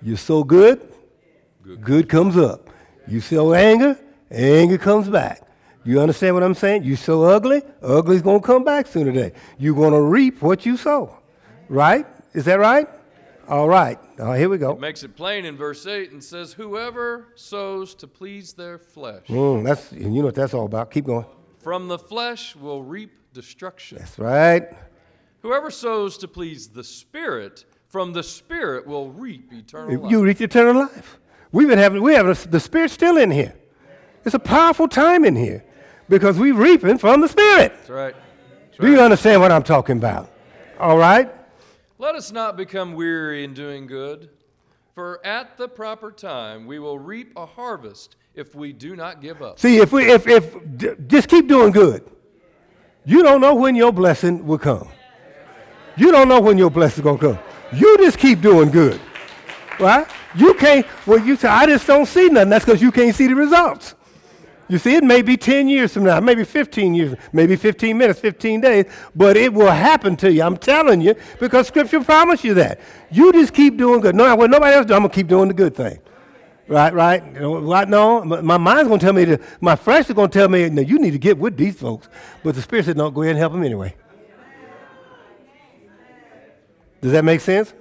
You 0.00 0.14
sow 0.14 0.44
good, 0.44 0.80
good, 1.64 1.80
good 1.80 2.08
comes 2.08 2.36
up. 2.36 2.70
You 3.08 3.20
sow 3.20 3.54
anger, 3.54 3.98
anger 4.30 4.78
comes 4.78 5.08
back. 5.08 5.42
You 5.84 6.00
understand 6.00 6.36
what 6.36 6.44
I'm 6.44 6.54
saying? 6.54 6.84
You 6.84 6.94
sow 6.94 7.24
ugly, 7.24 7.62
ugly's 7.82 8.22
gonna 8.22 8.38
come 8.38 8.62
back 8.62 8.86
sooner 8.86 9.10
or 9.10 9.14
later. 9.14 9.34
You're 9.58 9.74
gonna 9.74 10.00
reap 10.00 10.42
what 10.42 10.64
you 10.64 10.76
sow. 10.76 11.12
Right? 11.68 12.06
Is 12.34 12.44
that 12.44 12.60
right? 12.60 12.88
All 13.48 13.68
right. 13.68 13.98
Now, 14.18 14.32
here 14.32 14.48
we 14.48 14.58
go. 14.58 14.72
It 14.72 14.80
makes 14.80 15.04
it 15.04 15.14
plain 15.14 15.44
in 15.44 15.56
verse 15.56 15.86
8 15.86 16.10
and 16.10 16.22
says, 16.22 16.52
Whoever 16.52 17.28
sows 17.36 17.94
to 17.96 18.08
please 18.08 18.54
their 18.54 18.78
flesh. 18.78 19.26
Mm, 19.28 19.64
that's, 19.64 19.92
you 19.92 20.08
know 20.08 20.24
what 20.24 20.34
that's 20.34 20.52
all 20.52 20.66
about. 20.66 20.90
Keep 20.90 21.06
going. 21.06 21.26
From 21.62 21.86
the 21.86 21.98
flesh 21.98 22.56
will 22.56 22.82
reap 22.82 23.12
destruction. 23.32 23.98
That's 23.98 24.18
right. 24.18 24.64
Whoever 25.42 25.70
sows 25.70 26.18
to 26.18 26.28
please 26.28 26.68
the 26.68 26.82
Spirit, 26.82 27.64
from 27.88 28.12
the 28.12 28.22
Spirit 28.22 28.86
will 28.86 29.10
reap 29.10 29.52
eternal 29.52 30.02
life. 30.02 30.10
You 30.10 30.24
reap 30.24 30.40
eternal 30.40 30.74
life. 30.74 31.18
We've 31.52 31.68
been 31.68 31.78
having, 31.78 32.02
we 32.02 32.14
have 32.14 32.50
the 32.50 32.60
Spirit 32.60 32.90
still 32.90 33.16
in 33.16 33.30
here. 33.30 33.54
It's 34.24 34.34
a 34.34 34.40
powerful 34.40 34.88
time 34.88 35.24
in 35.24 35.36
here 35.36 35.64
because 36.08 36.36
we're 36.36 36.54
reaping 36.54 36.98
from 36.98 37.20
the 37.20 37.28
Spirit. 37.28 37.72
That's 37.76 37.90
right. 37.90 38.14
That's 38.14 38.80
right. 38.80 38.86
Do 38.86 38.92
you 38.92 39.00
understand 39.00 39.40
what 39.40 39.52
I'm 39.52 39.62
talking 39.62 39.98
about? 39.98 40.32
All 40.80 40.98
right? 40.98 41.32
Let 41.98 42.14
us 42.14 42.30
not 42.30 42.56
become 42.58 42.92
weary 42.92 43.42
in 43.42 43.54
doing 43.54 43.86
good, 43.86 44.28
for 44.94 45.24
at 45.24 45.56
the 45.56 45.66
proper 45.66 46.12
time 46.12 46.66
we 46.66 46.78
will 46.78 46.98
reap 46.98 47.32
a 47.36 47.46
harvest 47.46 48.16
if 48.34 48.54
we 48.54 48.74
do 48.74 48.94
not 48.94 49.22
give 49.22 49.40
up. 49.40 49.58
See, 49.58 49.78
if 49.78 49.92
we 49.92 50.10
if 50.10 50.26
if 50.26 50.54
just 51.08 51.28
keep 51.28 51.48
doing 51.48 51.72
good. 51.72 52.04
You 53.06 53.22
don't 53.22 53.40
know 53.40 53.54
when 53.54 53.76
your 53.76 53.92
blessing 53.92 54.46
will 54.46 54.58
come. 54.58 54.88
You 55.96 56.12
don't 56.12 56.28
know 56.28 56.40
when 56.40 56.58
your 56.58 56.70
blessing 56.70 57.02
gonna 57.02 57.18
come. 57.18 57.38
You 57.72 57.96
just 57.98 58.18
keep 58.18 58.42
doing 58.42 58.70
good. 58.70 59.00
Right? 59.80 60.06
You 60.34 60.52
can't 60.54 60.86
well 61.06 61.18
you 61.18 61.36
say 61.36 61.48
I 61.48 61.64
just 61.64 61.86
don't 61.86 62.06
see 62.06 62.28
nothing. 62.28 62.50
That's 62.50 62.64
because 62.64 62.82
you 62.82 62.92
can't 62.92 63.14
see 63.14 63.28
the 63.28 63.34
results. 63.34 63.94
You 64.68 64.78
see, 64.78 64.96
it 64.96 65.04
may 65.04 65.22
be 65.22 65.36
10 65.36 65.68
years 65.68 65.94
from 65.94 66.04
now, 66.04 66.18
maybe 66.18 66.42
15 66.42 66.94
years, 66.94 67.14
maybe 67.32 67.54
15 67.54 67.96
minutes, 67.96 68.18
15 68.18 68.60
days, 68.60 68.86
but 69.14 69.36
it 69.36 69.52
will 69.52 69.70
happen 69.70 70.16
to 70.16 70.32
you. 70.32 70.42
I'm 70.42 70.56
telling 70.56 71.00
you, 71.00 71.14
because 71.38 71.68
Scripture 71.68 72.02
promised 72.02 72.42
you 72.42 72.54
that. 72.54 72.80
You 73.10 73.32
just 73.32 73.54
keep 73.54 73.76
doing 73.76 74.00
good. 74.00 74.16
No, 74.16 74.34
when 74.34 74.50
nobody 74.50 74.74
else 74.74 74.86
does, 74.86 74.96
I'm 74.96 75.02
going 75.02 75.10
to 75.10 75.14
keep 75.14 75.28
doing 75.28 75.48
the 75.48 75.54
good 75.54 75.76
thing. 75.76 76.00
Right, 76.68 76.92
right? 76.92 77.22
Right? 77.40 77.88
No, 77.88 78.24
my 78.24 78.56
mind's 78.56 78.88
going 78.88 78.98
to 78.98 79.06
tell 79.06 79.12
me, 79.12 79.24
to, 79.26 79.40
my 79.60 79.76
flesh 79.76 80.08
is 80.08 80.14
going 80.14 80.30
to 80.30 80.38
tell 80.38 80.48
me, 80.48 80.68
no, 80.68 80.82
you 80.82 80.98
need 80.98 81.12
to 81.12 81.18
get 81.18 81.38
with 81.38 81.56
these 81.56 81.78
folks. 81.78 82.08
But 82.42 82.56
the 82.56 82.62
Spirit 82.62 82.86
said, 82.86 82.96
no, 82.96 83.08
go 83.10 83.22
ahead 83.22 83.36
and 83.36 83.38
help 83.38 83.52
them 83.52 83.62
anyway. 83.62 83.94
Does 87.00 87.12
that 87.12 87.24
make 87.24 87.40
sense? 87.40 87.72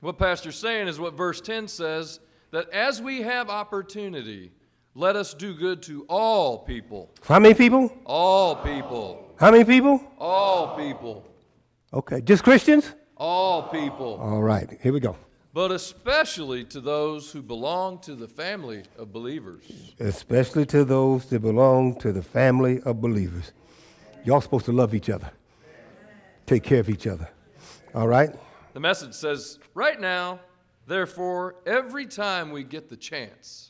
What 0.00 0.18
Pastor's 0.18 0.56
saying 0.56 0.86
is 0.86 1.00
what 1.00 1.14
verse 1.14 1.40
10 1.40 1.66
says 1.66 2.20
that 2.52 2.70
as 2.70 3.02
we 3.02 3.22
have 3.22 3.50
opportunity, 3.50 4.52
let 4.96 5.14
us 5.14 5.34
do 5.34 5.54
good 5.54 5.82
to 5.82 6.06
all 6.08 6.58
people. 6.60 7.10
How 7.22 7.38
many 7.38 7.52
people? 7.52 7.92
All 8.06 8.56
people. 8.56 9.34
How 9.38 9.50
many 9.50 9.62
people? 9.62 10.02
All 10.18 10.74
people. 10.74 11.22
Okay, 11.92 12.22
just 12.22 12.42
Christians? 12.42 12.94
All 13.18 13.64
people. 13.64 14.18
All 14.20 14.42
right, 14.42 14.78
here 14.82 14.94
we 14.94 15.00
go. 15.00 15.14
But 15.52 15.70
especially 15.70 16.64
to 16.64 16.80
those 16.80 17.30
who 17.30 17.42
belong 17.42 17.98
to 18.00 18.14
the 18.14 18.26
family 18.26 18.84
of 18.98 19.12
believers. 19.12 19.64
Especially 20.00 20.64
to 20.66 20.82
those 20.82 21.26
that 21.26 21.40
belong 21.40 21.98
to 22.00 22.10
the 22.10 22.22
family 22.22 22.80
of 22.82 23.02
believers. 23.02 23.52
Y'all 24.24 24.40
supposed 24.40 24.64
to 24.64 24.72
love 24.72 24.94
each 24.94 25.10
other, 25.10 25.30
take 26.46 26.62
care 26.62 26.80
of 26.80 26.88
each 26.88 27.06
other. 27.06 27.28
All 27.94 28.08
right? 28.08 28.30
The 28.72 28.80
message 28.80 29.12
says, 29.12 29.58
right 29.74 30.00
now, 30.00 30.40
therefore, 30.86 31.56
every 31.66 32.06
time 32.06 32.50
we 32.50 32.64
get 32.64 32.88
the 32.88 32.96
chance, 32.96 33.65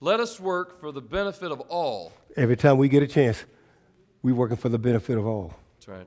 let 0.00 0.18
us 0.20 0.40
work 0.40 0.80
for 0.80 0.92
the 0.92 1.00
benefit 1.00 1.52
of 1.52 1.60
all. 1.60 2.12
Every 2.36 2.56
time 2.56 2.78
we 2.78 2.88
get 2.88 3.02
a 3.02 3.06
chance, 3.06 3.44
we're 4.22 4.34
working 4.34 4.56
for 4.56 4.68
the 4.68 4.78
benefit 4.78 5.18
of 5.18 5.26
all. 5.26 5.54
That's 5.76 5.88
right. 5.88 6.06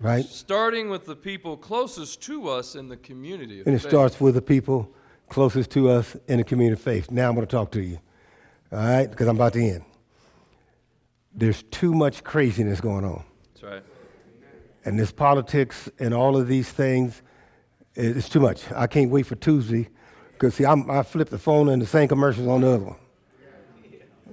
Right? 0.00 0.24
Starting 0.24 0.90
with 0.90 1.06
the 1.06 1.16
people 1.16 1.56
closest 1.56 2.22
to 2.22 2.48
us 2.48 2.74
in 2.76 2.88
the 2.88 2.96
community 2.96 3.60
And 3.60 3.74
it 3.74 3.80
faith. 3.80 3.90
starts 3.90 4.20
with 4.20 4.34
the 4.34 4.42
people 4.42 4.92
closest 5.28 5.70
to 5.72 5.90
us 5.90 6.16
in 6.28 6.38
the 6.38 6.44
community 6.44 6.74
of 6.74 6.80
faith. 6.80 7.10
Now 7.10 7.28
I'm 7.28 7.34
going 7.34 7.46
to 7.46 7.50
talk 7.50 7.72
to 7.72 7.82
you. 7.82 7.98
All 8.70 8.78
right? 8.78 9.10
Because 9.10 9.26
I'm 9.26 9.36
about 9.36 9.54
to 9.54 9.62
end. 9.62 9.84
There's 11.34 11.62
too 11.64 11.94
much 11.94 12.22
craziness 12.22 12.80
going 12.80 13.04
on. 13.04 13.24
That's 13.54 13.62
right. 13.62 13.82
And 14.84 14.98
this 14.98 15.10
politics 15.10 15.90
and 15.98 16.14
all 16.14 16.36
of 16.36 16.48
these 16.48 16.70
things, 16.70 17.22
it's 17.94 18.28
too 18.28 18.40
much. 18.40 18.70
I 18.72 18.86
can't 18.86 19.10
wait 19.10 19.26
for 19.26 19.34
Tuesday 19.34 19.88
because, 20.38 20.54
see, 20.54 20.64
I'm, 20.64 20.88
i 20.88 21.02
flip 21.02 21.30
the 21.30 21.38
phone 21.38 21.68
and 21.68 21.82
the 21.82 21.86
same 21.86 22.06
commercials 22.06 22.46
on 22.46 22.60
the 22.60 22.68
other 22.68 22.84
one 22.84 22.96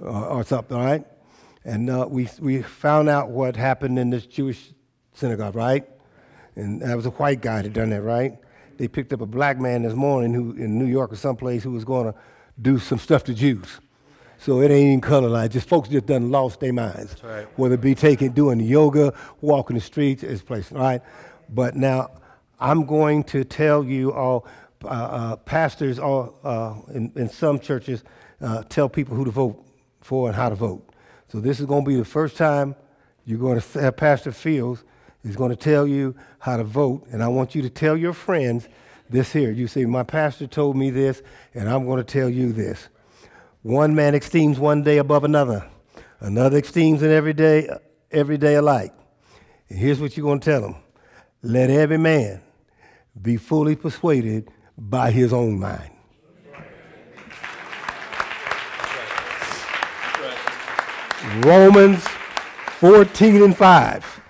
uh, 0.02 0.28
or 0.28 0.44
something, 0.44 0.76
right? 0.76 1.04
And 1.64 1.90
uh, 1.90 2.06
we, 2.08 2.28
we 2.38 2.62
found 2.62 3.08
out 3.08 3.30
what 3.30 3.56
happened 3.56 3.98
in 3.98 4.10
this 4.10 4.24
Jewish 4.24 4.72
synagogue, 5.14 5.56
right? 5.56 5.84
And 6.54 6.80
that 6.80 6.96
was 6.96 7.06
a 7.06 7.10
white 7.10 7.40
guy 7.40 7.62
that 7.62 7.72
done 7.72 7.90
that, 7.90 8.02
right? 8.02 8.38
They 8.76 8.86
picked 8.86 9.12
up 9.12 9.20
a 9.20 9.26
black 9.26 9.58
man 9.58 9.82
this 9.82 9.94
morning 9.94 10.32
who 10.32 10.52
in 10.52 10.78
New 10.78 10.86
York 10.86 11.12
or 11.12 11.16
someplace 11.16 11.64
who 11.64 11.72
was 11.72 11.84
going 11.84 12.12
to 12.12 12.18
do 12.62 12.78
some 12.78 12.98
stuff 12.98 13.24
to 13.24 13.34
Jews. 13.34 13.80
So 14.38 14.60
it 14.60 14.70
ain't 14.70 14.86
even 14.86 15.00
color 15.00 15.28
line. 15.28 15.48
Just 15.48 15.68
folks 15.68 15.88
just 15.88 16.06
done 16.06 16.30
lost 16.30 16.60
their 16.60 16.72
minds. 16.72 17.16
Right. 17.24 17.46
Whether 17.58 17.74
it 17.74 17.80
be 17.80 17.94
taking, 17.96 18.30
doing 18.30 18.60
yoga, 18.60 19.12
walking 19.40 19.74
the 19.74 19.82
streets, 19.82 20.22
it's 20.22 20.42
place, 20.42 20.70
right? 20.70 21.02
But 21.48 21.74
now 21.74 22.10
I'm 22.60 22.84
going 22.84 23.24
to 23.24 23.44
tell 23.44 23.82
you 23.82 24.12
all 24.12 24.46
uh, 24.84 24.88
uh, 24.88 25.36
pastors 25.36 25.98
all, 25.98 26.38
uh, 26.44 26.74
in, 26.94 27.12
in, 27.16 27.28
some 27.28 27.58
churches 27.58 28.04
uh, 28.40 28.62
tell 28.64 28.88
people 28.88 29.16
who 29.16 29.24
to 29.24 29.30
vote 29.30 29.64
for 30.00 30.28
and 30.28 30.36
how 30.36 30.48
to 30.48 30.54
vote. 30.54 30.88
So 31.28 31.40
this 31.40 31.60
is 31.60 31.66
going 31.66 31.84
to 31.84 31.88
be 31.88 31.96
the 31.96 32.04
first 32.04 32.36
time 32.36 32.74
you're 33.24 33.38
going 33.38 33.60
to 33.60 33.80
have 33.80 33.96
Pastor 33.96 34.32
Fields 34.32 34.84
is 35.24 35.34
going 35.34 35.50
to 35.50 35.56
tell 35.56 35.86
you 35.86 36.14
how 36.38 36.56
to 36.56 36.64
vote, 36.64 37.06
and 37.10 37.22
I 37.22 37.28
want 37.28 37.54
you 37.54 37.62
to 37.62 37.70
tell 37.70 37.96
your 37.96 38.12
friends 38.12 38.68
this 39.10 39.32
here. 39.32 39.50
You 39.50 39.66
say, 39.66 39.84
my 39.84 40.02
pastor 40.02 40.46
told 40.46 40.76
me 40.76 40.90
this, 40.90 41.22
and 41.54 41.68
I'm 41.68 41.86
going 41.86 41.98
to 41.98 42.04
tell 42.04 42.28
you 42.28 42.52
this. 42.52 42.88
One 43.62 43.94
man 43.94 44.14
esteems 44.14 44.58
one 44.58 44.82
day 44.82 44.98
above 44.98 45.24
another. 45.24 45.68
Another 46.20 46.58
esteems 46.58 47.02
an 47.02 47.10
every 47.10 47.32
day, 47.32 47.68
every 48.10 48.38
day 48.38 48.54
alike. 48.54 48.94
And 49.68 49.78
here's 49.78 50.00
what 50.00 50.16
you're 50.16 50.24
going 50.24 50.40
to 50.40 50.50
tell 50.50 50.60
them. 50.60 50.76
Let 51.42 51.70
every 51.70 51.98
man 51.98 52.40
be 53.20 53.36
fully 53.36 53.74
persuaded 53.74 54.50
by 54.78 55.10
his 55.10 55.32
own 55.32 55.58
mind. 55.58 55.90
Romans 61.44 62.06
14 62.78 63.42
and 63.42 63.56
5. 63.56 64.20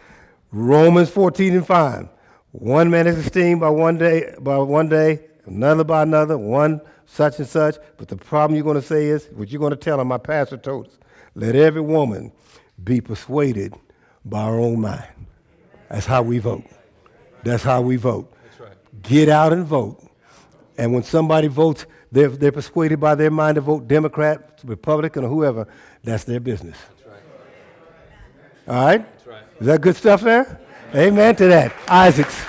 Romans 0.53 1.11
14 1.11 1.57
and 1.57 1.67
5. 1.67 2.09
One 2.53 2.91
man 2.91 3.07
is 3.07 3.19
esteemed 3.19 3.61
by 3.61 3.69
one 3.69 3.99
day, 3.99 4.35
by 4.41 4.57
one 4.59 4.89
day, 4.89 5.21
another 5.45 5.85
by 5.85 6.03
another, 6.03 6.39
one 6.39 6.81
such 7.05 7.39
and 7.39 7.47
such. 7.47 7.77
But 7.99 8.09
the 8.09 8.17
problem 8.17 8.57
you're 8.57 8.65
going 8.65 8.81
to 8.81 8.87
say 8.87 9.07
is, 9.07 9.29
what 9.35 9.51
you're 9.51 9.61
going 9.61 9.73
to 9.73 9.77
tell 9.77 10.01
him, 10.01 10.09
my 10.09 10.19
pastor 10.19 10.57
told 10.57 10.87
us, 10.87 10.99
let 11.35 11.55
every 11.55 11.83
woman 11.83 12.33
be 12.83 13.01
persuaded 13.01 13.75
by 14.25 14.45
her 14.45 14.59
own 14.59 14.81
mind. 14.81 15.05
That's 15.91 16.07
how 16.07 16.23
we 16.23 16.39
vote. 16.39 16.65
That's 17.45 17.63
how 17.63 17.83
we 17.83 17.97
vote. 17.97 18.33
Right. 18.59 18.73
Get 19.03 19.29
out 19.29 19.53
and 19.53 19.65
vote. 19.65 20.03
And 20.79 20.93
when 20.93 21.03
somebody 21.03 21.49
votes, 21.49 21.87
they're, 22.13 22.29
they're 22.29 22.53
persuaded 22.53 23.01
by 23.01 23.15
their 23.15 23.31
mind 23.31 23.57
to 23.57 23.61
vote 23.61 23.89
Democrat, 23.89 24.61
Republican, 24.65 25.25
or 25.25 25.29
whoever, 25.29 25.67
that's 26.05 26.25
their 26.25 26.41
business. 26.41 26.77
That's 26.89 27.07
right. 27.07 27.23
All 28.69 28.87
right? 28.87 29.13
That's 29.13 29.27
right. 29.27 29.43
Is 29.61 29.67
that 29.67 29.81
good 29.81 29.97
stuff 29.97 30.21
there? 30.21 30.61
Amen 30.95 31.35
to 31.37 31.47
that. 31.49 31.73
Isaacs. 31.89 32.45